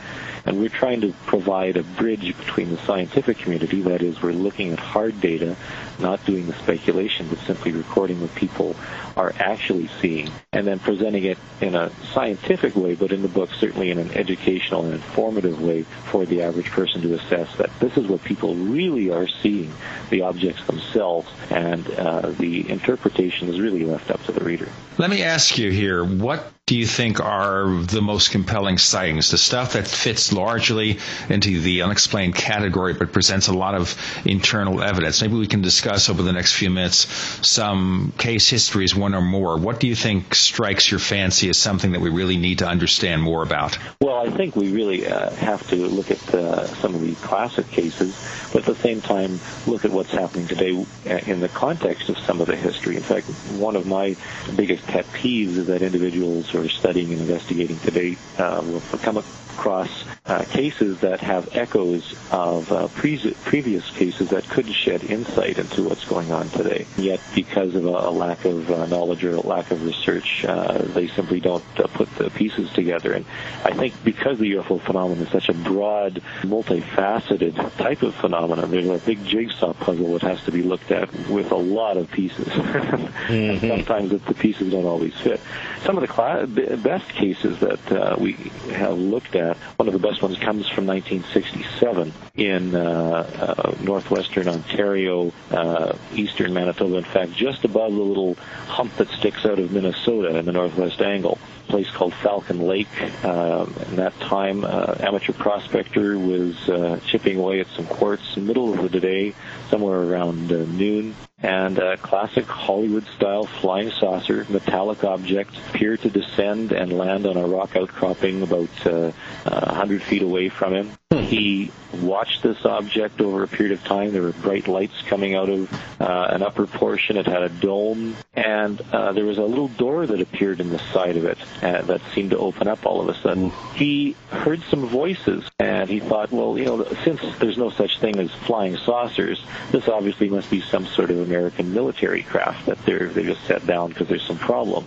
[0.46, 4.72] And we're trying to provide a bridge between the scientific community, that is, we're looking
[4.72, 5.56] at hard data,
[6.00, 8.76] not doing the speculation, but simply recording what people
[9.16, 13.50] are actually seeing, and then presenting it in a scientific way, but in the book
[13.52, 17.96] certainly in an educational and informative way for the average person to assess that this
[17.96, 19.72] is what people really are seeing,
[20.10, 24.68] the objects themselves, and uh, the interpretation is really left up to the reader.
[24.98, 29.32] Let me ask you here, what do you think are the most compelling sightings?
[29.32, 34.80] The stuff that fits largely into the unexplained category but presents a lot of internal
[34.80, 35.20] evidence.
[35.20, 37.08] Maybe we can discuss over the next few minutes
[37.44, 39.56] some case histories, one or more.
[39.56, 43.20] What do you think strikes your fancy as something that we really need to understand
[43.20, 43.76] more about?
[44.00, 47.68] Well, I think we really uh, have to look at uh, some of the classic
[47.72, 48.16] cases,
[48.52, 52.18] but at the same time look at what's happening today uh, in the context of
[52.18, 52.94] some of the history.
[52.94, 53.26] In fact,
[53.58, 54.14] one of my
[54.54, 60.04] biggest pet peeves is that individuals are studying and investigating today uh, will come across
[60.26, 65.82] uh, cases that have echoes of uh, pre- previous cases that could shed insight into
[65.82, 66.86] what's going on today.
[66.96, 70.78] Yet, because of a, a lack of uh, knowledge or a lack of research, uh,
[70.78, 73.12] they simply don't uh, put the pieces together.
[73.12, 73.24] And
[73.64, 78.86] I think because the UFO phenomenon is such a broad, multifaceted type of phenomenon, there's
[78.86, 82.46] a big jigsaw puzzle that has to be looked at with a lot of pieces.
[82.46, 83.66] mm-hmm.
[83.66, 85.40] sometimes the pieces don't always fit.
[85.82, 88.32] Some of the cl- best cases that uh, we
[88.72, 94.48] have looked at, one of the best ones comes from 1967 in uh, uh, northwestern
[94.48, 96.96] Ontario, uh, eastern Manitoba.
[96.96, 98.34] In fact, just above the little
[98.66, 101.38] hump that sticks out of Minnesota in the northwest angle
[101.70, 103.24] place called Falcon Lake.
[103.24, 108.42] Um, in that time, uh, amateur prospector was uh, chipping away at some quartz in
[108.44, 109.34] the middle of the day,
[109.68, 116.72] somewhere around uh, noon and a classic Hollywood-style flying saucer, metallic object, appeared to descend
[116.72, 119.10] and land on a rock outcropping about uh,
[119.44, 120.99] 100 feet away from him.
[121.30, 124.12] He watched this object over a period of time.
[124.12, 127.16] There were bright lights coming out of uh, an upper portion.
[127.16, 130.78] It had a dome, and uh, there was a little door that appeared in the
[130.92, 133.50] side of it uh, that seemed to open up all of a sudden.
[133.74, 138.20] He heard some voices, and he thought, well, you know, since there's no such thing
[138.20, 139.42] as flying saucers,
[139.72, 143.66] this obviously must be some sort of American military craft that they're they just set
[143.66, 144.86] down because there's some problem.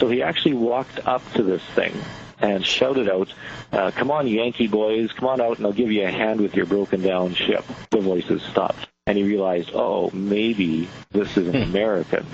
[0.00, 1.92] So he actually walked up to this thing
[2.40, 3.34] and shouted out,
[3.72, 6.54] uh, "Come on, Yankee boys, come on out, and I'll give you a hand with
[6.54, 11.64] your broken down ship." The voices stopped, and he realized, "Oh, maybe this is an
[11.64, 11.70] hmm.
[11.70, 12.24] American."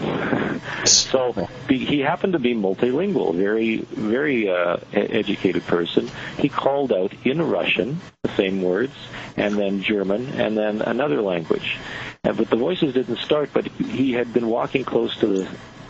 [0.84, 6.10] so he happened to be multilingual, very, very uh, educated person.
[6.36, 8.92] He called out in Russian the same words,
[9.38, 11.78] and then German, and then another language.
[12.22, 15.48] But the voices didn't start, but he had been walking close to the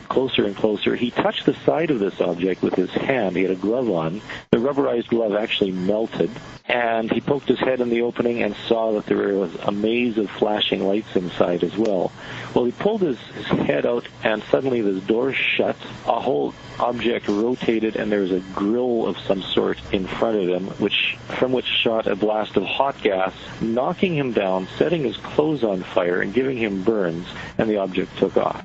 [0.08, 0.96] closer and closer.
[0.96, 3.36] He touched the side of this object with his hand.
[3.36, 4.20] He had a glove on.
[4.50, 6.30] The rubberized glove actually melted,
[6.66, 10.16] and he poked his head in the opening and saw that there was a maze
[10.18, 12.12] of flashing lights inside as well.
[12.54, 15.76] Well, he pulled his, his head out, and suddenly this door shut.
[16.06, 20.48] A whole object rotated, and there was a grill of some sort in front of
[20.48, 25.16] him, which from which shot a blast of hot gas, knocking him down, setting his
[25.16, 27.26] clothes on fire, and giving him burns,
[27.58, 28.64] and the object took off.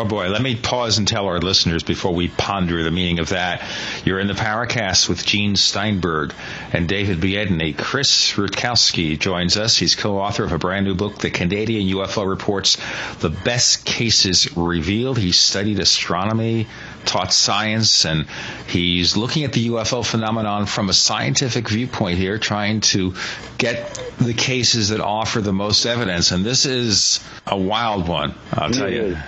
[0.00, 3.28] Oh boy, let me pause and tell our listeners before we ponder the meaning of
[3.28, 3.62] that.
[4.02, 6.32] You're in the Paracast with Gene Steinberg
[6.72, 7.76] and David Biedny.
[7.76, 9.76] Chris Rutkowski joins us.
[9.76, 12.78] He's co-author of a brand new book, The Canadian UFO Reports,
[13.18, 15.18] The Best Cases Revealed.
[15.18, 16.66] He studied astronomy,
[17.04, 18.24] taught science, and
[18.68, 23.16] he's looking at the UFO phenomenon from a scientific viewpoint here, trying to
[23.58, 26.30] get the cases that offer the most evidence.
[26.30, 29.18] And this is a wild one, I'll tell you.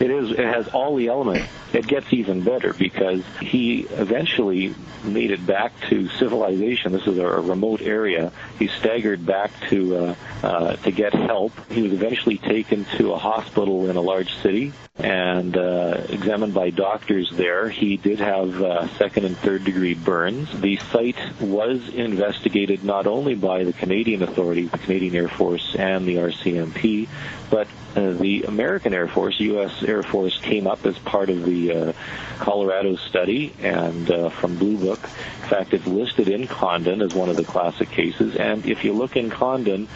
[0.00, 0.30] It is.
[0.32, 1.48] It has all the elements.
[1.72, 6.92] It gets even better because he eventually made it back to civilization.
[6.92, 8.32] This is a remote area.
[8.58, 11.52] He staggered back to uh, uh, to get help.
[11.70, 16.70] He was eventually taken to a hospital in a large city and uh, examined by
[16.70, 17.68] doctors there.
[17.68, 20.48] He did have uh, second and third degree burns.
[20.60, 26.06] The site was investigated not only by the Canadian authorities, the Canadian Air Force and
[26.06, 27.08] the RCMP,
[27.50, 29.82] but uh, the American Air Force, U.S.
[29.82, 31.92] Air Force, came up as part of the uh,
[32.38, 35.02] Colorado study and uh, from Blue Book.
[35.02, 38.36] In fact, it's listed in Condon as one of the classic cases.
[38.36, 39.88] And if you look in Condon,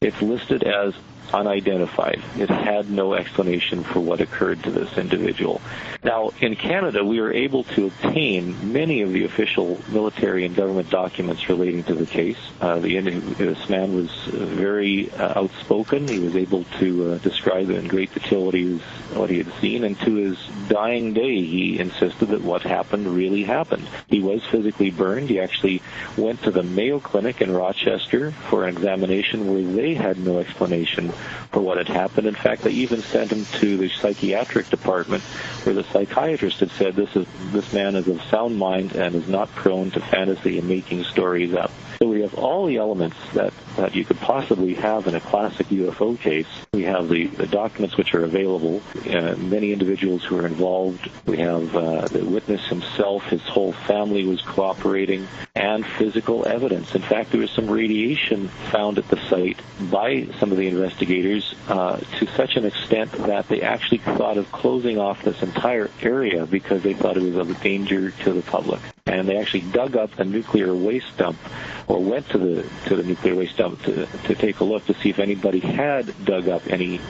[0.00, 0.94] it's listed as
[1.32, 2.22] unidentified.
[2.36, 5.60] It had no explanation for what occurred to this individual.
[6.02, 10.90] Now, in Canada, we were able to obtain many of the official military and government
[10.90, 12.38] documents relating to the case.
[12.60, 16.08] Uh, the, this man was very uh, outspoken.
[16.08, 18.80] He was able to uh, describe in great detail what he, was,
[19.12, 20.38] what he had seen, and to his
[20.68, 23.88] dying day, he insisted that what happened really happened.
[24.08, 25.28] He was physically burned.
[25.28, 25.82] He actually
[26.16, 31.12] went to the Mayo Clinic in Rochester for an examination where they had no explanation
[31.50, 32.26] for what had happened.
[32.26, 35.22] In fact, they even sent him to the psychiatric department
[35.64, 39.28] where the psychiatrist had said this is this man is of sound mind and is
[39.28, 41.70] not prone to fantasy and making stories up.
[42.02, 45.66] So we have all the elements that, that you could possibly have in a classic
[45.66, 46.46] UFO case.
[46.72, 51.10] We have the, the documents which are available, uh, many individuals who are involved.
[51.26, 56.94] We have uh, the witness himself, his whole family was cooperating, and physical evidence.
[56.94, 59.60] In fact, there was some radiation found at the site
[59.90, 64.50] by some of the investigators uh, to such an extent that they actually thought of
[64.52, 68.80] closing off this entire area because they thought it was of danger to the public.
[69.04, 71.36] And they actually dug up a nuclear waste dump
[71.90, 74.94] or went to the to the nuclear waste dump to to take a look to
[74.94, 77.00] see if anybody had dug up any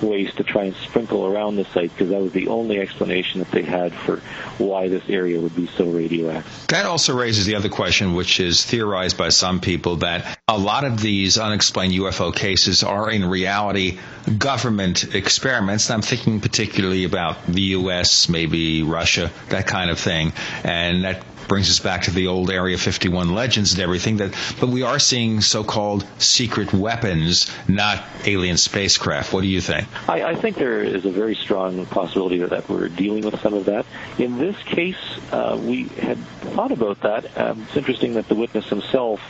[0.00, 3.50] waste to try and sprinkle around the site because that was the only explanation that
[3.50, 4.16] they had for
[4.56, 6.66] why this area would be so radioactive.
[6.68, 10.84] That also raises the other question, which is theorized by some people that a lot
[10.84, 13.98] of these unexplained UFO cases are in reality
[14.38, 15.90] government experiments.
[15.90, 20.32] And I'm thinking particularly about the U.S., maybe Russia, that kind of thing,
[20.64, 24.18] and that brings us back to the old Area 51 legends and everything.
[24.18, 29.32] That, but we are seeing so-called secret weapons, not alien spacecraft.
[29.32, 29.88] What do you think?
[30.08, 33.66] I, I think there is a very strong possibility that we're dealing with some of
[33.66, 33.86] that.
[34.18, 34.96] In this case,
[35.30, 37.36] uh, we had thought about that.
[37.38, 39.20] Um, it's interesting that the witness himself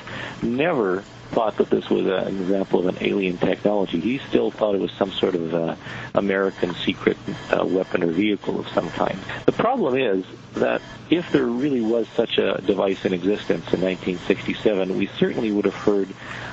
[0.42, 3.98] never thought that this was an example of an alien technology.
[3.98, 5.76] He still thought it was some sort of uh,
[6.14, 7.16] American secret
[7.50, 9.18] uh, weapon or vehicle of some kind.
[9.46, 14.96] The problem is that if there really was such a device in existence in 1967,
[14.96, 16.08] we certainly would have heard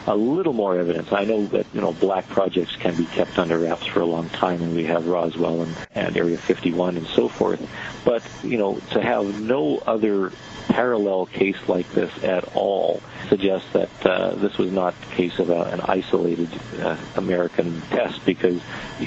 [0.07, 1.11] a little more evidence.
[1.11, 4.29] I know that you know black projects can be kept under wraps for a long
[4.29, 7.61] time, and we have Roswell and, and Area 51 and so forth.
[8.05, 10.31] But you know, to have no other
[10.69, 15.49] parallel case like this at all suggests that uh, this was not a case of
[15.49, 18.61] a, an isolated uh, American test because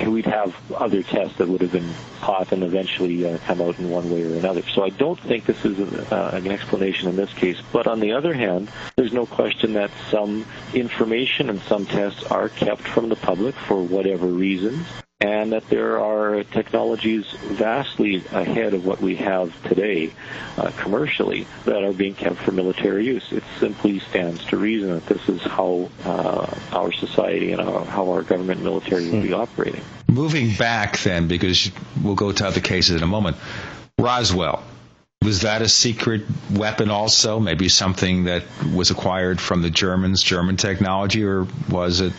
[0.06, 1.90] we'd have other tests that would have been
[2.20, 4.62] caught and eventually uh, come out in one way or another.
[4.74, 7.60] So I don't think this is a, uh, an explanation in this case.
[7.72, 10.44] But on the other hand, there's no question that some
[10.74, 14.86] information and some tests are kept from the public for whatever reasons
[15.22, 20.12] and that there are technologies vastly ahead of what we have today
[20.58, 23.30] uh, commercially that are being kept for military use.
[23.30, 28.10] It simply stands to reason that this is how uh, our society and our, how
[28.10, 29.34] our government and military will be hmm.
[29.34, 29.82] operating.
[30.08, 31.70] Moving back then, because
[32.02, 33.36] we'll go to other cases in a moment,
[33.98, 34.64] Roswell.
[35.22, 37.38] Was that a secret weapon also?
[37.38, 38.42] Maybe something that
[38.74, 42.12] was acquired from the Germans, German technology, or was it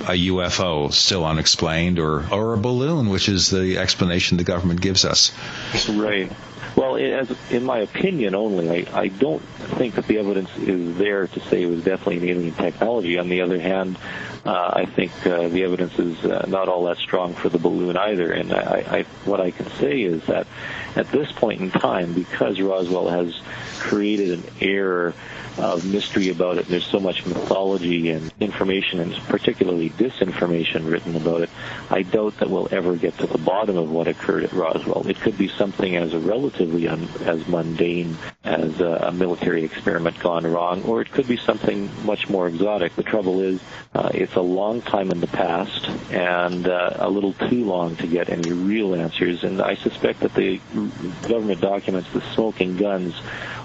[0.00, 5.04] a UFO still unexplained or, or a balloon, which is the explanation the government gives
[5.04, 5.32] us.
[5.88, 6.32] Right.
[6.76, 11.26] Well, as, in my opinion only, I, I don't think that the evidence is there
[11.26, 13.18] to say it was definitely an alien technology.
[13.18, 13.98] On the other hand,
[14.44, 17.96] uh, I think uh, the evidence is uh, not all that strong for the balloon
[17.96, 18.32] either.
[18.32, 20.46] And I, I, what I can say is that
[20.96, 23.38] at this point in time, because Roswell has
[23.78, 25.12] created an air
[25.58, 26.66] of mystery about it.
[26.68, 31.50] There's so much mythology and information, and particularly disinformation written about it.
[31.90, 35.06] I doubt that we'll ever get to the bottom of what occurred at Roswell.
[35.08, 40.46] It could be something as relatively un, as mundane as a, a, military experiment gone
[40.46, 42.94] wrong, or it could be something much more exotic.
[42.96, 43.60] The trouble is,
[43.94, 48.06] uh, it's a long time in the past and uh, a little too long to
[48.06, 49.44] get any real answers.
[49.44, 50.60] And I suspect that the
[51.28, 53.14] government documents, the smoking guns,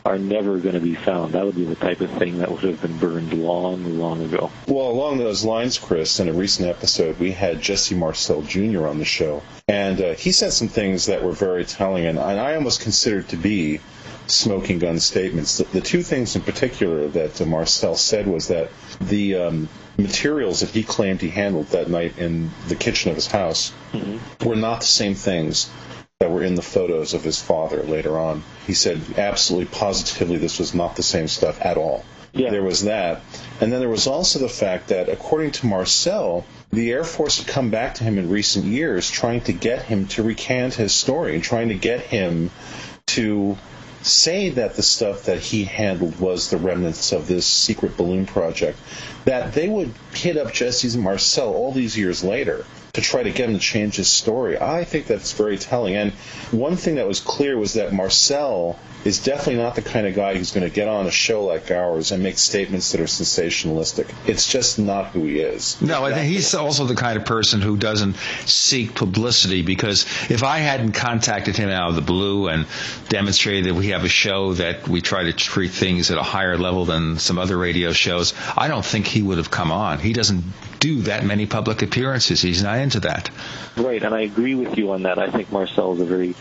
[0.05, 1.33] are never going to be found.
[1.33, 4.51] That would be the type of thing that would have been burned long, long ago.
[4.67, 8.87] Well, along those lines, Chris, in a recent episode, we had Jesse Marcel Jr.
[8.87, 9.41] on the show.
[9.67, 13.29] And uh, he said some things that were very telling, and, and I almost considered
[13.29, 13.79] to be
[14.27, 15.57] smoking gun statements.
[15.57, 18.69] The, the two things in particular that uh, Marcel said was that
[19.01, 23.27] the um, materials that he claimed he handled that night in the kitchen of his
[23.27, 24.47] house mm-hmm.
[24.47, 25.69] were not the same things
[26.45, 28.43] in the photos of his father later on.
[28.65, 32.05] He said absolutely positively this was not the same stuff at all.
[32.33, 32.51] Yeah.
[32.51, 33.21] There was that.
[33.61, 37.47] And then there was also the fact that, according to Marcel, the Air Force had
[37.47, 41.35] come back to him in recent years trying to get him to recant his story
[41.35, 42.51] and trying to get him
[43.07, 43.57] to
[44.01, 48.77] say that the stuff that he handled was the remnants of this secret balloon project,
[49.23, 52.65] that they would hit up Jesse and Marcel all these years later
[52.95, 54.57] to try to get him to change his story.
[54.57, 55.95] I think that's very telling.
[55.95, 56.13] And
[56.51, 60.35] one thing that was clear was that Marcel is definitely not the kind of guy
[60.35, 64.11] who's going to get on a show like ours and make statements that are sensationalistic.
[64.27, 65.79] It's just not who he is.
[65.81, 68.15] No, I think he's also the kind of person who doesn't
[68.45, 72.65] seek publicity because if I hadn't contacted him out of the blue and
[73.09, 76.57] demonstrated that we have a show that we try to treat things at a higher
[76.57, 79.99] level than some other radio shows, I don't think he would have come on.
[79.99, 80.43] He doesn't
[80.85, 82.43] do that many public appearances.
[82.43, 83.31] He's not into that.
[83.75, 85.17] Right, and I agree with you on that.
[85.17, 86.35] I think Marcel is a very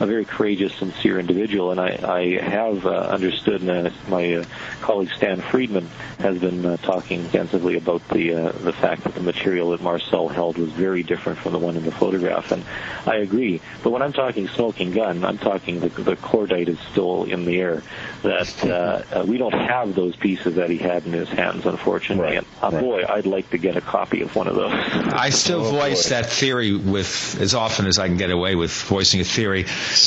[0.00, 3.62] a very courageous, sincere individual, and I, I have uh, understood.
[3.62, 4.44] And uh, my uh,
[4.80, 5.88] colleague Stan Friedman
[6.20, 10.28] has been uh, talking extensively about the uh, the fact that the material that Marcel
[10.28, 12.64] held was very different from the one in the photograph, and
[13.06, 13.60] I agree.
[13.82, 17.60] But when I'm talking smoking gun, I'm talking the, the cordite is still in the
[17.60, 17.82] air.
[18.22, 22.36] That uh, uh, we don't have those pieces that he had in his hands, unfortunately.
[22.36, 22.38] Right.
[22.38, 22.80] And uh, right.
[22.80, 24.72] boy, I'd like to get a copy of one of those.
[24.72, 26.16] I still oh, voice boy.
[26.16, 29.66] that theory with as often as I can get away with voicing a theory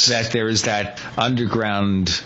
[0.10, 2.22] that there is that underground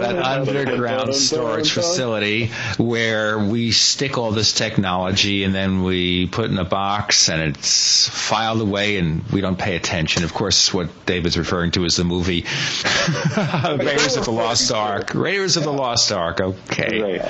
[0.00, 6.58] that underground storage facility where we stick all this technology and then we put in
[6.58, 10.24] a box and it's filed away and we don't pay attention.
[10.24, 12.44] Of course, what David's referring to is the movie
[13.36, 15.14] Raiders of the Lost Ark.
[15.14, 16.40] Raiders of the Lost Ark.
[16.40, 17.20] Okay.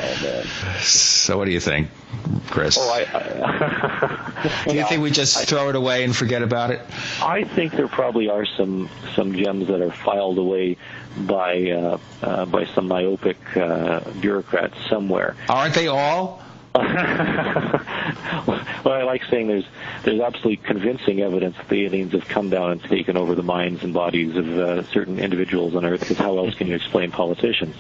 [0.81, 1.89] So, what do you think?
[2.49, 2.77] Chris?
[2.79, 6.81] Oh, I, I Do you think we just throw it away and forget about it?
[7.23, 10.77] I think there probably are some some gems that are filed away
[11.19, 15.37] by uh, uh, by some myopic uh, bureaucrats somewhere.
[15.49, 16.43] Aren't they all?
[18.47, 19.67] well, I like saying there's
[20.03, 23.83] there's absolutely convincing evidence that the aliens have come down and taken over the minds
[23.83, 26.01] and bodies of uh, certain individuals on Earth.
[26.01, 27.75] Because how else can you explain politicians?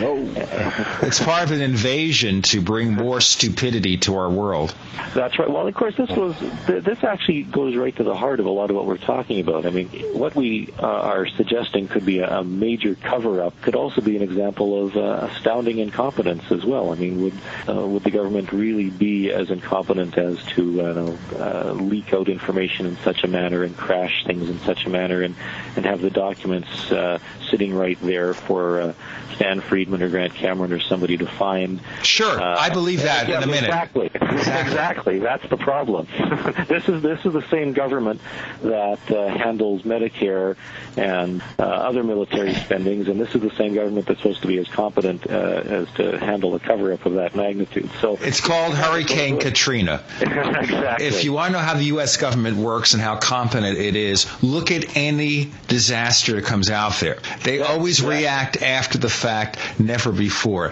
[0.00, 4.74] it's part of an invasion to bring more stupidity to our world.
[5.14, 5.50] That's right.
[5.50, 8.70] Well, of course, this was this actually goes right to the heart of a lot
[8.70, 9.66] of what we're talking about.
[9.66, 14.00] I mean, what we uh, are suggesting could be a, a major cover-up could also
[14.00, 16.92] be an example of uh, astounding incompetence as well.
[16.92, 17.34] I mean, would
[17.68, 22.86] uh, would the government really be as incompetent as to uh, uh, leak out information
[22.86, 25.34] in such a manner and crash things in such a manner and
[25.76, 27.18] and have the documents uh,
[27.50, 28.94] sitting right there for
[29.40, 31.80] Stan Friedman or Grant Cameron or somebody to find.
[32.02, 33.68] Sure, uh, I believe that yeah, in a minute.
[33.68, 35.18] Exactly, exactly.
[35.18, 36.06] That's the problem.
[36.68, 38.20] this is this is the same government
[38.62, 40.56] that uh, handles Medicare
[40.98, 44.58] and uh, other military spendings, and this is the same government that's supposed to be
[44.58, 47.88] as competent uh, as to handle a cover-up of that magnitude.
[48.02, 50.02] So it's called Hurricane Katrina.
[50.20, 51.06] exactly.
[51.06, 52.16] If you want to know how the U.S.
[52.16, 57.18] government works and how competent it is, look at any disaster that comes out there.
[57.42, 58.18] They that's always right.
[58.18, 60.70] react after the fact, never before.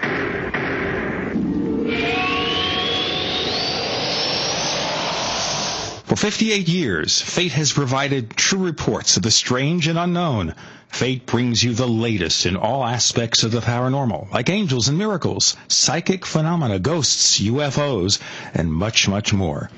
[6.05, 10.55] For 58 years, Fate has provided true reports of the strange and unknown.
[10.89, 15.55] Fate brings you the latest in all aspects of the paranormal, like angels and miracles,
[15.67, 18.19] psychic phenomena, ghosts, UFOs,
[18.53, 19.69] and much, much more.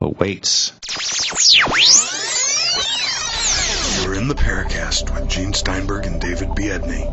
[0.00, 0.72] awaits.
[4.02, 7.04] You're in the Paracast with Gene Steinberg and David Biedny.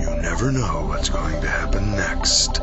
[0.00, 2.60] You never know what's going to happen next.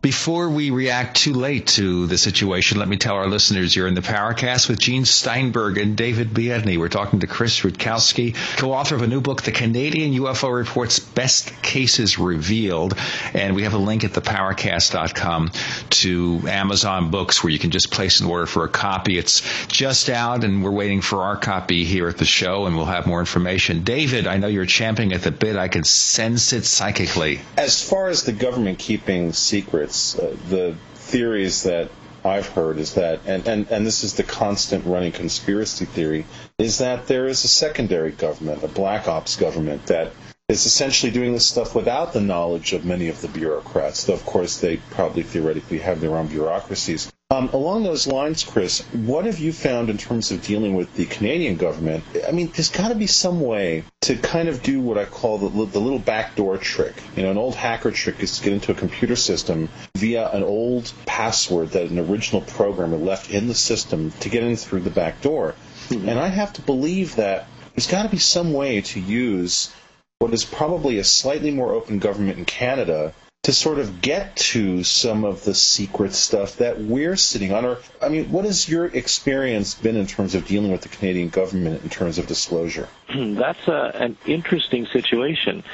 [0.00, 3.94] Before we react too late to the situation, let me tell our listeners you're in
[3.94, 6.78] the Paracast with Gene Steinberg and David Biedny.
[6.78, 11.62] We're talking to Chris Rutkowski, co-author of a new book, The Canadian UFO Report's Best
[11.62, 12.96] Cases Revealed.
[13.34, 15.50] And we have a link at theparacast.com
[15.90, 19.18] to Amazon Books where you can just place an order for a copy.
[19.18, 22.86] It's just out and we're waiting for our copy here at the show and we'll
[22.86, 23.82] have more information.
[23.82, 25.56] David, I know you're champing at the bit.
[25.56, 27.40] I can sense it psychically.
[27.56, 29.87] As far as the government keeping secrets,
[30.18, 31.90] uh, the theories that
[32.24, 36.26] I've heard is that, and, and, and this is the constant running conspiracy theory,
[36.58, 40.12] is that there is a secondary government, a black ops government that
[40.48, 44.04] is essentially doing this stuff without the knowledge of many of the bureaucrats.
[44.04, 47.12] Though, of course, they probably theoretically have their own bureaucracies.
[47.38, 51.06] Um, along those lines, Chris, what have you found in terms of dealing with the
[51.06, 52.02] Canadian government?
[52.26, 55.38] I mean, there's got to be some way to kind of do what I call
[55.38, 57.00] the, the little backdoor trick.
[57.14, 60.42] You know, an old hacker trick is to get into a computer system via an
[60.42, 64.90] old password that an original programmer left in the system to get in through the
[64.90, 65.54] back door.
[65.90, 66.08] Mm-hmm.
[66.08, 67.46] And I have to believe that
[67.76, 69.72] there's got to be some way to use
[70.18, 74.84] what is probably a slightly more open government in Canada to sort of get to
[74.84, 77.64] some of the secret stuff that we're sitting on?
[77.64, 81.28] Or, I mean, what has your experience been in terms of dealing with the Canadian
[81.28, 82.88] government in terms of disclosure?
[83.14, 85.64] That's a, an interesting situation.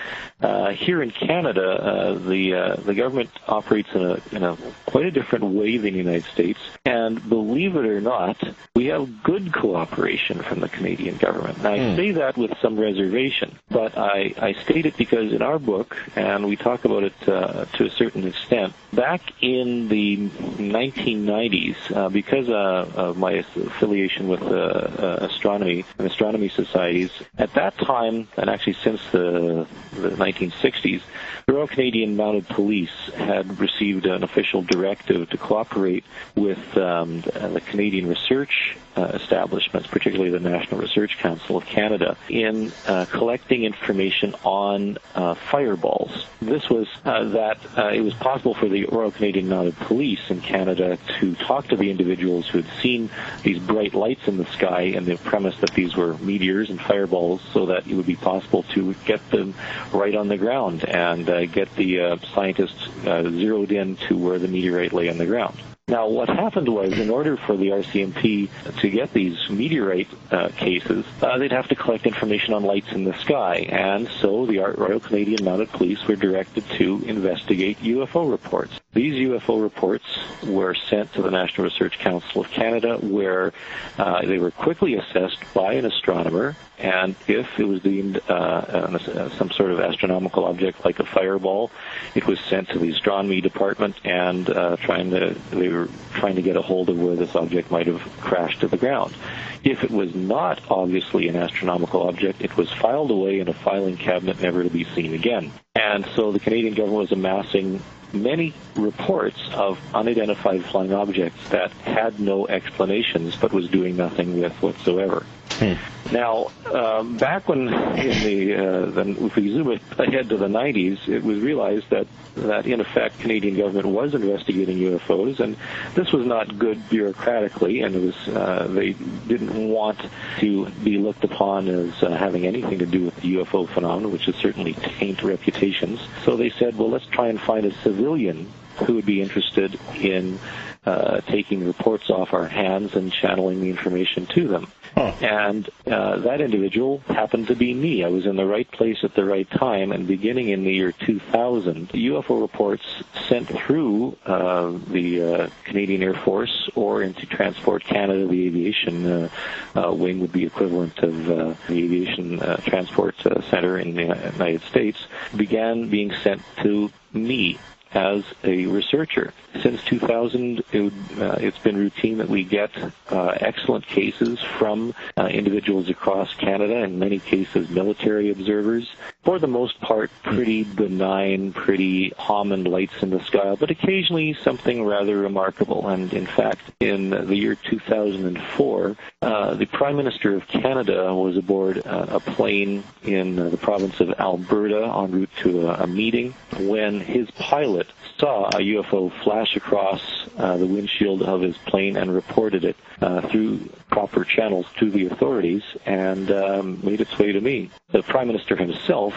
[0.40, 5.06] Uh, here in Canada, uh, the uh, the government operates in a in a quite
[5.06, 8.36] a different way than the United States, and believe it or not,
[8.76, 11.62] we have good cooperation from the Canadian government.
[11.62, 11.96] Now, I mm.
[11.96, 16.46] say that with some reservation, but I I state it because in our book, and
[16.46, 20.28] we talk about it uh, to a certain extent, back in the
[20.58, 28.28] 1990s, uh, because uh, of my affiliation with astronomy and astronomy societies, at that time,
[28.36, 31.02] and actually since the, the 1960s,
[31.46, 37.62] the Royal Canadian Mounted Police had received an official directive to cooperate with um, the
[37.64, 44.34] Canadian research uh, establishments, particularly the National Research Council of Canada, in uh, collecting information
[44.44, 46.26] on uh, fireballs.
[46.40, 50.40] This was uh, that uh, it was possible for the Royal Canadian Mounted Police in
[50.40, 53.10] Canada to talk to the individuals who had seen
[53.42, 57.40] these bright lights in the sky and the premise that these were meteors and fireballs
[57.52, 59.54] so that it would be possible to get them
[59.92, 64.92] right on the ground and uh, get the scientists zeroed in to where the meteorite
[64.92, 65.56] lay on the ground.
[65.88, 68.48] Now, what happened was, in order for the RCMP
[68.80, 73.04] to get these meteorite uh, cases, uh, they'd have to collect information on lights in
[73.04, 78.80] the sky, and so the Royal Canadian Mounted Police were directed to investigate UFO reports.
[78.94, 80.06] These UFO reports
[80.42, 83.52] were sent to the National Research Council of Canada, where
[83.98, 89.28] uh, they were quickly assessed by an astronomer and if it was deemed uh, uh,
[89.30, 91.70] some sort of astronomical object like a fireball,
[92.14, 96.42] it was sent to the astronomy department and uh, trying to they were trying to
[96.42, 99.14] get a hold of where this object might have crashed to the ground.
[99.62, 103.96] If it was not obviously an astronomical object, it was filed away in a filing
[103.96, 105.52] cabinet, never to be seen again.
[105.74, 107.82] And so the Canadian government was amassing
[108.12, 114.52] many reports of unidentified flying objects that had no explanations but was doing nothing with
[114.62, 115.26] whatsoever.
[115.58, 115.74] Hmm.
[116.12, 121.08] Now, um, back when in the, uh, the if we zoom ahead to the 90s,
[121.08, 122.06] it was realized that
[122.36, 125.56] that in effect Canadian government was investigating UFOs, and
[125.94, 128.92] this was not good bureaucratically, and it was uh, they
[129.28, 130.00] didn't want
[130.40, 134.28] to be looked upon as uh, having anything to do with the UFO phenomenon, which
[134.28, 136.00] is certainly taint reputations.
[136.24, 140.38] So they said, well, let's try and find a civilian who would be interested in
[140.86, 144.66] uh, taking reports off our hands and channeling the information to them.
[144.94, 145.12] Huh.
[145.20, 148.04] And uh, that individual happened to be me.
[148.04, 150.92] I was in the right place at the right time, and beginning in the year
[150.92, 152.84] 2000, UFO reports
[153.28, 159.28] sent through uh, the uh, Canadian Air Force or into Transport Canada, the aviation uh,
[159.74, 163.16] uh, wing would be equivalent of uh, the Aviation Transport
[163.50, 167.58] Center in the United States, began being sent to me
[167.94, 169.32] as a researcher.
[169.62, 172.70] Since 2000, it, has uh, been routine that we get
[173.10, 178.90] uh, excellent cases from uh, individuals across Canada, in many cases military observers.
[179.22, 184.84] For the most part, pretty benign, pretty common lights in the sky, but occasionally something
[184.84, 185.88] rather remarkable.
[185.88, 191.78] And in fact, in the year 2004, uh, the Prime Minister of Canada was aboard
[191.84, 197.30] a plane in the province of Alberta en route to a, a meeting when his
[197.32, 197.83] pilot
[198.18, 203.20] saw a UFO flash across uh, the windshield of his plane and reported it uh,
[203.22, 203.58] through
[203.90, 207.70] proper channels to the authorities and um, made its way to me.
[207.90, 209.14] The Prime Minister himself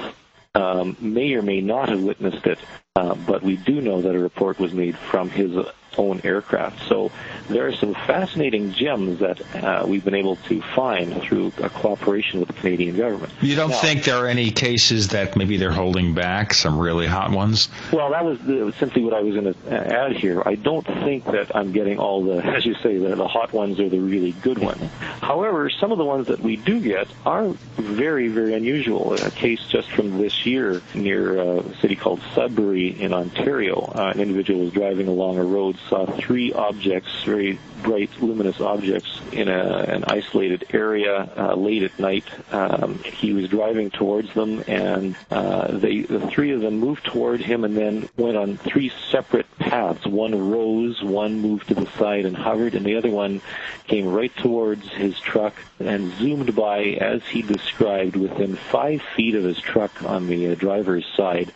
[0.55, 2.59] um, may or may not have witnessed it,
[2.97, 5.51] Uh, but we do know that a report was made from his
[5.97, 6.87] own aircraft.
[6.87, 7.11] So
[7.49, 12.39] there are some fascinating gems that uh, we've been able to find through a cooperation
[12.39, 13.31] with the Canadian government.
[13.41, 17.07] You don't Now- think there are any cases that maybe they're holding back, some really
[17.07, 17.69] hot ones?
[17.91, 20.41] Well, that was the, simply what I was going to add here.
[20.45, 23.79] I don't think that I'm getting all the, as you say, the, the hot ones
[23.79, 24.81] or the really good ones.
[25.21, 29.13] However, some of the ones that we do get are very, very unusual.
[29.13, 33.91] A case just from this year near uh, a city called Sudbury in Ontario.
[33.95, 39.21] Uh, an individual was driving along a road, saw three objects, very bright, luminous objects
[39.31, 42.25] in a, an isolated area uh, late at night.
[42.51, 47.41] Um, he was driving towards them, and uh, they, the three of them moved toward
[47.41, 50.05] him and then went on three separate paths.
[50.05, 53.41] One rose, one moved to the side and hovered, and the other one
[53.85, 59.43] came right towards his truck and zoomed by, as he described, within five feet of
[59.43, 61.51] his truck on the uh, driver's side.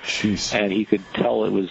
[0.54, 1.70] And he could tell it was,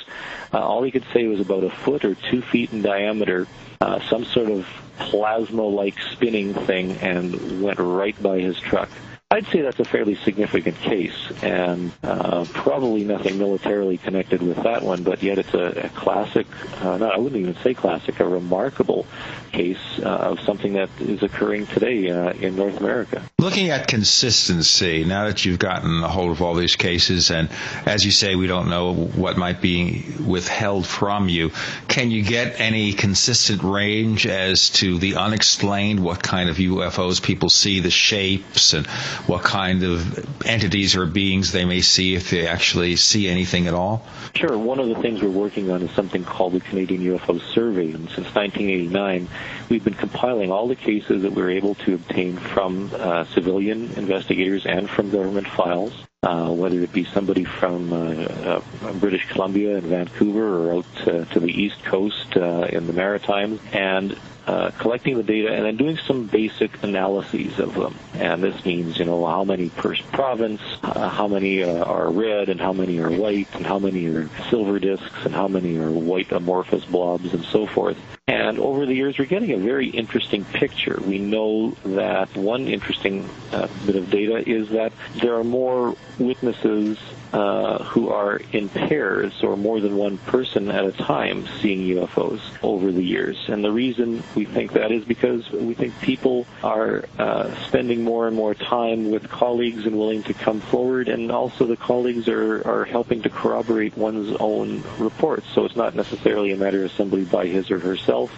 [0.53, 3.47] uh, all he could say was about a foot or two feet in diameter,
[3.81, 4.67] uh, some sort of
[4.99, 8.91] plasma-like spinning thing, and went right by his truck.
[9.33, 14.83] I'd say that's a fairly significant case, and uh, probably nothing militarily connected with that
[14.83, 16.49] one, but yet it's a, a classic,
[16.83, 19.07] uh, no, I wouldn't even say classic, a remarkable
[19.51, 23.23] case uh, of something that is occurring today uh, in North America.
[23.39, 27.49] Looking at consistency, now that you've gotten a hold of all these cases, and
[27.87, 31.51] as you say, we don't know what might be withheld from you,
[31.89, 37.49] can you get any consistent range as to the unexplained, what kind of UFOs people
[37.51, 38.87] see, the shapes, and
[39.27, 43.75] what kind of entities or beings they may see if they actually see anything at
[43.75, 44.07] all?
[44.35, 44.57] Sure.
[44.57, 48.09] One of the things we're working on is something called the Canadian UFO Survey, and
[48.11, 49.29] since 1989,
[49.69, 53.93] we've been compiling all the cases that we were able to obtain from uh, civilian
[53.93, 55.93] investigators and from government files.
[56.23, 61.41] Uh, whether it be somebody from uh, uh, British Columbia and Vancouver or out to
[61.41, 64.15] the East Coast uh, in the Maritimes, and
[64.51, 67.95] uh, collecting the data and then doing some basic analyses of them.
[68.15, 72.49] And this means, you know, how many per province, uh, how many uh, are red
[72.49, 75.91] and how many are white, and how many are silver discs, and how many are
[75.91, 77.97] white amorphous blobs, and so forth.
[78.27, 80.99] And over the years, we're getting a very interesting picture.
[81.05, 86.99] We know that one interesting uh, bit of data is that there are more witnesses
[87.33, 92.41] uh, who are in pairs or more than one person at a time seeing UFOs
[92.63, 93.37] over the years.
[93.49, 98.27] And the reason we think that is because we think people are uh, spending more
[98.27, 102.67] and more time with colleagues and willing to come forward, and also the colleagues are,
[102.67, 105.47] are helping to corroborate one's own reports.
[105.55, 108.33] So it's not necessarily a matter of somebody by his or herself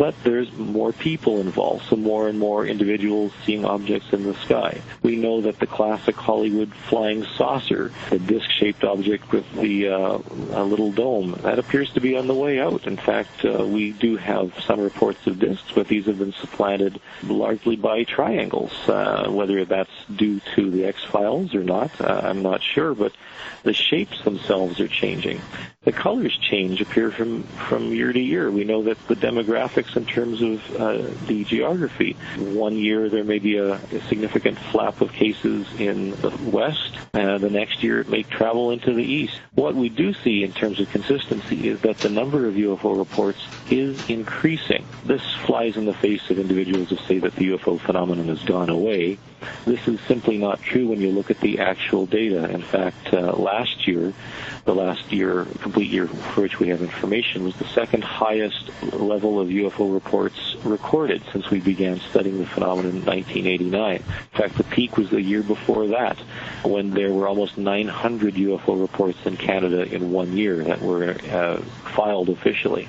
[0.00, 4.80] but there's more people involved, so more and more individuals seeing objects in the sky.
[5.02, 10.18] We know that the classic Hollywood flying saucer, the disc-shaped object with the uh,
[10.52, 12.86] a little dome, that appears to be on the way out.
[12.86, 16.98] In fact, uh, we do have some reports of discs, but these have been supplanted
[17.24, 18.72] largely by triangles.
[18.88, 23.12] Uh, whether that's due to the X-Files or not, uh, I'm not sure, but
[23.62, 25.40] the shapes themselves are changing.
[25.82, 28.50] The colors change, appear from, from year to year.
[28.50, 32.16] We know that the demographics in terms of uh, the geography.
[32.36, 37.42] One year there may be a, a significant flap of cases in the west, and
[37.42, 39.40] the next year it may travel into the east.
[39.54, 43.42] What we do see in terms of consistency is that the number of UFO reports
[43.70, 44.84] is increasing.
[45.06, 48.68] This flies in the face of individuals who say that the UFO phenomenon has gone
[48.68, 49.18] away.
[49.64, 52.48] This is simply not true when you look at the actual data.
[52.50, 54.12] In fact, uh, last year,
[54.64, 59.40] the last year, complete year for which we have information, was the second highest level
[59.40, 63.96] of UFO reports recorded since we began studying the phenomenon in 1989.
[63.96, 64.02] In
[64.38, 66.18] fact, the peak was the year before that,
[66.64, 71.60] when there were almost 900 UFO reports in Canada in one year that were uh,
[71.94, 72.88] filed officially.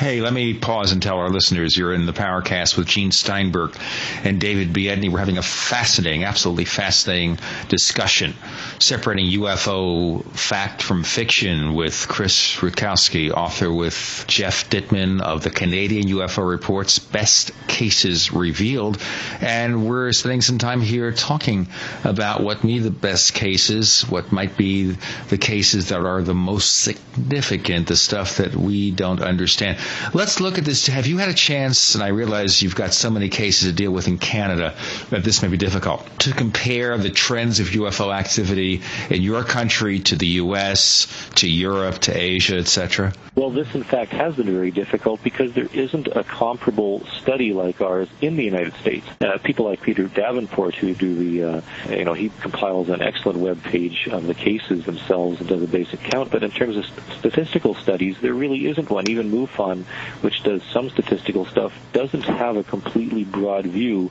[0.00, 3.76] Hey, let me pause and tell our listeners you're in the Paracast with Gene Steinberg
[4.24, 5.10] and David Biedny.
[5.10, 8.32] We're having a fascinating, absolutely fascinating discussion
[8.78, 16.06] separating UFO fact from fiction with Chris Rutkowski, author with Geoff Dittman of the Canadian
[16.08, 18.98] UFO Reports Best Cases Revealed.
[19.42, 21.68] And we're spending some time here talking
[22.04, 24.96] about what me the best cases, what might be
[25.28, 29.78] the cases that are the most significant, the stuff that we don't understand.
[30.12, 30.86] Let's look at this.
[30.86, 33.92] Have you had a chance, and I realize you've got so many cases to deal
[33.92, 34.74] with in Canada
[35.10, 40.00] that this may be difficult, to compare the trends of UFO activity in your country
[40.00, 41.06] to the U.S.,
[41.36, 43.12] to Europe, to Asia, etc.?
[43.34, 47.80] Well, this in fact has been very difficult because there isn't a comparable study like
[47.80, 49.06] ours in the United States.
[49.20, 51.60] Uh, people like Peter Davenport, who do the, uh,
[51.90, 55.66] you know, he compiles an excellent web page of the cases themselves and does a
[55.66, 56.30] basic count.
[56.30, 59.08] But in terms of st- statistical studies, there really isn't one.
[59.08, 59.79] Even MUFON
[60.20, 64.10] which does some statistical stuff, doesn't have a completely broad view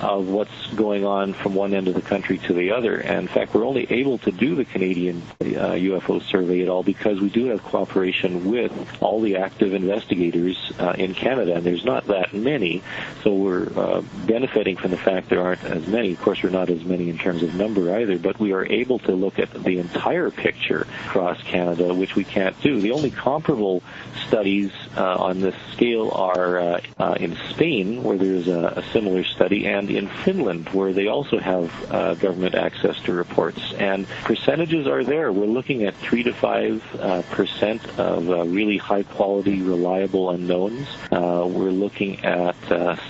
[0.00, 2.98] of what's going on from one end of the country to the other.
[2.98, 6.82] And in fact, we're only able to do the Canadian uh, UFO survey at all
[6.82, 11.84] because we do have cooperation with all the active investigators uh, in Canada, and there's
[11.84, 12.82] not that many.
[13.22, 16.12] So we're uh, benefiting from the fact there aren't as many.
[16.12, 18.98] Of course, we're not as many in terms of number either, but we are able
[19.00, 22.80] to look at the entire picture across Canada, which we can't do.
[22.80, 23.82] The only comparable
[24.26, 29.66] studies on this scale are uh, uh, in Spain, where there's a, a, similar study,
[29.66, 33.72] and in Finland, where they also have uh, government access to reports.
[33.78, 35.32] And percentages are there.
[35.32, 40.88] We're looking at three to five uh, percent of uh, really high quality, reliable unknowns.
[41.10, 42.56] we're looking at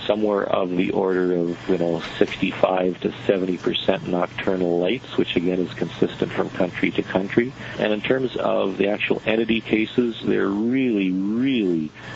[0.05, 5.59] somewhere of the order of you know 65 to 70 percent nocturnal lights, which again
[5.59, 7.51] is consistent from country to country.
[7.79, 11.70] And in terms of the actual entity cases, they're really, really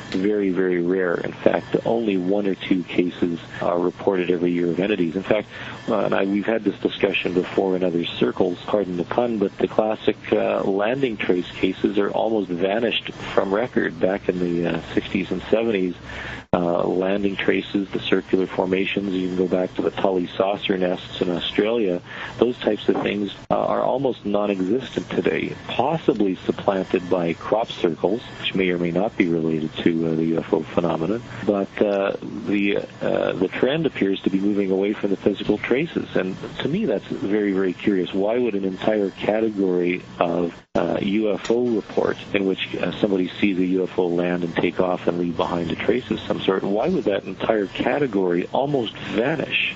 [0.10, 1.16] very, very rare.
[1.16, 5.16] In fact, only one or two cases are reported every year of entities.
[5.16, 5.48] In fact,
[5.88, 9.58] uh, and I, we've had this discussion before in other circles, pardon the pun, but
[9.58, 14.82] the classic uh, landing trace cases are almost vanished from record back in the uh,
[14.94, 15.96] 60s and 70s
[16.56, 19.14] uh, landing traces, the circular formations.
[19.14, 22.02] You can go back to the Tully saucer nests in Australia.
[22.38, 28.56] Those types of things uh, are almost non-existent today, possibly supplanted by crop circles, which
[28.56, 31.22] may or may not be related to uh, the UFO phenomenon.
[31.46, 36.16] But uh, the uh, the trend appears to be moving away from the physical traces,
[36.16, 38.14] and to me, that's very very curious.
[38.14, 44.14] Why would an entire category of uh, UFO report in which somebody sees a UFO
[44.14, 47.26] land and take off and leave behind a trace of some sort, why would that
[47.26, 49.76] entire category almost vanish?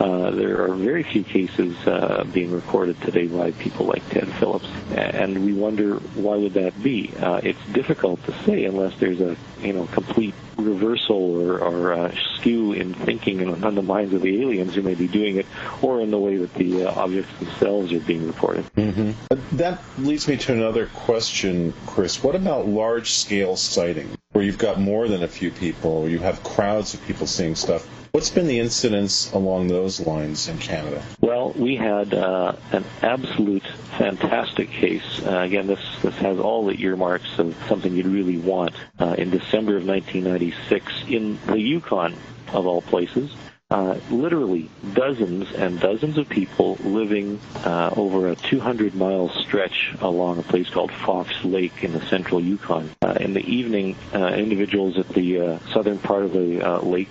[0.00, 4.68] Uh, there are very few cases uh, being recorded today by people like Ted Phillips,
[4.94, 7.12] and we wonder why would that be.
[7.18, 12.14] Uh, it's difficult to say unless there's a you know complete reversal or, or uh,
[12.36, 15.46] skew in thinking in, on the minds of the aliens who may be doing it,
[15.82, 18.64] or in the way that the uh, objects themselves are being reported.
[18.74, 19.56] Mm-hmm.
[19.56, 22.22] That leads me to another question, Chris.
[22.22, 26.94] What about large-scale sighting, where you've got more than a few people, you have crowds
[26.94, 27.84] of people seeing stuff?
[28.12, 31.02] What's been the incidence along those lines in Canada?
[31.20, 33.66] Well, we had uh, an absolute
[33.98, 35.20] fantastic case.
[35.26, 38.76] Uh, again, this this has all the earmarks of something you'd really want.
[39.00, 42.14] Uh, in December of 1996, in the Yukon,
[42.52, 43.34] of all places,
[43.70, 50.38] uh, literally dozens and dozens of people living uh, over a 200 mile stretch along
[50.38, 52.90] a place called Fox Lake in the central Yukon.
[53.02, 57.10] Uh, in the evening, uh, individuals at the uh, southern part of the uh, lake,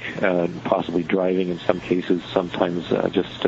[0.64, 3.42] possibly driving in some cases, sometimes just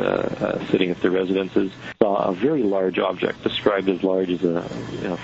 [0.70, 4.62] sitting at their residences, saw a very large object, described as large as a,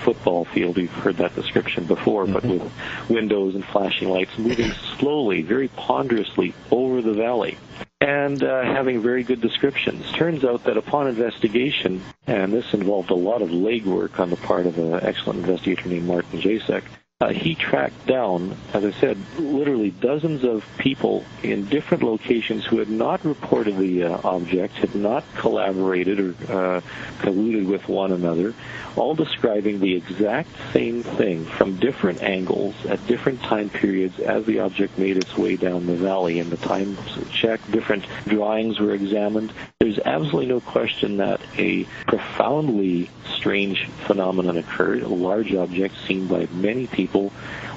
[0.02, 0.76] football field.
[0.76, 2.32] We've heard that description before, mm-hmm.
[2.32, 2.72] but with
[3.08, 7.56] windows and flashing lights moving slowly, very ponderously over the valley
[8.00, 10.10] and uh, having very good descriptions.
[10.12, 14.66] Turns out that upon investigation, and this involved a lot of legwork on the part
[14.66, 16.82] of an excellent investigator named Martin Jasek,
[17.22, 22.76] uh, he tracked down, as I said, literally dozens of people in different locations who
[22.76, 26.80] had not reported the uh, object, had not collaborated or uh,
[27.20, 28.52] colluded with one another,
[28.96, 34.60] all describing the exact same thing from different angles at different time periods as the
[34.60, 36.38] object made its way down the valley.
[36.38, 36.98] And the times
[37.30, 39.54] checked, different drawings were examined.
[39.80, 46.46] There's absolutely no question that a profoundly strange phenomenon occurred, a large object seen by
[46.52, 47.32] many people people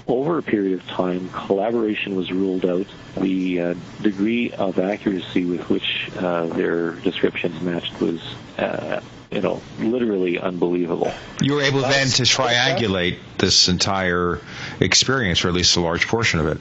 [0.08, 2.88] over a period of time, collaboration was ruled out.
[3.16, 8.22] The uh, degree of accuracy with which uh, their descriptions matched was
[8.58, 9.02] uh,
[9.32, 11.14] you know, literally unbelievable.
[11.42, 14.42] You were able then to triangulate this entire
[14.80, 16.58] experience, or at least a large portion of it.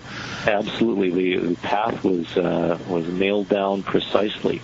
[0.46, 4.60] Absolutely, the, the path was uh, was nailed down precisely.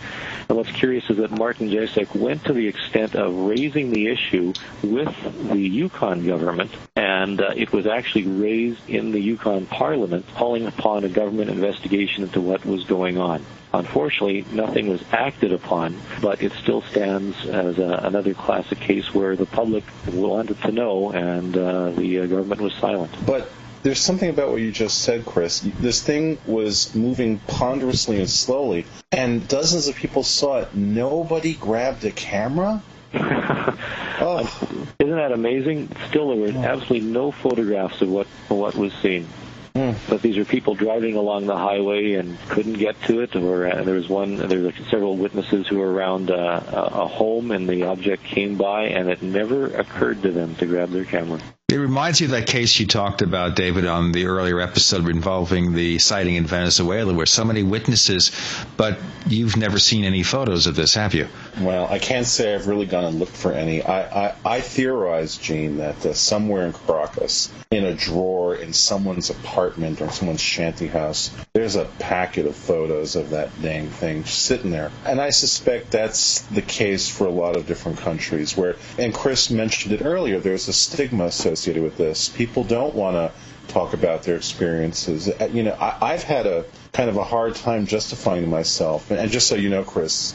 [0.48, 4.52] And what's curious is that Martin Jasek went to the extent of raising the issue
[4.82, 5.14] with
[5.48, 11.04] the Yukon government, and uh, it was actually raised in the Yukon Parliament, calling upon
[11.04, 13.44] a government investigation into what was going on.
[13.72, 19.34] Unfortunately, nothing was acted upon, but it still stands as a, another classic case where
[19.34, 23.10] the public wanted to know and uh, the uh, government was silent.
[23.26, 23.50] But
[23.84, 25.60] there's something about what you just said, Chris.
[25.60, 30.74] This thing was moving ponderously and slowly, and dozens of people saw it.
[30.74, 32.82] Nobody grabbed a camera.
[33.14, 34.88] oh.
[34.98, 35.90] Isn't that amazing?
[36.08, 39.28] Still, there were absolutely no photographs of what what was seen.
[39.74, 39.96] Mm.
[40.08, 43.82] But these are people driving along the highway and couldn't get to it, or uh,
[43.82, 44.36] there was one.
[44.36, 48.84] There were several witnesses who were around uh, a home, and the object came by,
[48.84, 51.40] and it never occurred to them to grab their camera.
[51.70, 55.72] It reminds me of that case you talked about, David, on the earlier episode involving
[55.72, 58.32] the sighting in Venezuela, where so many witnesses,
[58.76, 61.26] but you've never seen any photos of this, have you?
[61.58, 63.82] Well, I can't say I've really gone and looked for any.
[63.82, 69.30] I, I, I theorize, Gene, that uh, somewhere in Caracas, in a drawer in someone's
[69.30, 74.70] apartment or someone's shanty house, there's a packet of photos of that dang thing sitting
[74.70, 74.92] there.
[75.06, 79.50] And I suspect that's the case for a lot of different countries where, and Chris
[79.50, 82.28] mentioned it earlier, there's a stigma associated associated with this.
[82.28, 83.32] People don't want to
[83.68, 85.28] talk about their experiences.
[85.28, 89.10] Uh, you know, I, have had a kind of a hard time justifying myself.
[89.10, 90.34] And, just so you know, Chris,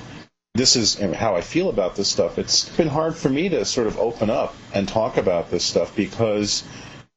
[0.55, 2.39] this is how I feel about this stuff.
[2.39, 5.95] It's been hard for me to sort of open up and talk about this stuff
[5.95, 6.63] because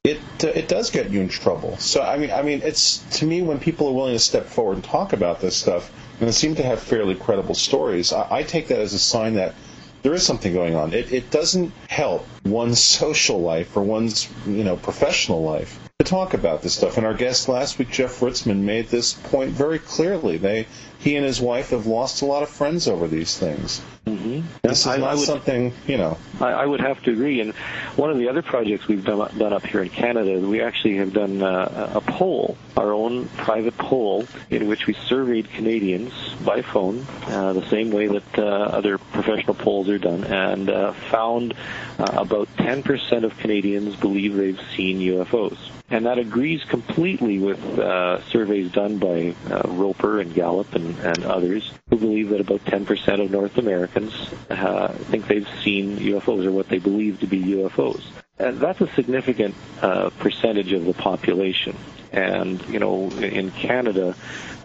[0.04, 1.76] it uh, it does get you in trouble.
[1.78, 4.74] So I mean, I mean, it's to me when people are willing to step forward
[4.74, 8.12] and talk about this stuff, and they seem to have fairly credible stories.
[8.12, 9.54] I, I take that as a sign that
[10.02, 10.92] there is something going on.
[10.92, 16.34] It, it doesn't help one's social life or one's you know professional life to talk
[16.34, 16.96] about this stuff.
[16.96, 20.36] And our guest last week, Jeff Ritzmann, made this point very clearly.
[20.36, 20.66] They
[21.02, 23.82] he and his wife have lost a lot of friends over these things.
[24.06, 24.46] Mm-hmm.
[24.62, 26.16] This is I, not I would, something, you know.
[26.40, 27.40] I, I, would have to agree.
[27.40, 27.54] And
[27.96, 31.12] one of the other projects we've done, done up here in Canada, we actually have
[31.12, 36.12] done uh, a poll, our own private poll, in which we surveyed Canadians
[36.44, 40.92] by phone, uh, the same way that uh, other professional polls are done, and uh,
[41.10, 41.54] found
[41.98, 45.58] uh, about 10% of Canadians believe they've seen UFOs
[45.92, 51.22] and that agrees completely with uh, surveys done by uh, Roper and Gallup and, and,
[51.24, 54.14] others, who believe that about 10% of North Americans
[54.48, 58.02] uh, think they've seen UFOs or what they believe to be UFOs.
[58.38, 61.76] And that's a significant uh, percentage of the population.
[62.10, 64.14] And, you know, in Canada,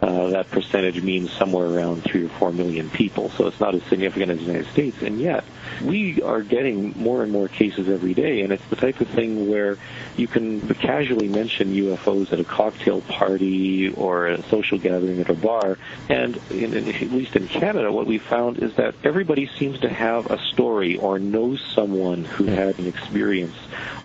[0.02, 3.30] uh, that percentage means somewhere around three or four million people.
[3.32, 5.02] So it's not as significant as the United States.
[5.02, 5.44] And yet,
[5.84, 8.42] we are getting more and more cases every day.
[8.42, 9.78] And it's the type of thing where
[10.16, 15.34] you can casually mention UFOs at a cocktail party or a social gathering at a
[15.34, 15.78] bar.
[16.10, 19.90] And in, in, at least in Canada, what we found is that everybody seems to
[19.90, 23.56] have a story or knows someone who had an experience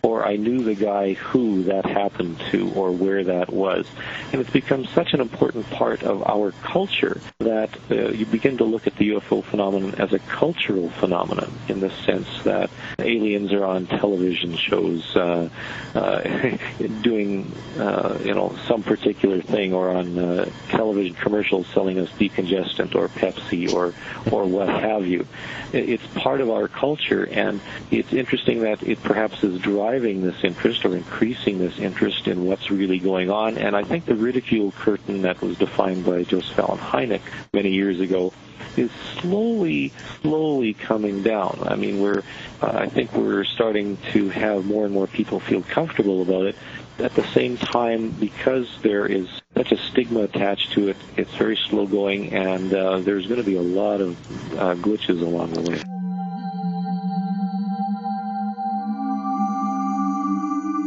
[0.03, 3.87] or I knew the guy who that happened to or where that was.
[4.33, 8.65] And it's become such an important part of our culture that uh, you begin to
[8.65, 13.65] look at the UFO phenomenon as a cultural phenomenon in the sense that aliens are
[13.65, 15.49] on television shows uh,
[15.95, 16.21] uh,
[17.03, 22.95] doing uh, you know some particular thing or on uh, television commercials selling us decongestant
[22.95, 23.95] or Pepsi or
[24.31, 25.27] or what have you.
[25.73, 27.61] It's part of our culture and
[27.91, 32.71] it's interesting that it perhaps is driving this interest or increasing this interest in what's
[32.71, 33.59] really going on.
[33.59, 37.23] And I think the ridicule curtain that was defined by Josef Allen Hynek
[37.53, 38.33] many years ago
[38.77, 38.91] is
[39.21, 41.63] slowly, slowly coming down.
[41.67, 42.23] I mean, we're,
[42.61, 46.57] uh, I think we're starting to have more and more people feel comfortable about it.
[46.99, 51.57] At the same time, because there is such a stigma attached to it, it's very
[51.57, 54.17] slow going, and uh, there's going to be a lot of
[54.59, 55.83] uh, glitches along the way.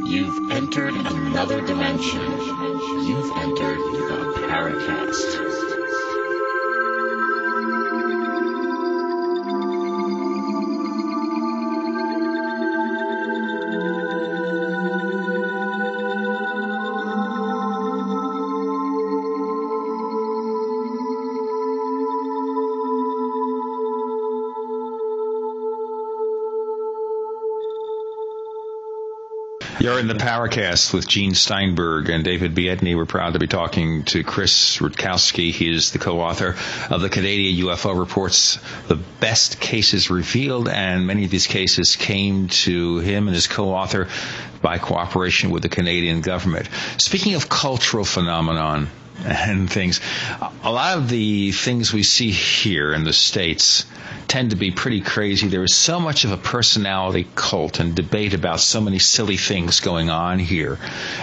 [0.07, 2.21] You've entered another dimension.
[2.21, 5.74] You've entered the Paracast.
[29.85, 32.95] You're in the Paracast with Gene Steinberg and David Biedny.
[32.95, 35.51] We're proud to be talking to Chris Rutkowski.
[35.51, 36.55] He is the co-author
[36.89, 38.57] of the Canadian UFO Reports,
[38.87, 44.07] The Best Cases Revealed, and many of these cases came to him and his co-author
[44.59, 46.67] by cooperation with the Canadian government.
[46.97, 48.89] Speaking of cultural phenomenon,
[49.23, 50.01] and things.
[50.63, 53.85] A lot of the things we see here in the States
[54.27, 55.47] tend to be pretty crazy.
[55.47, 59.79] There is so much of a personality cult and debate about so many silly things
[59.79, 60.77] going on here.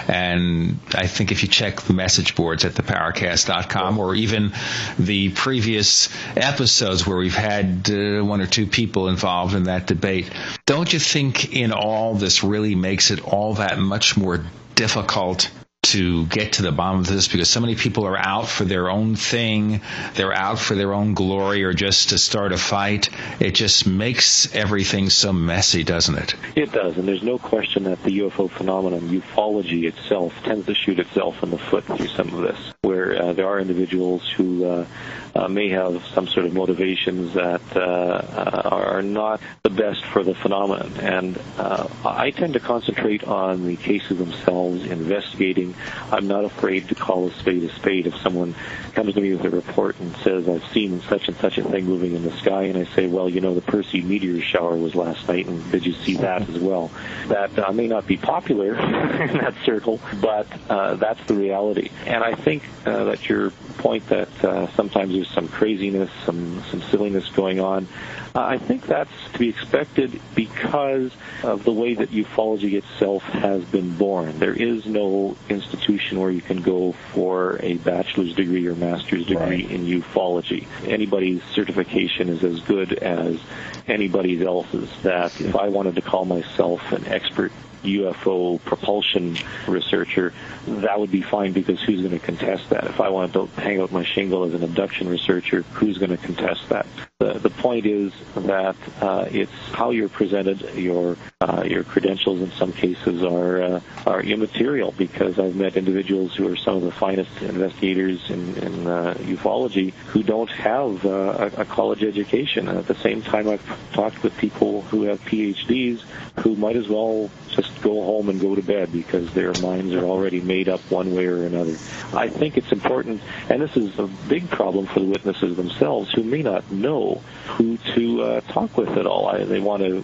[0.08, 4.52] And I think if you check the message boards at theparacast.com or even
[4.98, 10.30] the previous episodes where we've had uh, one or two people involved in that debate,
[10.66, 14.44] don't you think in all this really makes it all that much more
[14.74, 15.50] difficult
[15.82, 18.88] to get to the bottom of this because so many people are out for their
[18.88, 19.80] own thing.
[20.14, 23.10] They're out for their own glory or just to start a fight.
[23.40, 26.34] It just makes everything so messy, doesn't it?
[26.54, 31.00] It does, and there's no question that the UFO phenomenon, ufology itself, tends to shoot
[31.00, 34.86] itself in the foot through some of this, where uh, there are individuals who uh,
[35.34, 40.22] uh, may have some sort of motivations that uh, uh, are not the best for
[40.22, 40.92] the phenomenon.
[41.00, 45.74] And uh, I tend to concentrate on the cases themselves, investigating.
[46.10, 48.06] I'm not afraid to call a spade a spade.
[48.06, 48.54] If someone
[48.94, 51.86] comes to me with a report and says, I've seen such and such a thing
[51.86, 54.94] moving in the sky, and I say, well, you know, the Perseid meteor shower was
[54.94, 56.90] last night, and did you see that as well?
[57.28, 61.90] That uh, may not be popular in that circle, but uh, that's the reality.
[62.06, 66.82] And I think uh, that your point that uh, sometimes there's some craziness, some some
[66.82, 67.86] silliness going on.
[68.34, 71.12] Uh, I think that's to be expected because
[71.44, 74.38] of the way that ufology itself has been born.
[74.40, 79.64] There is no institution where you can go for a bachelor's degree or master's degree
[79.64, 79.70] right.
[79.70, 80.66] in ufology.
[80.88, 83.38] Anybody's certification is as good as
[83.86, 84.90] anybody else's.
[85.02, 87.52] That if I wanted to call myself an expert
[87.84, 89.36] UFO propulsion
[89.66, 90.32] researcher,
[90.66, 92.84] that would be fine because who's going to contest that?
[92.84, 96.16] If I wanted to hang out my shingle as an abduction researcher, who's going to
[96.16, 96.86] contest that?
[97.18, 100.60] The, the point is that uh, it's how you're presented.
[100.74, 106.34] Your uh, your credentials in some cases are uh, are immaterial because I've met individuals
[106.34, 111.50] who are some of the finest investigators in, in uh, ufology who don't have uh,
[111.56, 112.68] a, a college education.
[112.68, 116.00] And at the same time, I've talked with people who have PhDs
[116.40, 120.04] who might as well just go home and go to bed because their minds are
[120.04, 121.76] already made up one way or another.
[122.12, 126.22] I think it's important, and this is a big problem for the witnesses themselves who
[126.22, 129.28] may not know who to uh, talk with at all.
[129.28, 130.02] I, they want to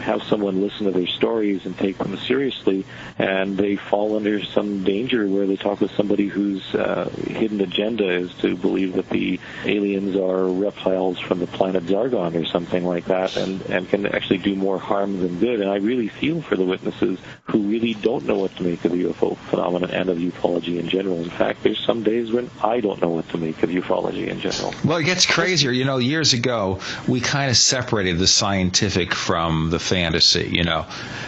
[0.00, 2.84] have someone listen to their stories and take them seriously,
[3.18, 8.08] and they fall under some danger where they talk with somebody whose uh, hidden agenda
[8.08, 13.06] is to believe that the aliens are reptiles from the planet Zargon or something like
[13.06, 15.60] that, and, and can actually do more harm than good.
[15.60, 17.07] And I really feel for the witnesses
[17.44, 20.88] who really don't know what to make of the UFO phenomenon and of ufology in
[20.88, 21.18] general.
[21.22, 24.40] In fact, there's some days when I don't know what to make of ufology in
[24.40, 24.74] general.
[24.84, 25.70] Well, it gets crazier.
[25.70, 30.86] You know, years ago, we kind of separated the scientific from the fantasy, you know,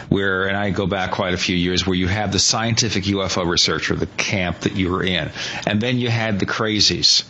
[0.08, 3.46] where, and I go back quite a few years, where you have the scientific UFO
[3.46, 5.30] researcher, the camp that you were in,
[5.66, 7.24] and then you had the crazies.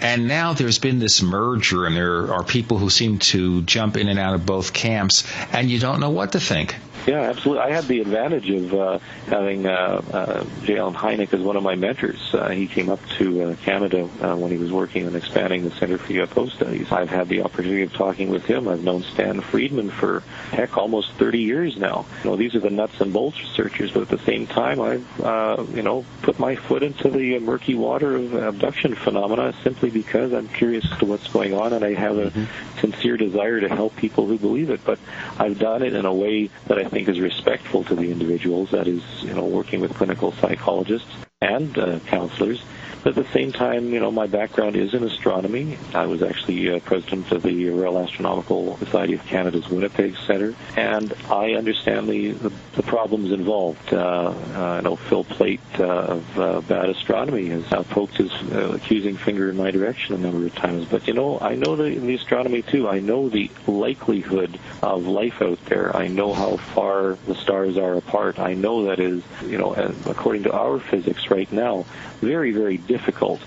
[0.00, 4.08] And now there's been this merger, and there are people who seem to jump in
[4.08, 6.76] and out of both camps, and you don't know what to think.
[7.06, 7.64] Yeah, absolutely.
[7.64, 10.78] I had the advantage of uh, having uh, uh, J.
[10.78, 12.34] Allen Hynek as one of my mentors.
[12.34, 15.70] Uh, he came up to uh, Canada uh, when he was working on expanding the
[15.70, 16.92] Center for UFO Studies.
[16.92, 18.68] I've had the opportunity of talking with him.
[18.68, 22.06] I've known Stan Friedman for, heck, almost 30 years now.
[22.22, 25.20] You know, these are the nuts and bolts researchers, but at the same time, I've,
[25.20, 30.32] uh, you know, put my foot into the murky water of abduction phenomena simply because
[30.32, 32.80] I'm curious as to what's going on and I have a mm-hmm.
[32.80, 34.84] sincere desire to help people who believe it.
[34.84, 34.98] But
[35.38, 38.70] I've done it in a way that I think is respectful to the individuals.
[38.70, 41.10] That is, you know, working with clinical psychologists
[41.40, 42.62] and uh, counselors
[43.02, 45.78] but at the same time, you know, my background is in astronomy.
[45.94, 51.12] I was actually uh, president of the Royal Astronomical Society of Canada's Winnipeg Center, and
[51.30, 53.92] I understand the, the, the problems involved.
[53.92, 59.16] Uh, uh, I know Phil Plait uh, of uh, Bad Astronomy has poked his accusing
[59.16, 62.14] finger in my direction a number of times, but you know, I know the, the
[62.14, 62.88] astronomy too.
[62.88, 65.96] I know the likelihood of life out there.
[65.96, 68.38] I know how far the stars are apart.
[68.38, 69.72] I know that is, you know,
[70.06, 71.86] according to our physics right now,
[72.20, 73.40] very, very difficult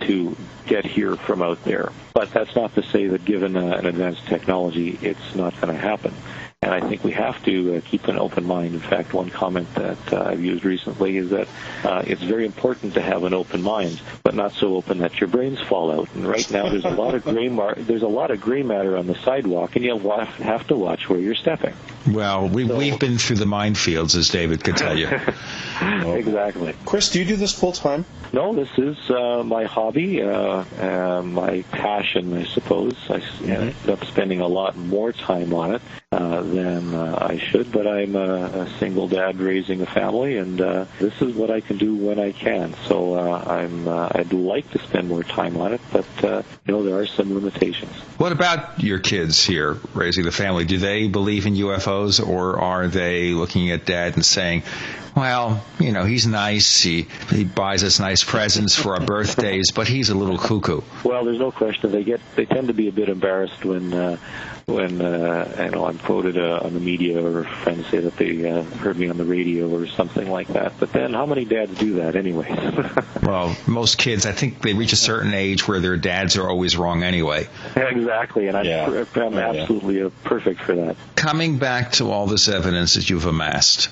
[0.00, 1.90] to get here from out there.
[2.14, 5.80] But that's not to say that given uh, an advanced technology, it's not going to
[5.80, 6.12] happen.
[6.62, 8.74] and I think we have to uh, keep an open mind.
[8.74, 11.48] In fact, one comment that uh, I've used recently is that
[11.84, 15.28] uh, it's very important to have an open mind, but not so open that your
[15.28, 16.08] brains fall out.
[16.14, 18.96] And right now, there's a lot of gray mar- there's a lot of gray matter
[18.96, 21.74] on the sidewalk, and you have to watch where you're stepping.
[22.12, 25.08] Well, we, so, we've been through the minefields, as David could tell you.
[25.80, 26.74] exactly.
[26.84, 28.04] Chris, do you do this full time?
[28.32, 32.94] No, this is uh, my hobby, uh, uh, my passion, I suppose.
[33.08, 33.50] I mm-hmm.
[33.50, 37.86] end up spending a lot more time on it uh, than uh, I should, but
[37.86, 41.76] I'm a, a single dad raising a family, and uh, this is what I can
[41.76, 42.74] do when I can.
[42.86, 46.72] So uh, I'm uh, I'd like to spend more time on it, but uh, you
[46.72, 47.92] know there are some limitations.
[48.16, 50.64] What about your kids here raising the family?
[50.64, 54.62] Do they believe in UFOs, or are they looking at dad and saying,
[55.16, 56.80] well, you know, he's nice.
[56.80, 60.82] He he buys us nice presents for our birthdays, but he's a little cuckoo.
[61.02, 61.90] Well, there's no question.
[61.90, 64.16] They get they tend to be a bit embarrassed when uh,
[64.68, 68.48] when uh, you know I'm quoted uh, on the media or friends say that they
[68.48, 70.74] uh, heard me on the radio or something like that.
[70.78, 72.54] But then, how many dads do that anyway?
[73.22, 76.76] well, most kids, I think they reach a certain age where their dads are always
[76.76, 77.48] wrong anyway.
[77.74, 79.04] Exactly, and I'm, yeah.
[79.16, 80.10] I'm absolutely yeah.
[80.24, 80.96] perfect for that.
[81.16, 83.88] Coming back to all this evidence that you've amassed,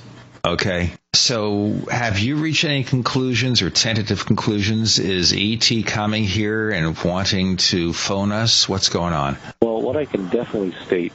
[0.47, 4.99] okay so, have you reached any conclusions or tentative conclusions?
[4.99, 8.69] Is ET coming here and wanting to phone us?
[8.69, 9.39] What's going on?
[9.63, 11.13] Well, what I can definitely state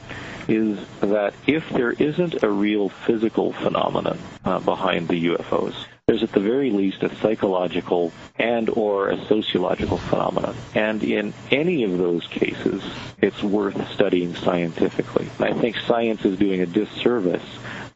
[0.48, 5.74] is that if there isn't a real physical phenomenon uh, behind the UFOs,
[6.06, 10.56] there's at the very least a psychological and or a sociological phenomenon.
[10.74, 12.82] And in any of those cases,
[13.20, 15.30] it's worth studying scientifically.
[15.38, 17.46] I think science is doing a disservice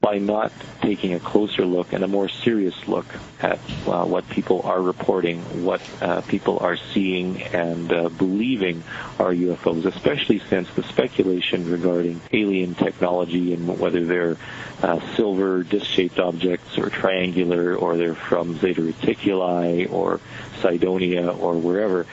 [0.07, 0.53] by not
[0.83, 3.07] taking a closer look and a more serious look
[3.41, 3.59] at
[3.89, 8.85] uh, what people are reporting, what uh, people are seeing and uh, believing
[9.19, 14.37] are UFOs, especially since the speculation regarding alien technology and whether they're
[14.81, 20.21] uh, silver disc-shaped objects or triangular or they're from Zeta Reticuli or
[20.61, 22.07] Cydonia or wherever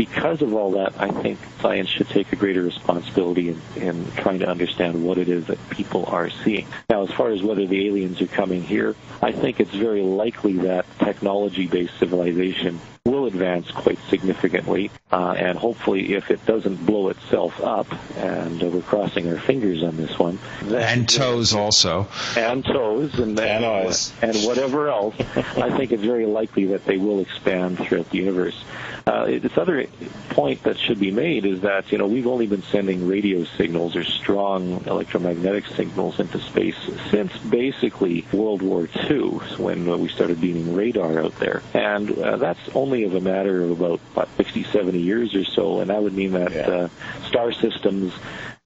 [0.00, 4.38] because of all that, I think science should take a greater responsibility in, in trying
[4.38, 6.66] to understand what it is that people are seeing.
[6.88, 10.54] Now, as far as whether the aliens are coming here, I think it's very likely
[10.60, 17.60] that technology-based civilization will advance quite significantly, uh, and hopefully, if it doesn't blow itself
[17.62, 17.86] up,
[18.16, 22.08] and uh, we're crossing our fingers on this one, and toes also,
[22.38, 24.12] and toes, and and, eyes.
[24.22, 28.64] and whatever else, I think it's very likely that they will expand throughout the universe.
[29.06, 29.86] Uh, this other
[30.30, 33.96] point that should be made is that you know we've only been sending radio signals
[33.96, 36.76] or strong electromagnetic signals into space
[37.10, 42.60] since basically World War II, when we started beaming radar out there, and uh, that's
[42.74, 46.14] only of a matter of about what, 60, 70 years or so, and that would
[46.14, 46.68] mean that yeah.
[46.68, 46.88] uh,
[47.26, 48.12] star systems.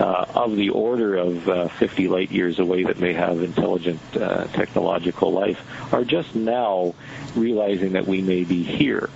[0.01, 4.45] Uh, of the order of uh, 50 light years away that may have intelligent uh,
[4.49, 6.93] technological life are just now
[7.37, 9.09] realizing that we may be here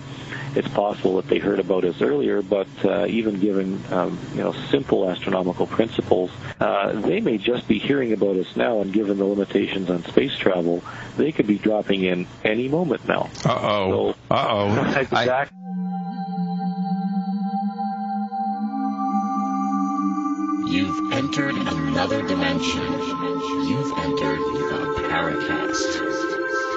[0.59, 4.53] it's possible that they heard about us earlier, but uh, even given um, you know
[4.71, 8.81] simple astronomical principles, uh, they may just be hearing about us now.
[8.81, 10.83] And given the limitations on space travel,
[11.17, 13.31] they could be dropping in any moment now.
[13.45, 14.13] Uh oh.
[14.13, 15.01] So, uh oh.
[15.01, 15.57] exactly.
[20.69, 22.83] You've entered another dimension.
[22.83, 26.68] You've entered the Paracast.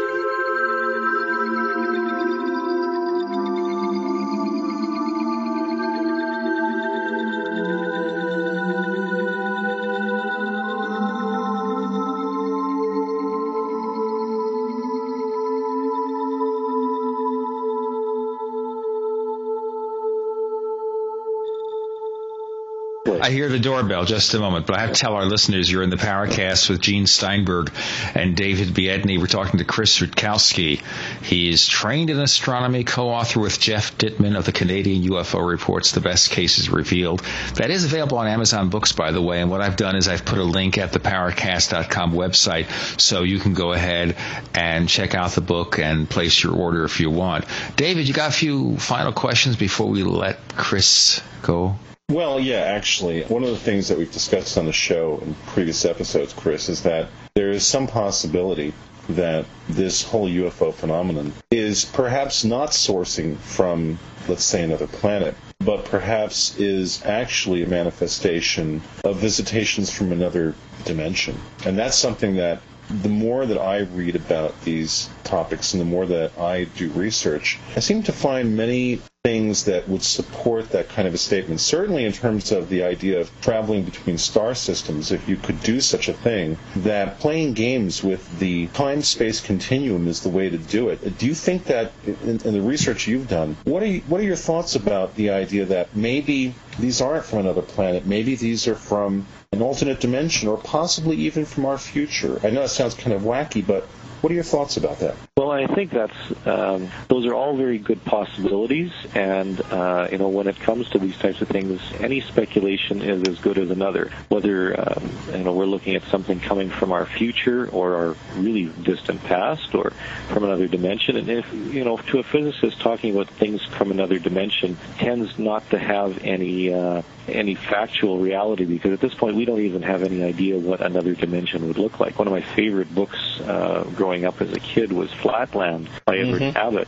[23.21, 24.03] I hear the doorbell.
[24.05, 26.81] Just a moment, but I have to tell our listeners you're in the Paracast with
[26.81, 27.71] Gene Steinberg
[28.15, 29.19] and David Biedny.
[29.19, 30.81] We're talking to Chris Rutkowski.
[31.21, 36.31] He's trained in astronomy, co-author with Geoff Dittman of the Canadian UFO Reports, The Best
[36.31, 37.19] Cases Revealed.
[37.57, 39.39] That is available on Amazon Books, by the way.
[39.39, 43.37] And what I've done is I've put a link at the Paracast.com website, so you
[43.37, 44.15] can go ahead
[44.55, 47.45] and check out the book and place your order if you want.
[47.75, 51.75] David, you got a few final questions before we let Chris go?
[52.11, 55.85] Well, yeah, actually, one of the things that we've discussed on the show in previous
[55.85, 58.73] episodes, Chris, is that there is some possibility
[59.07, 63.97] that this whole UFO phenomenon is perhaps not sourcing from,
[64.27, 71.39] let's say, another planet, but perhaps is actually a manifestation of visitations from another dimension.
[71.65, 76.05] And that's something that the more that I read about these topics and the more
[76.07, 81.07] that I do research, I seem to find many things that would support that kind
[81.07, 81.59] of a statement.
[81.59, 85.79] Certainly, in terms of the idea of traveling between star systems, if you could do
[85.79, 90.57] such a thing, that playing games with the time space continuum is the way to
[90.57, 91.19] do it.
[91.19, 94.23] Do you think that, in, in the research you've done, what are you, what are
[94.23, 98.07] your thoughts about the idea that maybe these aren't from another planet?
[98.07, 102.39] Maybe these are from an alternate dimension, or possibly even from our future.
[102.41, 103.87] I know it sounds kind of wacky, but
[104.21, 105.15] what are your thoughts about that?
[105.35, 110.29] Well, I think that's um, those are all very good possibilities, and uh, you know
[110.29, 114.11] when it comes to these types of things, any speculation is as good as another.
[114.29, 118.65] Whether um, you know we're looking at something coming from our future or our really
[118.83, 119.91] distant past, or
[120.29, 124.19] from another dimension, and if you know to a physicist talking about things from another
[124.19, 129.45] dimension tends not to have any uh, any factual reality because at this point we
[129.45, 132.17] don't even have any idea what another dimension would look like.
[132.19, 136.41] One of my favorite books uh, growing up as a kid was Flatland by Edward
[136.41, 136.57] mm-hmm.
[136.57, 136.87] Abbott.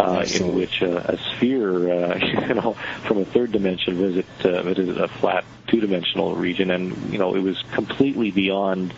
[0.00, 2.16] Uh, in which uh, a sphere, uh,
[2.46, 2.74] you know,
[3.08, 7.42] from a third dimension visit uh, visited a flat two-dimensional region, and you know it
[7.42, 8.94] was completely beyond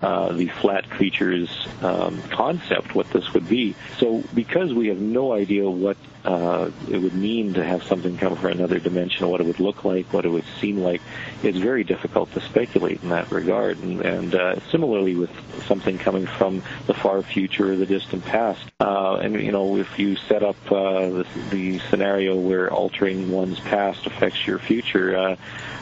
[0.00, 3.74] uh, the flat creatures um, concept, what this would be.
[3.98, 8.36] So because we have no idea what uh, it would mean to have something come
[8.36, 11.02] from another dimension, what it would look like, what it would seem like,
[11.42, 13.78] it's very difficult to speculate in that regard.
[13.78, 15.30] And, and uh, similarly with
[15.66, 18.70] something coming from the far future or the distant past.
[18.80, 23.58] Uh, and, you know, if you set up uh, the, the scenario where altering one's
[23.60, 25.36] past affects your future, uh,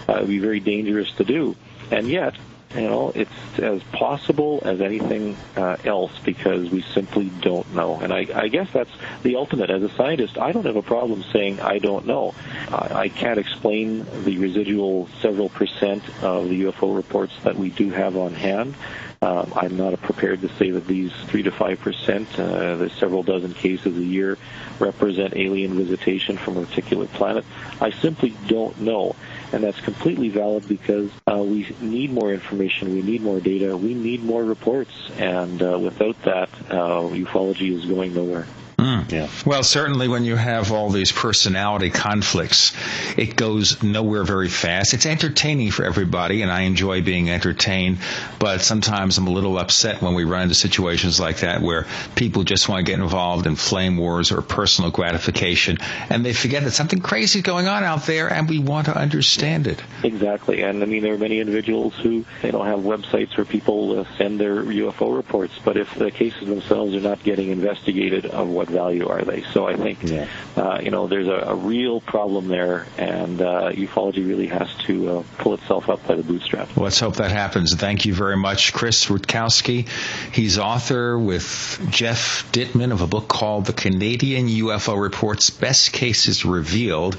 [0.09, 1.57] uh, it would be very dangerous to do.
[1.91, 2.35] And yet,
[2.75, 7.97] you know, it's as possible as anything uh, else because we simply don't know.
[7.97, 8.91] And I, I guess that's
[9.23, 9.71] the ultimate.
[9.71, 12.35] As a scientist, I don't have a problem saying I don't know.
[12.69, 17.91] I, I can't explain the residual several percent of the UFO reports that we do
[17.91, 18.75] have on hand.
[19.23, 23.23] Um, I'm not prepared to say that these three to five percent, uh, the several
[23.23, 24.37] dozen cases a year,
[24.81, 27.45] represent alien visitation from a particular planet.
[27.81, 29.15] I simply don't know
[29.53, 33.95] and that's completely valid because uh, we need more information, we need more data, we
[33.95, 38.47] need more reports, and uh, without that, uh, ufology is going nowhere.
[38.83, 39.13] Mm.
[39.13, 39.29] Yeah.
[39.47, 42.73] Well, certainly when you have all these personality conflicts,
[43.17, 44.93] it goes nowhere very fast.
[44.93, 47.99] It's entertaining for everybody, and I enjoy being entertained,
[48.41, 51.87] but sometimes I'm a little upset when we run into situations like that where
[52.17, 55.79] people just want to get involved in flame wars or personal gratification,
[56.11, 58.97] and they forget that something crazy is going on out there, and we want to
[58.97, 59.81] understand it.
[60.03, 64.01] Exactly, and I mean there are many individuals who they don't have websites where people
[64.01, 68.49] uh, send their UFO reports, but if the cases themselves are not getting investigated, of
[68.49, 69.43] what value are they?
[69.43, 70.27] So I think, yeah.
[70.57, 75.19] uh, you know, there's a, a, real problem there, and uh, ufology really has to
[75.19, 76.75] uh, pull itself up by the bootstraps.
[76.75, 77.75] Well, let's hope that happens.
[77.75, 79.89] Thank you very much, Chris Rutkowski.
[80.33, 86.45] He's author with Geoff Dittman of a book called The Canadian UFO Reports Best Cases
[86.45, 87.17] Revealed.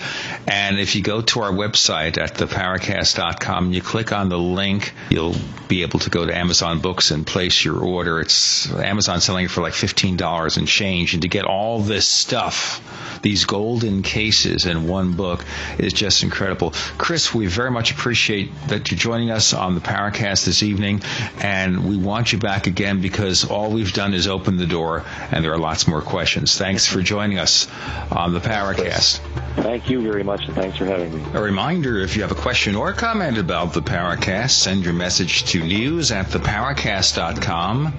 [0.48, 4.94] And if you go to our website at theparacast.com and you click on the link,
[5.10, 5.36] you'll
[5.68, 8.20] be able to go to Amazon Books and place your order.
[8.20, 11.14] It's Amazon selling it for like $15 and change.
[11.14, 12.80] And to get all this stuff,
[13.24, 15.44] these golden cases in one book
[15.80, 16.74] is just incredible.
[17.00, 21.02] Chris, we very much appreciate that you're joining us on the Paracast this evening,
[21.40, 25.44] and we want you back again because all we've done is open the door, and
[25.44, 26.56] there are lots more questions.
[26.58, 27.68] Thanks for joining us
[28.12, 29.20] on the Paracast.
[29.56, 31.24] Thank you very much, and thanks for having me.
[31.34, 35.46] A reminder, if you have a question or comment about the Paracast, send your message
[35.46, 37.94] to news at theparacast.com,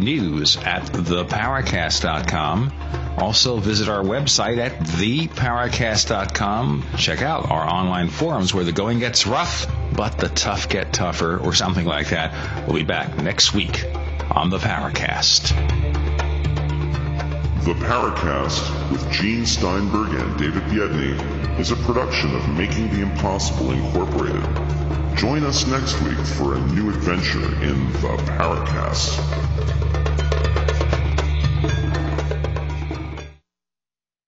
[0.00, 2.72] news at theparacast.com.
[3.18, 6.84] Also, visit our website at theparacast.com.
[6.96, 11.38] Check out our online forums where the going gets rough, but the tough get tougher,
[11.38, 12.66] or something like that.
[12.66, 13.84] We'll be back next week
[14.30, 15.48] on the Paracast.
[17.64, 23.72] The Paracast with Gene Steinberg and David Biedny is a production of Making the Impossible
[23.72, 24.42] Incorporated.
[25.16, 29.18] Join us next week for a new adventure in the Paracast.